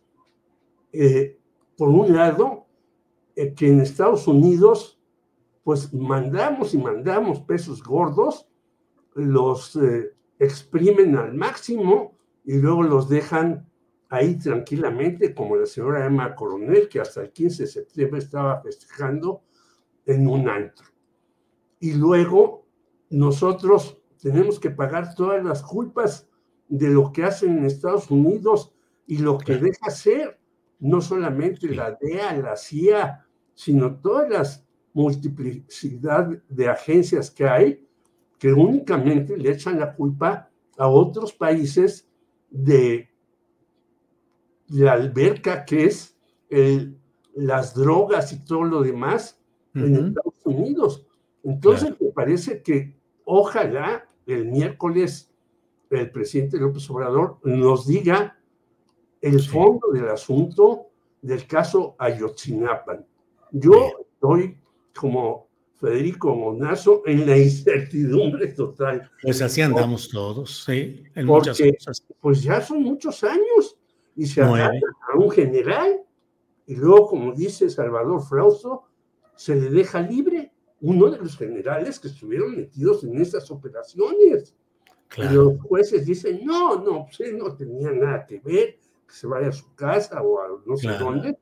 [0.92, 1.38] eh,
[1.76, 2.57] por un lado,
[3.38, 5.00] eh, que en Estados Unidos,
[5.64, 8.50] pues mandamos y mandamos pesos gordos,
[9.14, 13.70] los eh, exprimen al máximo y luego los dejan
[14.10, 19.44] ahí tranquilamente, como la señora Emma Coronel, que hasta el 15 de septiembre estaba festejando
[20.08, 20.88] en un antro.
[21.80, 22.66] Y luego
[23.12, 26.28] nosotros tenemos que pagar todas las culpas
[26.70, 28.74] de lo que hacen en Estados Unidos
[29.06, 30.40] y lo que deja ser,
[30.80, 33.27] no solamente la DEA, la CIA,
[33.58, 37.84] sino todas las multiplicidad de agencias que hay
[38.38, 42.08] que únicamente le echan la culpa a otros países
[42.52, 43.10] de
[44.68, 46.16] la alberca que es
[47.34, 49.40] las drogas y todo lo demás
[49.74, 51.08] en Estados Unidos.
[51.44, 55.32] Entonces me parece que ojalá el miércoles
[55.90, 58.38] el presidente López Obrador nos diga
[59.20, 60.92] el fondo del asunto
[61.24, 63.04] del caso Ayotzinapa.
[63.52, 64.58] Yo estoy
[64.96, 65.48] como
[65.80, 69.10] Federico Monazo en la incertidumbre total.
[69.22, 72.04] Pues así andamos todos, sí, en Porque, muchas cosas.
[72.20, 73.78] Pues ya son muchos años
[74.16, 74.80] y se agarra
[75.14, 76.02] a un general
[76.66, 78.84] y luego, como dice Salvador Frausto,
[79.36, 80.52] se le deja libre
[80.82, 84.54] uno de los generales que estuvieron metidos en estas operaciones.
[85.16, 89.26] Y los jueces dicen, no, no, pues él no tenía nada que ver, que se
[89.26, 91.38] vaya a su casa o a no sé dónde.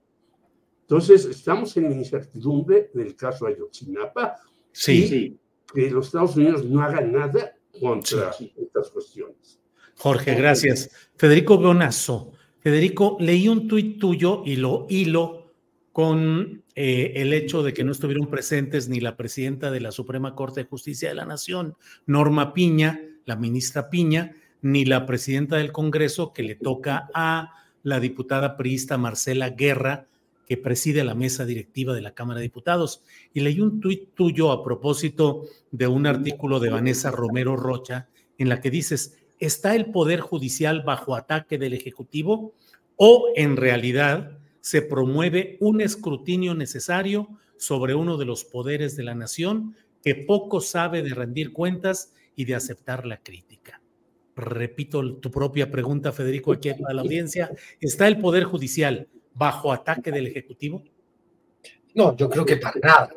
[0.88, 4.36] Entonces, estamos en la incertidumbre del caso Ayotzinapa
[4.72, 5.38] sí.
[5.72, 9.60] y que los Estados Unidos no hagan nada contra estas cuestiones.
[9.98, 10.91] Jorge, gracias.
[11.16, 12.32] Federico Bonazo.
[12.60, 15.53] Federico, leí un tuit tuyo y lo hilo
[15.91, 20.36] con eh, el hecho de que no estuvieron presentes ni la presidenta de la Suprema
[20.36, 21.76] Corte de Justicia de la Nación,
[22.06, 27.53] Norma Piña, la ministra Piña, ni la presidenta del Congreso, que le toca a
[27.84, 30.07] la diputada priista Marcela Guerra,
[30.46, 33.04] que preside la mesa directiva de la Cámara de Diputados.
[33.34, 38.08] Y leí un tuit tuyo a propósito de un artículo de Vanessa Romero Rocha
[38.38, 42.54] en la que dices, ¿está el Poder Judicial bajo ataque del Ejecutivo
[42.96, 49.16] o en realidad se promueve un escrutinio necesario sobre uno de los poderes de la
[49.16, 53.82] nación que poco sabe de rendir cuentas y de aceptar la crítica?
[54.36, 57.50] Repito tu propia pregunta, Federico, aquí a la audiencia.
[57.80, 60.84] ¿Está el Poder Judicial bajo ataque del Ejecutivo?
[61.94, 63.10] No, yo creo que para nada.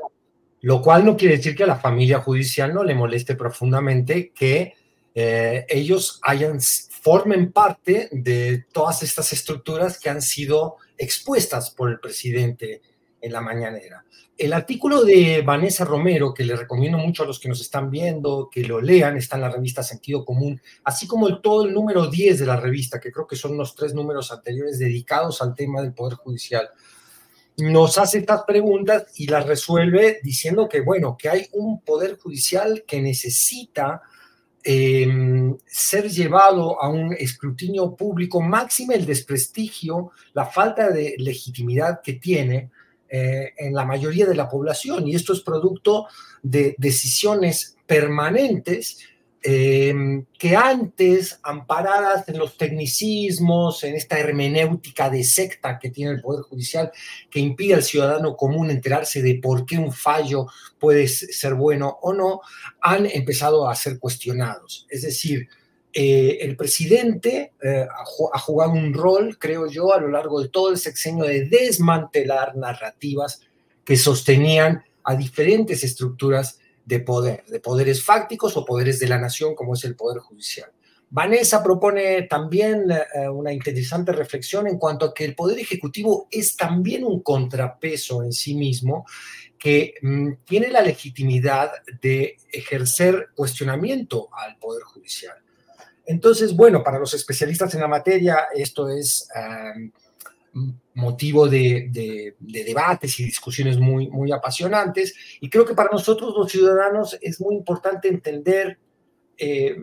[0.60, 4.74] Lo cual no quiere decir que a la familia judicial no le moleste profundamente que
[5.14, 12.00] eh, ellos hayan, formen parte de todas estas estructuras que han sido expuestas por el
[12.00, 12.82] presidente
[13.20, 14.04] en la mañanera.
[14.38, 18.48] El artículo de Vanessa Romero, que le recomiendo mucho a los que nos están viendo,
[18.48, 22.06] que lo lean, está en la revista Sentido Común, así como el, todo el número
[22.06, 25.82] 10 de la revista, que creo que son los tres números anteriores dedicados al tema
[25.82, 26.70] del Poder Judicial,
[27.56, 32.84] nos hace estas preguntas y las resuelve diciendo que, bueno, que hay un Poder Judicial
[32.86, 34.02] que necesita
[34.62, 42.12] eh, ser llevado a un escrutinio público, máximo el desprestigio, la falta de legitimidad que
[42.12, 42.70] tiene
[43.08, 46.06] eh, en la mayoría de la población y esto es producto
[46.42, 48.98] de decisiones permanentes
[49.40, 49.94] eh,
[50.36, 56.42] que antes, amparadas en los tecnicismos, en esta hermenéutica de secta que tiene el Poder
[56.42, 56.90] Judicial,
[57.30, 60.46] que impide al ciudadano común enterarse de por qué un fallo
[60.78, 62.40] puede ser bueno o no,
[62.80, 64.86] han empezado a ser cuestionados.
[64.90, 65.48] Es decir,
[65.92, 70.70] eh, el presidente eh, ha, jugado un rol, creo yo, a lo largo de todo
[70.70, 73.40] el sexenio de desmantelar narrativas
[73.84, 79.54] que sostenían a diferentes estructuras de poder, de poderes fácticos o poderes de la nación,
[79.54, 80.70] como es el Poder Judicial.
[81.10, 86.54] Vanessa propone también eh, una interesante reflexión en cuanto a que el Poder Ejecutivo es
[86.54, 89.06] también un contrapeso en sí mismo
[89.58, 95.36] que mm, tiene la legitimidad de ejercer cuestionamiento al Poder Judicial.
[96.08, 99.28] Entonces, bueno, para los especialistas en la materia, esto es
[100.94, 105.14] motivo de, debates y discusiones muy, apasionantes.
[105.42, 108.78] Y creo que para nosotros los ciudadanos es muy importante entender
[109.36, 109.76] eh,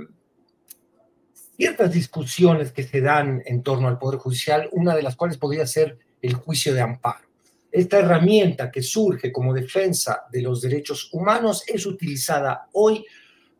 [1.55, 5.67] ciertas discusiones que se dan en torno al Poder Judicial, una de las cuales podría
[5.67, 7.27] ser el juicio de amparo.
[7.71, 13.05] Esta herramienta que surge como defensa de los derechos humanos es utilizada hoy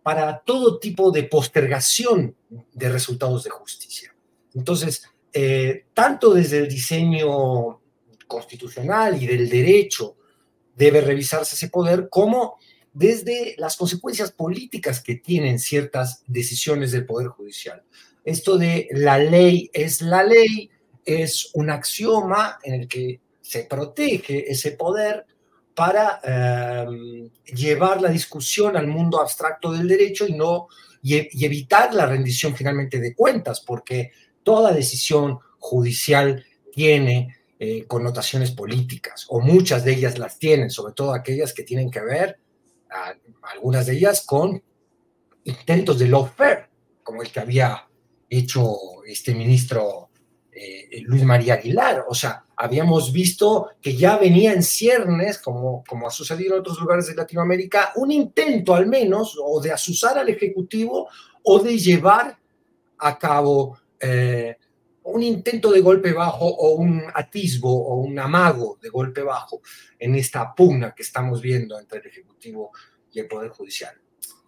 [0.05, 2.35] para todo tipo de postergación
[2.73, 4.15] de resultados de justicia.
[4.53, 5.01] Entonces,
[5.33, 7.81] eh, tanto desde el diseño
[8.27, 10.15] constitucional y del derecho
[10.75, 12.59] debe revisarse ese poder, como
[12.93, 17.81] desde las consecuencias políticas que tienen ciertas decisiones del Poder Judicial.
[18.23, 20.69] esto de la ley es la ley
[21.03, 25.25] es un axioma en el que se protege ese poder
[25.75, 30.67] para em, llevar la discusión al mundo abstracto del derecho y no
[31.01, 34.11] y, evitar la rendición finalmente de cuentas, porque
[34.41, 41.13] toda decisión judicial tiene eh, connotaciones políticas, o muchas de ellas las tienen, sobre todo
[41.13, 42.39] aquellas que tienen que ver,
[43.53, 44.63] algunas de ellas, con
[45.43, 46.69] intentos de lawfare,
[47.03, 47.87] como el que había
[48.29, 50.09] hecho este ministro
[50.51, 52.05] eh, Luis María Aguilar.
[52.07, 56.79] O sea, habíamos visto que ya venía en ciernes, como, como ha sucedido en otros
[56.79, 61.07] lugares de Latinoamérica, un intento al menos o de asusar al Ejecutivo
[61.43, 62.37] o de llevar
[62.97, 64.57] a cabo eh,
[65.03, 69.61] un intento de golpe bajo o un atisbo o un amago de golpe bajo
[69.99, 72.71] en esta pugna que estamos viendo entre el Ejecutivo
[73.11, 73.93] y el Poder Judicial.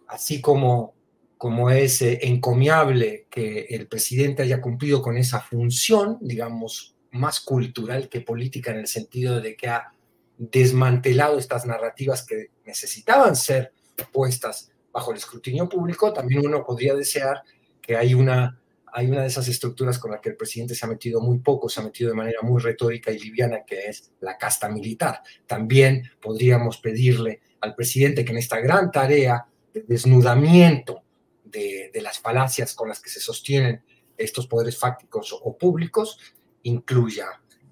[0.06, 0.94] Así como
[1.38, 8.08] como es eh, encomiable que el presidente haya cumplido con esa función, digamos, más cultural
[8.08, 9.92] que política en el sentido de que ha
[10.36, 13.72] desmantelado estas narrativas que necesitaban ser
[14.12, 17.42] puestas bajo el escrutinio público, también uno podría desear
[17.80, 18.60] que hay una,
[18.92, 21.68] hay una de esas estructuras con la que el presidente se ha metido muy poco,
[21.68, 25.22] se ha metido de manera muy retórica y liviana, que es la casta militar.
[25.46, 31.02] También podríamos pedirle al presidente que en esta gran tarea de desnudamiento
[31.44, 33.82] de, las falacias con las que se sostienen
[34.16, 36.18] estos poderes fácticos o públicos,
[36.62, 37.26] incluya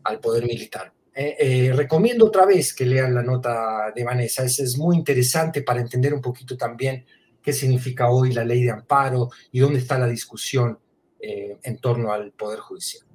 [0.05, 0.93] al poder militar.
[1.19, 5.63] Eh, eh, recomiendo otra vez que lean la nota de Vanessa, es, es muy interesante
[5.63, 7.07] para entender un poquito también
[7.41, 10.79] qué significa hoy la ley de amparo y dónde está la discusión
[11.19, 13.07] eh, en torno al Poder Judicial.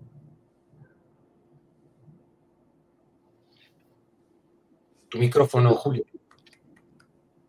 [5.10, 6.04] Tu micrófono, Julio.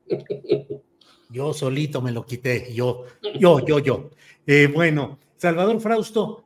[1.30, 3.06] Yo solito me lo quité, yo,
[3.40, 4.10] yo, yo, yo.
[4.74, 6.44] Bueno, Salvador Frausto,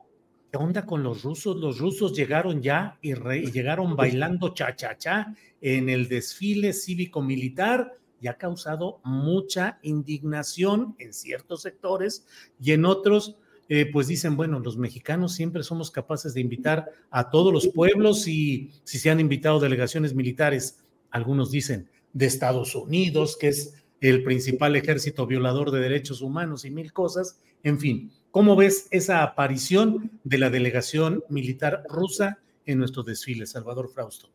[0.51, 1.57] ¿qué onda con los rusos?
[1.57, 3.15] Los rusos llegaron ya y,
[3.51, 12.27] llegaron bailando cha-cha-cha en el desfile cívico-militar y ha causado mucha indignación en ciertos sectores
[12.61, 13.37] y en otros,
[13.69, 18.27] eh, pues dicen, bueno, los mexicanos siempre somos capaces de invitar a todos los pueblos
[18.27, 20.79] y si se han invitado delegaciones militares,
[21.11, 26.71] algunos dicen de Estados Unidos, que es el principal ejército violador de derechos humanos y
[26.71, 27.41] mil cosas.
[27.63, 33.89] En fin, ¿cómo ves esa aparición de la delegación militar rusa en nuestros desfiles, Salvador
[33.89, 34.29] Frausto?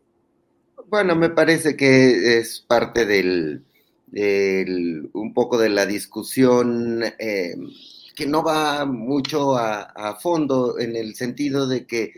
[0.87, 3.63] Bueno, me parece que es parte del,
[5.13, 7.53] un poco de la discusión eh,
[8.15, 12.15] que no va mucho a, fondo en el sentido de que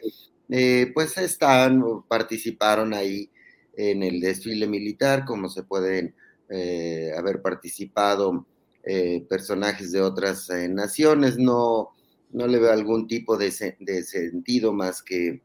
[0.47, 3.29] eh, pues están, participaron ahí
[3.75, 6.15] en el desfile militar, como se pueden
[6.47, 8.45] eh, haber participado
[8.83, 11.37] eh, personajes de otras eh, naciones.
[11.37, 11.89] No,
[12.31, 15.41] no le veo algún tipo de, sentido más que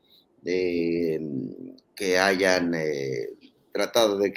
[1.94, 2.72] que hayan
[3.72, 4.32] tratado de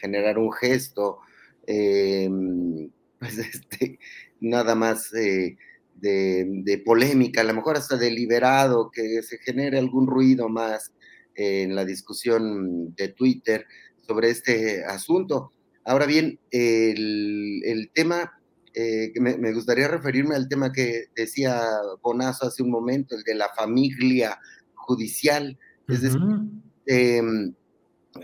[0.00, 1.18] generar un gesto,
[1.66, 3.98] pues este,
[4.40, 5.58] nada más de,
[6.02, 10.92] de, polémica, a lo mejor hasta deliberado, que se genere algún ruido más
[11.34, 13.66] en la discusión de Twitter
[14.06, 15.52] sobre este asunto.
[15.84, 18.32] Ahora bien, el, tema,
[18.74, 21.60] eh, que me, gustaría referirme al tema que decía
[22.02, 24.38] Bonazo hace un momento, el de la familia
[24.74, 25.58] judicial.
[25.88, 26.20] Es decir,
[26.86, 27.54] em,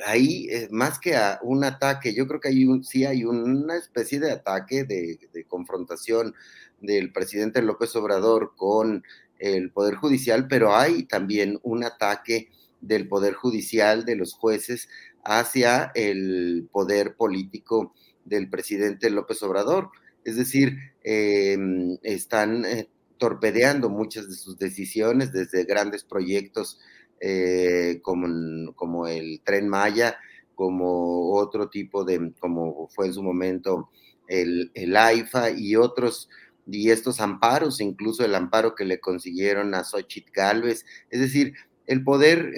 [0.07, 3.77] ahí, eh, más que a un ataque, yo creo que hay un, sí hay una
[3.77, 6.35] especie de ataque, de, de confrontación
[6.81, 9.03] del presidente López Obrador con
[9.39, 12.49] el Poder Judicial, pero hay también un ataque
[12.81, 14.89] del Poder Judicial, de los jueces,
[15.29, 17.95] hacia el poder político
[18.25, 19.91] del presidente López Obrador.
[20.25, 22.89] Es decir, em, están eh,
[23.19, 26.79] torpedeando muchas de sus decisiones desde grandes proyectos
[27.21, 30.17] eh, como, como, el tren Maya,
[30.55, 33.91] como otro tipo de, como fue en su momento
[34.29, 36.31] el, el AIFA y otros
[36.67, 40.85] y estos amparos, incluso el amparo que le consiguieron a Xochitl Galvez.
[41.11, 41.55] Es decir,
[41.87, 42.53] el poder,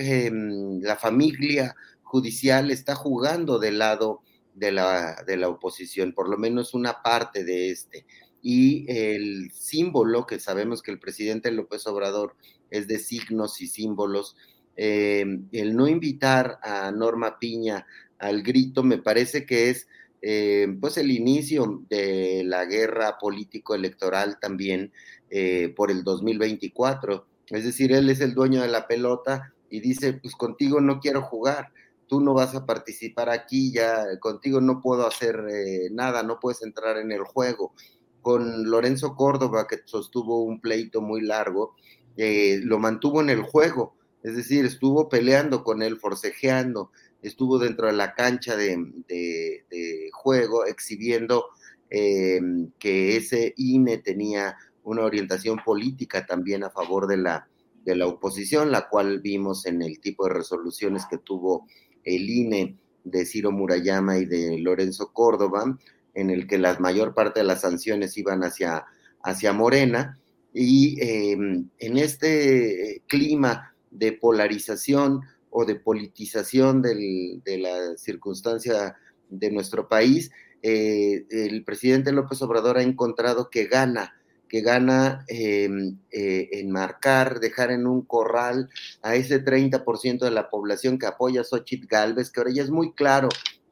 [0.82, 1.76] la familia
[2.10, 4.22] judicial está jugando del lado
[4.54, 8.04] de la, de la oposición, por lo menos una parte de este.
[8.42, 12.36] Y el símbolo, que sabemos que el presidente López Obrador
[12.70, 14.36] es de signos y símbolos,
[14.76, 17.86] em, el no invitar a Norma Piña
[18.18, 19.88] al grito me parece que es
[20.22, 24.92] em, pues el inicio de la guerra político-electoral también
[25.30, 30.14] eh, por el 2024 es decir, él es el dueño de la pelota y dice,
[30.14, 31.72] pues contigo no quiero jugar,
[32.10, 36.60] tú no vas a participar aquí, ya contigo no puedo hacer eh, nada, no puedes
[36.62, 37.72] entrar en el juego.
[38.20, 41.76] con Lorenzo Córdoba, que sostuvo un pleito muy largo,
[42.16, 46.90] eh, lo mantuvo en el juego, es decir, estuvo peleando con él, forcejeando,
[47.22, 49.64] estuvo dentro de la cancha de,
[50.12, 51.46] juego, exhibiendo
[51.90, 52.40] eh,
[52.80, 57.48] que ese INE tenía una orientación política también a favor de la,
[57.84, 61.66] de la oposición, la cual vimos en el tipo de resoluciones que tuvo
[62.04, 65.78] el INE de Ciro Murayama y de Lorenzo Córdoba,
[66.14, 68.84] en el que la mayor parte de las sanciones iban hacia,
[69.22, 70.18] hacia Morena.
[70.52, 78.96] Y em, en este clima de polarización o de politización de la circunstancia
[79.28, 80.30] de nuestro país,
[80.62, 84.19] eh, el presidente López Obrador ha encontrado que gana
[84.50, 88.68] que gana em, eh, enmarcar, dejar en un corral
[89.00, 92.70] a ese 30% de la población que apoya a Xochitl Galvez, que ahora ya es
[92.70, 93.28] muy claro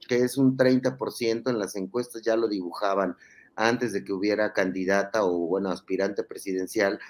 [0.09, 3.17] que es un 30%, en las encuestas ya lo dibujaban
[3.57, 7.01] antes de que hubiera candidata o, bueno, aspirante presidencial,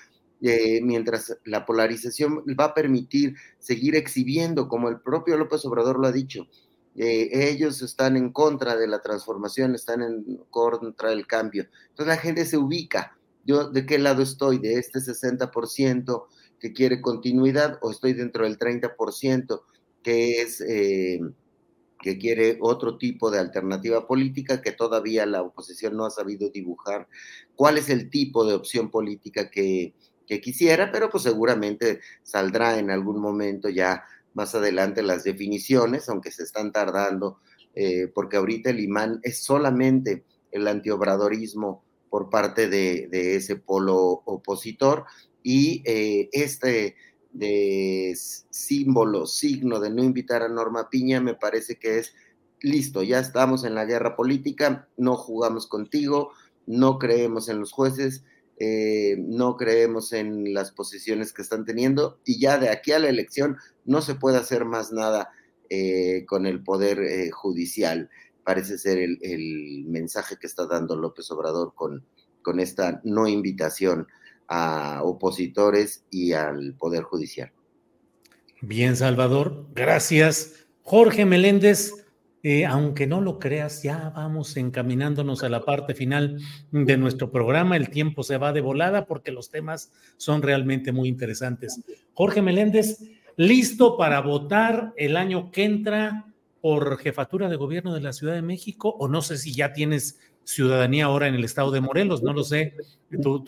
[0.40, 6.06] eh, mientras la polarización va a permitir seguir exhibiendo, como el propio López Obrador lo
[6.06, 6.48] ha dicho,
[6.96, 11.68] eh, ellos están en contra de la transformación, están en contra del cambio.
[11.90, 13.17] Entonces la gente se ubica
[13.48, 16.26] yo de qué lado estoy, de este 60%
[16.60, 19.62] que quiere continuidad o estoy dentro del 30%
[20.02, 21.20] que es eh,
[22.00, 27.08] que quiere otro tipo de alternativa política que todavía la oposición no ha sabido dibujar
[27.56, 29.94] cuál es el tipo de opción política que,
[30.42, 34.04] quisiera, pero pues seguramente saldrá en algún momento ya
[34.34, 37.38] más adelante las definiciones, aunque se están tardando,
[37.74, 45.04] eh, porque ahorita el imán es solamente el antiobradorismo por parte de, ese polo opositor
[45.42, 46.96] y eh, este
[48.50, 52.14] símbolo, signo de no invitar a Norma Piña, me parece que es
[52.60, 56.32] listo, ya estamos en la guerra política, no jugamos contigo,
[56.66, 58.24] no creemos en los jueces,
[58.58, 63.08] eh, no creemos en las posiciones que están teniendo y ya de aquí a la
[63.08, 65.30] elección no se puede hacer más nada
[65.70, 68.10] eh, con el poder judicial
[68.48, 72.02] parece ser el, mensaje que está dando López Obrador con,
[72.58, 74.06] esta no invitación
[74.48, 77.52] a opositores y al Poder Judicial.
[78.62, 80.66] Bien, Salvador, gracias.
[80.80, 81.92] Jorge Meléndez,
[82.42, 87.76] eh, aunque no lo creas, ya vamos encaminándonos a la parte final de nuestro programa.
[87.76, 91.82] El tiempo se va de volada porque los temas son realmente muy interesantes.
[92.14, 92.98] Jorge Meléndez,
[93.36, 96.27] listo para votar el año que entra
[96.60, 100.18] por jefatura de gobierno de la Ciudad de México o no sé si ya tienes
[100.44, 102.74] ciudadanía ahora en el estado de Morelos, no lo sé.
[103.10, 103.42] No,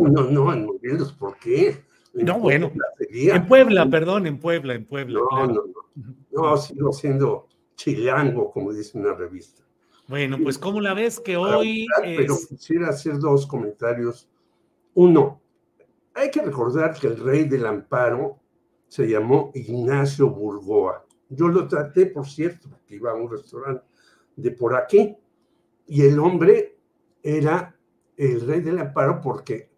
[0.00, 1.84] no, no, en Morelos, ¿por qué?
[2.12, 2.72] no, bueno,
[3.08, 5.20] en Puebla, perdón, en Puebla, en Puebla.
[5.30, 7.46] No, no, no, no, sigo siendo
[7.76, 9.62] chilango, como dice una revista.
[10.08, 11.86] Bueno, pues ¿cómo la ves que hoy...
[12.02, 14.28] Pero quisiera hacer dos comentarios.
[14.94, 15.40] Uno,
[16.14, 18.38] hay que recordar que el rey del amparo
[18.88, 23.84] se llamó Ignacio Burgoa yo lo traté, por cierto, porque iba a un restaurante
[24.36, 25.16] de por aquí,
[25.86, 26.78] y el hombre
[27.22, 27.76] era
[28.16, 29.70] el rey del amparo porque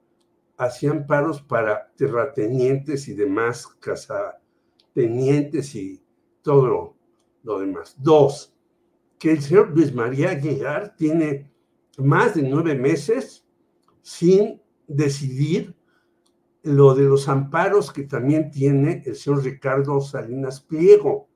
[0.56, 6.02] hacían paros para terratenientes y demás casatenientes y
[6.43, 6.97] todo lo,
[7.43, 7.97] lo demás.
[7.98, 8.55] Dos,
[9.18, 11.51] que el señor Luis María Aguilar tiene
[11.97, 13.47] más de nueve meses
[14.02, 15.74] sin decidir
[16.62, 21.30] lo de los amparos que también tiene el señor Ricardo Salinas Pliego.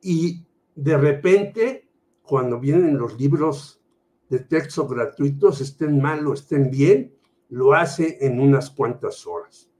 [0.00, 0.44] Y
[0.74, 1.88] de repente,
[2.22, 3.80] cuando vienen los libros
[4.28, 7.14] de texto gratuitos, estén mal o estén bien,
[7.48, 9.70] lo hace en unas cuantas horas.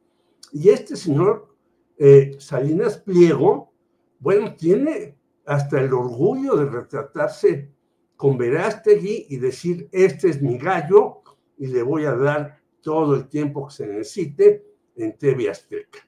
[0.53, 1.55] Y este señor
[1.99, 3.73] eh, Salinas Pliego,
[4.19, 7.73] bueno, tiene hasta el orgullo de retratarse
[8.17, 11.23] con Verástegui y decir, este es mi gallo
[11.57, 14.65] y le voy a dar todo el tiempo que se necesite
[14.97, 16.01] en TV Azteca.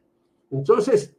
[0.50, 1.16] Entonces,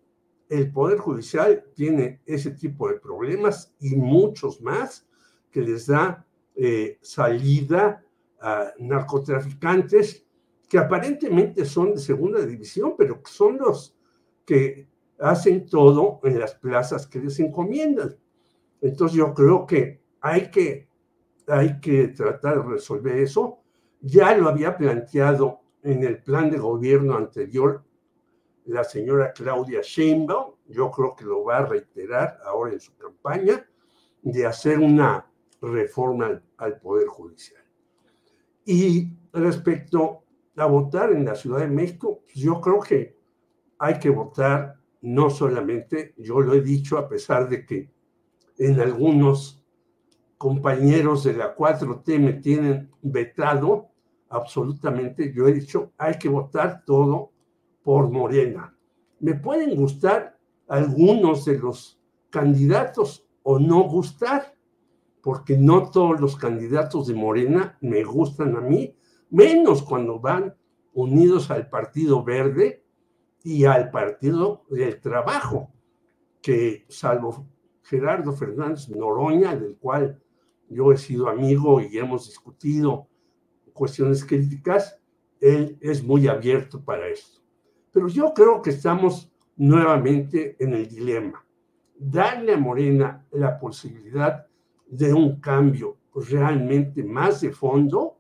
[0.51, 5.07] el Poder Judicial tiene ese tipo de problemas y muchos más
[5.49, 8.03] que les da eh, salida
[8.41, 10.25] a narcotraficantes
[10.67, 13.95] que aparentemente son de segunda división, pero que son los
[14.45, 18.17] que hacen todo en las plazas que les encomiendan.
[18.81, 20.89] Entonces yo creo que hay que,
[21.47, 23.59] hay que tratar de resolver eso.
[24.01, 27.85] Ya lo había planteado en el plan de gobierno anterior
[28.71, 33.67] la señora Claudia Sheinbaum, yo creo que lo va a reiterar ahora en su campaña,
[34.21, 35.27] de hacer una
[35.61, 37.61] reforma al, Poder Judicial.
[38.65, 40.23] Y respecto
[40.55, 43.17] a votar en la Ciudad de México, pues yo creo que
[43.77, 47.91] hay que votar no solamente, yo lo he dicho a pesar de que
[48.57, 49.65] en algunos
[50.37, 53.89] compañeros de la 4T me tienen vetado,
[54.29, 57.31] absolutamente, yo he dicho, hay que votar todo
[57.83, 58.75] por Morena.
[59.19, 60.37] Me pueden gustar
[60.67, 61.99] algunos de los
[62.29, 64.55] candidatos o no gustar,
[65.21, 68.95] porque no todos los candidatos de Morena me gustan a mí,
[69.29, 70.55] menos cuando van
[70.93, 72.83] unidos al Partido Verde
[73.43, 75.71] y al Partido del Trabajo,
[76.41, 77.45] que salvo
[77.83, 80.21] Gerardo Fernández Noroña, del cual
[80.69, 83.07] yo he sido amigo y hemos discutido
[83.73, 84.99] cuestiones críticas,
[85.39, 87.40] él es muy abierto para esto.
[87.91, 91.45] Pero yo creo que estamos nuevamente en el dilema.
[91.97, 94.47] Darle a Morena la posibilidad
[94.87, 98.17] de un cambio realmente más de fondo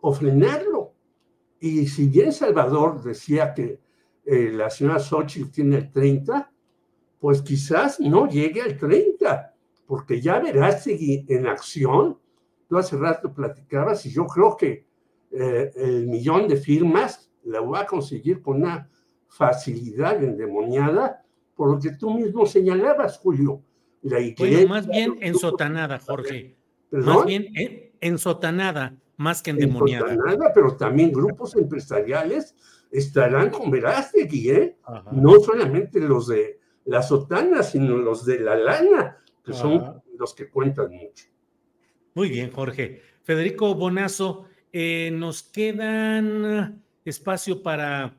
[0.00, 0.92] o frenarlo.
[1.60, 3.80] Y si bien Salvador decía que
[4.24, 6.50] eh, la señora Xochitl tiene el 30,
[7.18, 9.54] pues quizás no llegue al 30,
[9.86, 12.18] porque ya verás en acción.
[12.66, 14.86] Tú hace rato platicabas y yo creo que
[15.32, 18.88] eh, el millón de firmas la va a conseguir con una
[19.28, 23.62] facilidad endemoniada, por lo que tú mismo señalabas, Julio.
[24.02, 26.56] La bueno, más bien ensotanada, Jorge.
[26.90, 27.48] Más bien
[28.00, 30.10] ensotanada, más que endemoniada.
[30.10, 32.56] Ensotanada, pero también grupos empresariales
[32.90, 34.78] estarán con Verástegui, ¿eh?
[35.12, 40.48] No solamente los de la sotana, sino los de la lana, que son los que
[40.48, 41.26] cuentan mucho.
[42.14, 43.02] Muy bien, Jorge.
[43.22, 48.18] Federico Bonazo, eh, nos quedan espacio para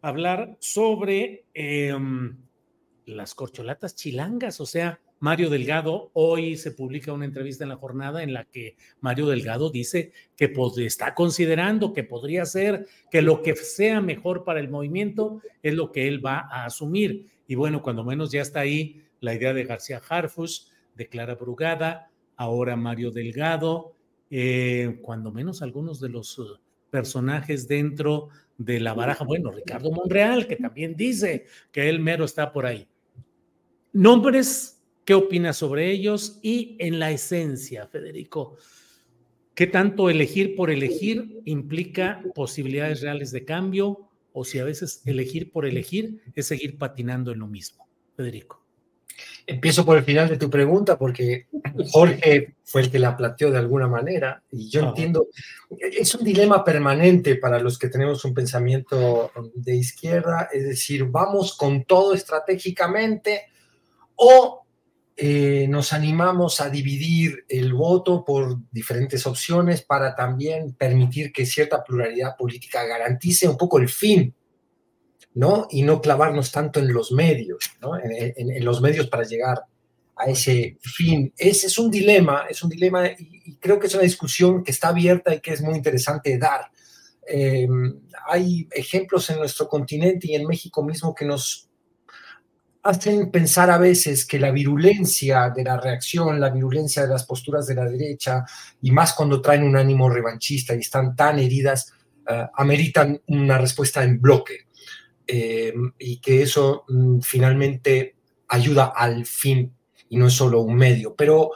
[0.00, 2.36] hablar sobre em,
[3.06, 8.24] las corcholatas chilangas, o sea, Mario Delgado, hoy se publica una entrevista en la jornada
[8.24, 13.54] en la que Mario Delgado dice que está considerando que podría ser que lo que
[13.54, 17.28] sea mejor para el movimiento es lo que él va a asumir.
[17.46, 22.10] Y bueno, cuando menos ya está ahí la idea de García Harfus, de Clara Brugada,
[22.34, 23.94] ahora Mario Delgado,
[24.28, 26.40] eh, cuando menos algunos de los
[26.92, 28.28] personajes dentro
[28.58, 32.86] de la baraja, bueno, Ricardo Monreal, que también dice que él mero está por ahí.
[33.92, 36.38] Nombres ¿Qué opinas sobre ellos?
[36.42, 38.56] Y en la esencia, Federico,
[39.54, 44.08] ¿qué tanto elegir por elegir implica posibilidades reales de cambio?
[44.32, 47.88] O si a veces elegir por elegir es seguir patinando en lo mismo.
[48.16, 48.61] Federico.
[49.46, 51.46] Empiezo por el final de tu pregunta porque
[51.90, 55.28] Jorge fue el que la planteó de alguna manera y yo entiendo,
[55.70, 61.56] es un dilema permanente para los que tenemos un pensamiento de izquierda, es decir, vamos
[61.56, 63.46] con todo estratégicamente
[64.14, 64.62] o
[65.16, 71.84] eh, nos animamos a dividir el voto por diferentes opciones para también permitir que cierta
[71.84, 74.34] pluralidad política garantice un poco el fin,
[75.34, 75.66] ¿no?
[75.70, 77.92] Y no clavarnos tanto en los medios, ¿no?
[77.98, 79.62] En, los medios para llegar
[80.16, 81.32] a ese fin.
[81.36, 84.88] Ese es un dilema, es un dilema y, creo que es una discusión que está
[84.88, 86.70] abierta y que es muy interesante dar.
[87.26, 87.68] Eh,
[88.26, 91.68] hay ejemplos en nuestro continente y en México mismo que nos
[92.82, 97.66] hacen pensar a veces que la virulencia de la reacción, la virulencia de las posturas
[97.66, 98.44] de la derecha,
[98.80, 101.92] y más cuando traen un ánimo revanchista y están tan heridas,
[102.28, 104.66] eh, ameritan una respuesta en bloque.
[105.34, 108.16] Eh, y que eso mm, finalmente
[108.48, 109.74] ayuda al fin
[110.10, 111.14] y no es solo un medio.
[111.16, 111.52] Pero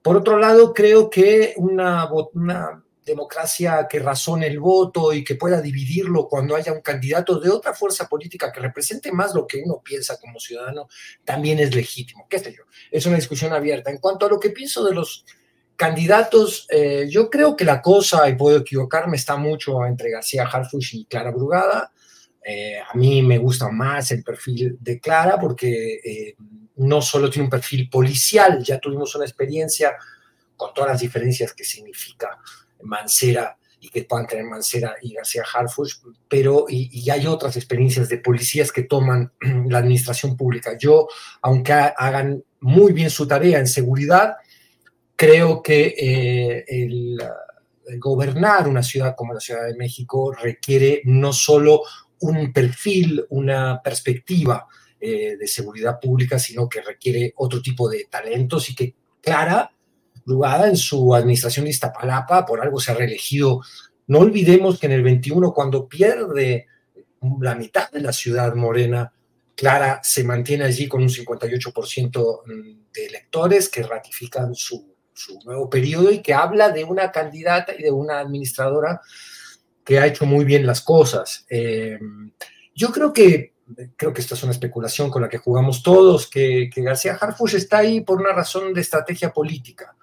[0.00, 5.60] por otro lado, creo que una, una democracia que razone el voto y que pueda
[5.60, 9.82] dividirlo cuando haya un candidato de otra fuerza política que represente más lo que uno
[9.84, 10.88] piensa como ciudadano,
[11.22, 12.26] también es legítimo.
[12.30, 12.62] ¿Qué sé yo?
[12.90, 13.90] Es una discusión abierta.
[13.90, 15.26] En cuanto a lo que pienso de los
[15.76, 20.94] candidatos, eh, yo creo que la cosa, y puedo equivocarme, está mucho entre García Harfush
[20.94, 21.92] y Clara Brugada.
[22.50, 26.34] Eh, a mí me gusta más el perfil de Clara porque eh,
[26.76, 29.94] no solo tiene un perfil policial, ya tuvimos una experiencia
[30.56, 32.38] con todas las diferencias que significa
[32.84, 35.96] Mancera y que puedan tener Mancera y García Harfush,
[36.26, 39.30] pero y, hay otras experiencias de policías que toman
[39.68, 40.74] la administración pública.
[40.78, 41.06] Yo,
[41.42, 44.36] aunque hagan muy bien su tarea en seguridad,
[45.16, 47.18] creo que eh,
[47.98, 51.82] gobernar una ciudad como la Ciudad de México requiere no solo
[52.20, 54.66] un perfil, una perspectiva
[55.00, 59.70] eh, de seguridad pública, sino que requiere otro tipo de talentos y que Clara
[60.24, 63.62] Brugada en su administración de Iztapalapa, por algo se ha reelegido.
[64.08, 66.66] No olvidemos que en el 21, cuando pierde
[67.40, 69.12] la mitad de la ciudad morena,
[69.54, 72.42] Clara se mantiene allí con un 58%
[72.92, 74.94] de electores que ratifican su,
[75.44, 79.00] nuevo periodo y que habla de una candidata y de una administradora
[79.88, 81.46] que ha hecho muy bien las cosas.
[81.48, 81.98] Eh,
[82.74, 83.54] yo creo que,
[83.96, 87.78] creo que esta es una especulación con la que jugamos todos, que, García Harfush está
[87.78, 89.96] ahí por una razón de estrategia política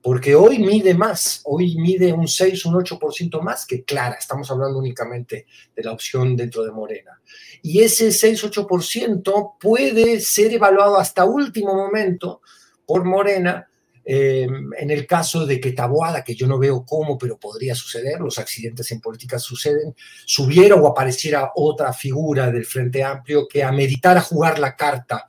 [0.00, 4.78] porque hoy mide más, hoy mide un 6, un 8% más que Clara, estamos hablando
[4.78, 7.20] únicamente de la opción dentro de Morena.
[7.60, 12.40] Y ese 6-8% puede ser evaluado hasta último momento
[12.86, 13.68] por Morena
[14.08, 14.46] eh,
[14.78, 18.38] en el caso de que Taboada, que yo no veo cómo, pero podría suceder, los
[18.38, 24.60] accidentes en política suceden, subiera o apareciera otra figura del Frente Amplio que ameritara jugar
[24.60, 25.26] la carta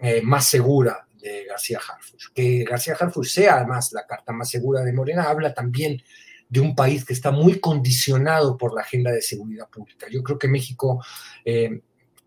[0.00, 2.32] eh, más segura de García Harfuch.
[2.34, 6.02] Que García Harfuch sea además la carta más segura de Morena, habla también
[6.48, 10.08] de un país que está muy condicionado por la agenda de seguridad pública.
[10.10, 11.04] Yo creo que México
[11.44, 11.82] eh,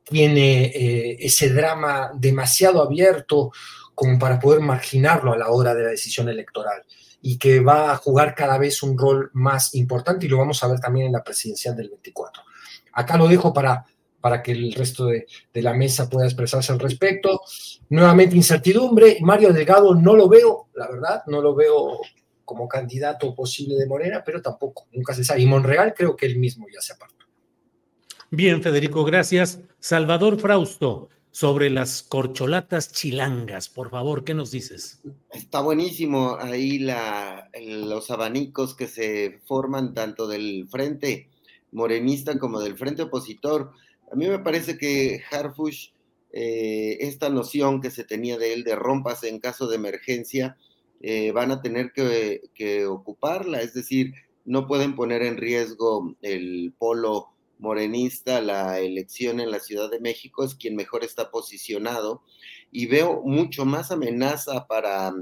[0.05, 0.71] tiene
[1.19, 3.51] ese drama demasiado abierto
[3.95, 6.83] como para poder marginarlo a la hora de la decisión electoral
[7.21, 10.67] y que va a jugar cada vez un rol más importante y lo vamos a
[10.67, 12.43] ver también en la presidencial del 24.
[12.93, 13.85] Acá lo dejo para,
[14.19, 17.41] para que el resto de, de la mesa pueda expresarse al respecto.
[17.89, 21.99] Nuevamente incertidumbre, Mario Delgado no lo veo, la verdad, no lo veo
[22.51, 25.41] como candidato posible de Morena, pero tampoco, nunca se sabe.
[25.41, 27.25] Y Monreal creo que él mismo ya se apartó.
[28.29, 29.59] Bien, Federico, gracias.
[29.79, 33.69] Salvador Frausto, sobre las corcholatas chilangas.
[33.69, 35.01] Por favor, ¿qué nos dices?
[35.31, 41.29] Está buenísimo ahí la, los abanicos que se forman tanto del frente
[41.71, 43.71] morenista como del frente opositor.
[44.11, 45.89] A mí me parece que Harfush,
[46.33, 50.57] eh, esta noción que se tenía de él de rompas en caso de emergencia,
[50.99, 54.13] eh, van a tener que, que ocuparla, es decir,
[54.45, 57.30] no pueden poner en riesgo el polo
[57.61, 62.23] morenista la elección en la Ciudad de México, es quien mejor está posicionado.
[62.71, 65.13] Y veo mucho más amenaza para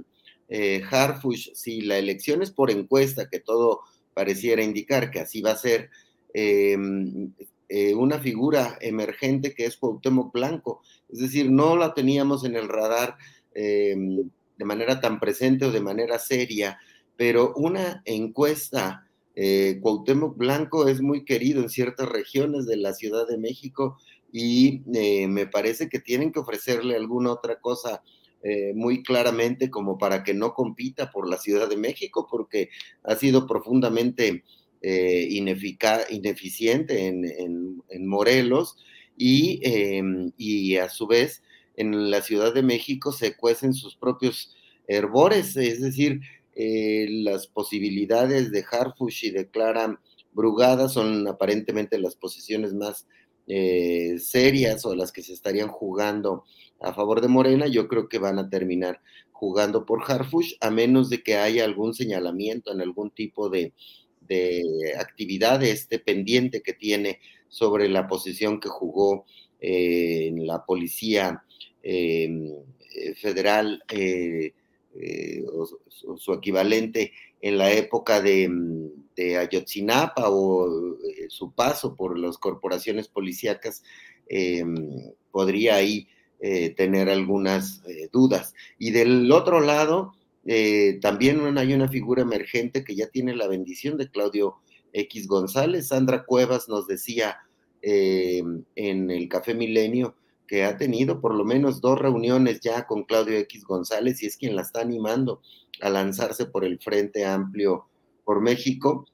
[0.47, 3.81] eh, Harfush si la elección es por encuesta, que todo
[4.13, 5.89] pareciera indicar que así va a ser,
[6.33, 7.33] em,
[7.67, 12.67] eh, una figura emergente que es Cuauhtémoc Blanco, es decir, no la teníamos en el
[12.67, 13.17] radar
[13.53, 16.79] em, de manera tan presente o de manera seria,
[17.17, 19.08] pero una encuesta
[19.41, 23.97] eh, Cuauhtémoc Blanco es muy querido en ciertas regiones de la Ciudad de México
[24.33, 28.03] y eh, me parece que tienen que ofrecerle alguna otra cosa
[28.43, 32.67] eh, muy claramente como para que no compita por la Ciudad de México porque
[33.03, 34.43] ha sido profundamente
[34.81, 38.75] eh, ineficiente en, Morelos
[39.17, 41.43] y, em, y a su vez
[41.77, 44.53] en la Ciudad de México se cuecen sus propios
[44.89, 46.19] herbores, es decir,
[46.61, 49.97] eh, las posibilidades de Harfush y de Clara
[50.33, 53.07] Brugada son aparentemente las posiciones más
[53.47, 56.43] eh, serias o las que se estarían jugando
[56.81, 57.67] a favor de Morena.
[57.67, 58.99] Yo creo que van a terminar
[59.31, 63.71] jugando por Harfush, a menos de que haya algún señalamiento en algún tipo de,
[64.99, 69.23] actividad este pendiente que tiene sobre la posición que jugó
[69.61, 71.41] eh, en la policía
[73.15, 73.81] federal
[75.51, 78.89] o, su equivalente en la época de, mm,
[79.37, 83.83] Ayotzinapa o eh, su paso por las corporaciones policíacas,
[84.29, 84.63] eh,
[85.31, 86.07] podría ahí
[86.77, 87.81] tener algunas
[88.13, 88.53] dudas.
[88.77, 90.13] Y del otro lado,
[91.01, 94.55] también hay una figura emergente que ya tiene la bendición de Claudio
[94.93, 95.89] X González.
[95.89, 97.39] Sandra Cuevas nos decía
[97.81, 100.15] en el Café Milenio
[100.49, 104.35] que ha tenido por lo menos dos reuniones ya con Claudio X González y es
[104.35, 105.43] quien la está animando
[105.79, 107.85] a lanzarse por el Frente Amplio
[108.25, 109.05] por México.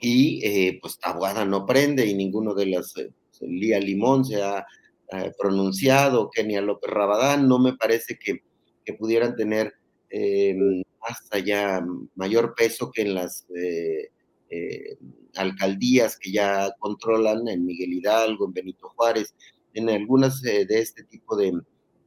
[0.00, 3.10] Y eh, pues Tabuada no prende y ninguno de las, eh,
[3.42, 4.66] Lía Limón se ha
[5.12, 8.42] eh, pronunciado, Kenia López Rabadán, no me parece que,
[8.84, 9.72] que pudieran tener
[11.00, 11.84] hasta ya
[12.14, 13.46] mayor peso que en las
[15.36, 19.34] alcaldías que ya controlan en Miguel Hidalgo, en Benito Juárez,
[19.76, 21.52] en algunas eh, de este tipo de,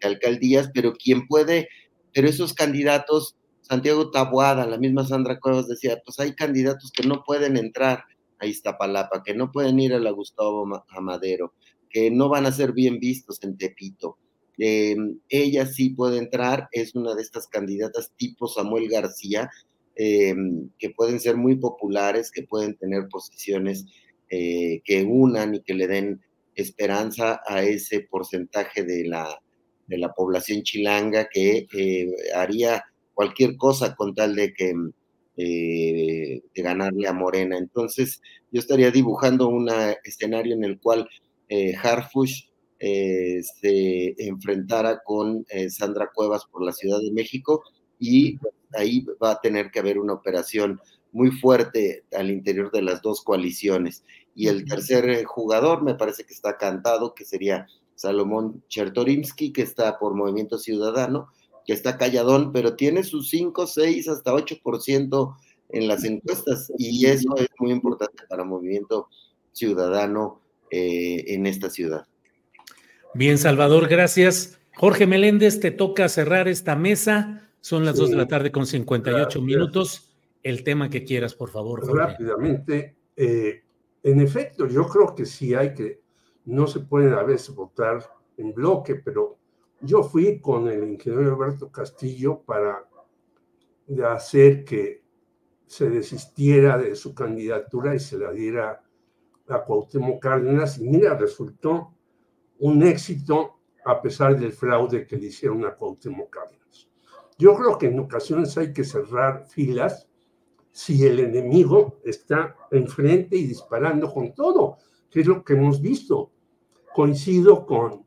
[0.02, 1.68] alcaldías, pero quien puede,
[2.14, 7.24] pero esos candidatos, Santiago Tabuada, la misma Sandra Cuevas decía, pues hay candidatos que no
[7.24, 8.04] pueden entrar
[8.40, 11.54] a Iztapalapa, que no pueden ir a la Gustavo Amadero,
[11.90, 14.18] que no van a ser bien vistos en Tepito.
[14.58, 19.50] Em, ella sí puede entrar, es una de estas candidatas tipo Samuel García,
[19.96, 23.86] em, que pueden ser muy populares, que pueden tener posiciones
[24.30, 26.22] eh, que unan y que le den
[26.62, 29.40] esperanza a ese porcentaje de la,
[29.88, 32.84] de la población chilanga que eh, haría
[33.14, 34.74] cualquier cosa con tal de que
[35.38, 37.58] eh, de ganarle a Morena.
[37.58, 38.22] Entonces,
[38.52, 39.70] yo estaría dibujando un
[40.04, 41.08] escenario en el cual
[41.48, 42.46] eh, Harfush
[42.80, 47.62] se enfrentara con Sandra Cuevas por la Ciudad de México
[48.00, 48.38] y
[48.74, 50.80] ahí va a tener que haber una operación
[51.12, 54.04] muy fuerte al interior de las dos coaliciones.
[54.40, 59.64] Y el tercer eh, jugador me parece que está cantado, que sería Salomón Chertorimsky, que
[59.64, 61.28] está por Movimiento Ciudadano,
[61.66, 65.36] que está calladón, pero tiene sus 5, 6, hasta 8%
[65.72, 69.10] en las encuestas y eso es muy importante para Movimiento
[69.52, 70.40] Ciudadano
[70.72, 72.08] eh, en esta ciudad.
[73.14, 74.58] Bien, Salvador, gracias.
[74.78, 77.50] Jorge Meléndez, te toca cerrar esta mesa.
[77.60, 80.14] Son las 2 de la tarde con 58 minutos.
[80.44, 81.86] El tema que quieras, por favor.
[81.86, 82.06] Jorge.
[82.06, 83.64] Rápidamente, eh,
[84.04, 86.02] en efecto, yo creo que sí hay que,
[86.46, 88.04] no se pueden a veces votar
[88.38, 89.38] en bloque, pero
[89.82, 92.86] yo fui con el ingeniero Alberto Castillo para
[94.12, 95.04] hacer que
[95.66, 98.84] se desistiera de su candidatura y se la diera
[99.48, 100.80] a Cuauhtémoc Cárdenas.
[100.80, 101.94] Y mira, resultó
[102.60, 106.90] un éxito a pesar del fraude que le hicieron a Cuauhtémoc Cárdenas.
[107.38, 110.09] Yo creo que en ocasiones hay que cerrar filas
[110.72, 114.78] si el enemigo está enfrente y disparando con todo,
[115.10, 116.32] que es lo que hemos visto.
[116.94, 118.06] Coincido con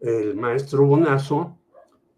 [0.00, 1.58] el maestro Bonazo,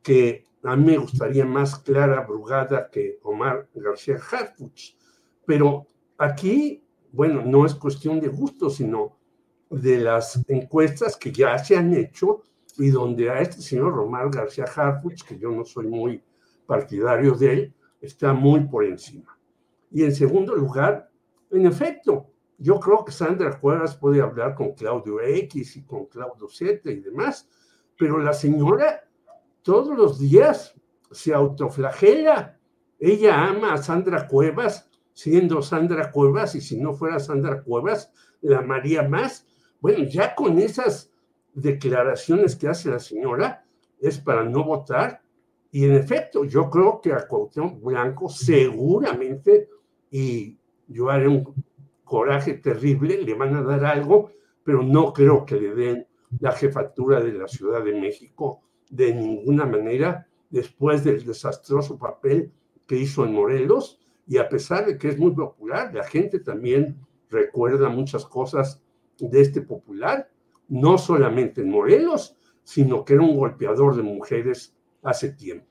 [0.02, 4.96] que a mí me gustaría más Clara Brugada que Omar García Harfuch.
[5.44, 5.86] Pero
[6.18, 9.18] aquí, bueno, no es cuestión de gusto, sino
[9.70, 12.42] de las encuestas que ya se han hecho
[12.78, 16.22] y donde a este señor Omar García Harfuch, que yo no soy muy
[16.66, 19.38] partidario de él, está muy por encima.
[19.92, 21.10] Y en segundo lugar,
[21.50, 26.48] en efecto, yo creo que Sandra Cuevas puede hablar con Claudio X y con Claudio
[26.48, 27.48] Z y demás,
[27.98, 29.04] pero la señora
[29.62, 30.74] todos los días
[31.10, 32.58] se autoflagela.
[32.98, 38.58] Ella ama a Sandra Cuevas, siendo Sandra Cuevas, y si no fuera Sandra Cuevas, la
[38.58, 39.46] amaría más.
[39.80, 41.12] Bueno, ya con esas
[41.54, 43.64] declaraciones que hace la señora,
[44.00, 45.22] es para no votar.
[45.70, 49.68] Y en efecto, yo creo que a Cuauhtémoc Blanco seguramente
[50.12, 51.64] y yo haré un
[52.04, 54.30] coraje terrible, le van a dar algo,
[54.62, 56.06] pero no creo que le den
[56.38, 58.60] la jefatura de la Ciudad de México
[58.90, 62.52] de ninguna manera después del desastroso papel
[62.86, 66.98] que hizo en Morelos y a pesar de que es muy popular, la gente también
[67.30, 68.82] recuerda muchas cosas
[69.18, 70.30] de este popular,
[70.68, 75.66] no solamente en Morelos, sino que era un golpeador de mujeres hace tiempo.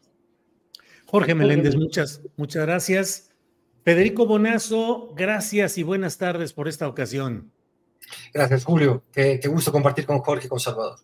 [1.05, 3.30] Jorge Meléndez, muchas, muchas gracias.
[3.83, 7.51] Federico Bonazo, gracias y buenas tardes por esta ocasión.
[8.31, 9.03] Gracias, Julio.
[9.11, 10.99] Qué, gusto compartir con Jorge y con Salvador.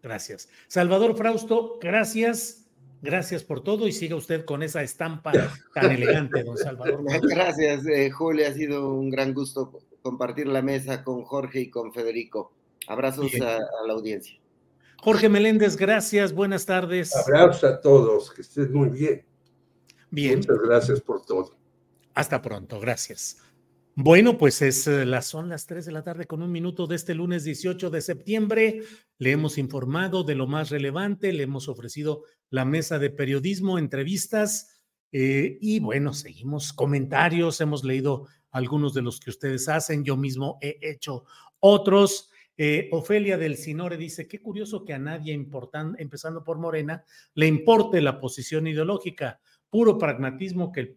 [0.00, 0.48] Gracias.
[0.68, 2.68] Salvador Frausto, gracias.
[3.02, 5.32] Gracias por todo y siga usted con esa estampa
[5.74, 7.02] tan elegante, don Salvador.
[7.22, 8.46] Gracias, eh, Julio.
[8.46, 12.52] Ha sido un gran gusto compartir la mesa con Jorge y con Federico.
[12.86, 14.38] Abrazos a, a, la audiencia.
[15.02, 16.32] Jorge Meléndez, gracias.
[16.32, 17.16] Buenas tardes.
[17.16, 18.30] Abrazos a todos.
[18.30, 19.24] Que estés muy bien.
[20.10, 20.36] Bien.
[20.36, 21.59] Muchas gracias por todo.
[22.14, 23.38] Hasta pronto, gracias.
[23.94, 26.96] Bueno, pues es, eh, las, son las 3 de la tarde con un minuto de
[26.96, 28.82] este lunes 18 de septiembre.
[29.18, 34.80] Le hemos informado de lo más relevante, le hemos ofrecido la mesa de periodismo, entrevistas
[35.12, 40.58] eh, y bueno, seguimos comentarios, hemos leído algunos de los que ustedes hacen, yo mismo
[40.60, 41.24] he hecho
[41.58, 42.30] otros.
[42.56, 47.04] Eh, Ofelia del Sinore dice, qué curioso que a nadie, importan, empezando por Morena,
[47.34, 49.40] le importe la posición ideológica
[49.70, 50.96] puro pragmatismo que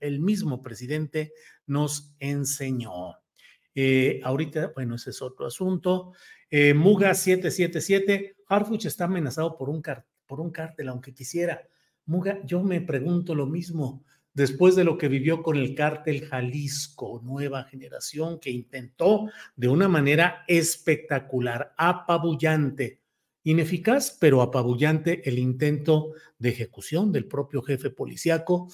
[0.00, 1.32] el, mismo presidente
[1.66, 3.16] nos enseñó.
[3.74, 6.12] Eh, ahorita, bueno, ese es otro asunto.
[6.48, 9.82] Eh, Muga 777, Harfuch está amenazado por un,
[10.24, 11.68] por un cártel, aunque quisiera.
[12.06, 14.04] Muga, yo me pregunto lo mismo
[14.36, 19.88] después de lo que vivió con el cártel Jalisco, nueva generación que intentó de una
[19.88, 23.00] manera espectacular, apabullante,
[23.46, 28.66] Ineficaz, pero apabullante el intento de ejecución del propio jefe policiaco.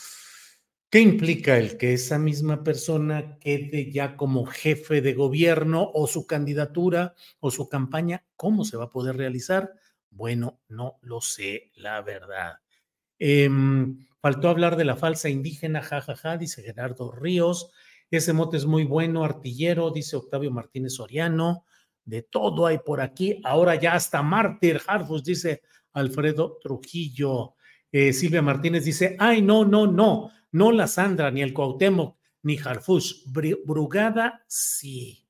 [0.88, 6.26] ¿Qué implica el que esa misma persona quede ya como jefe de gobierno o su
[6.26, 8.24] candidatura o su campaña?
[8.34, 9.74] ¿Cómo se va a poder realizar?
[10.08, 12.54] Bueno, no lo sé, la verdad.
[13.18, 17.72] Em, faltó hablar de la falsa indígena, jajaja, dice Gerardo Ríos.
[18.10, 21.66] Ese mote es muy bueno, artillero, dice Octavio Martínez Soriano
[22.04, 23.40] de todo hay por aquí.
[23.44, 25.62] Ahora ya hasta mártir, Harfus, dice
[25.92, 27.54] Alfredo Trujillo.
[27.90, 32.58] Eh, Silvia Martínez dice, ay, no, no, no, no la Sandra, ni el Cuauhtémoc, ni
[32.58, 33.24] Harfus.
[33.26, 35.26] Brugada, sí.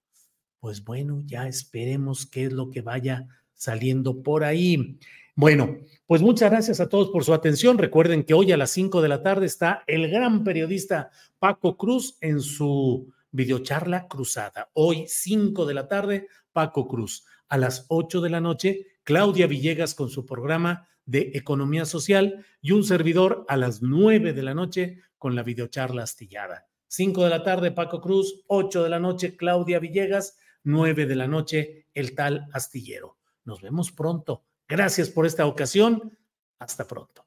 [0.61, 4.99] Pues bueno, ya esperemos qué es lo que vaya saliendo por ahí.
[5.35, 7.79] Bueno, pues muchas gracias a todos por su atención.
[7.79, 12.19] Recuerden que hoy a las 5 de la tarde está el gran periodista Paco Cruz
[12.21, 14.71] en su videocharla cruzada.
[14.75, 17.25] Hoy, 5 de la tarde, Paco Cruz.
[17.49, 22.73] A las 8 de la noche, Claudia Villegas con su programa de Economía Social y
[22.73, 26.67] un servidor a las 9 de la noche con la videocharla astillada.
[26.89, 31.27] 5 de la tarde, Paco Cruz, 8 de la noche, Claudia Villegas, 9 de la
[31.27, 33.19] noche, el tal astillero.
[33.45, 34.45] Nos vemos pronto.
[34.69, 36.17] Gracias por esta ocasión.
[36.59, 37.27] Hasta pronto.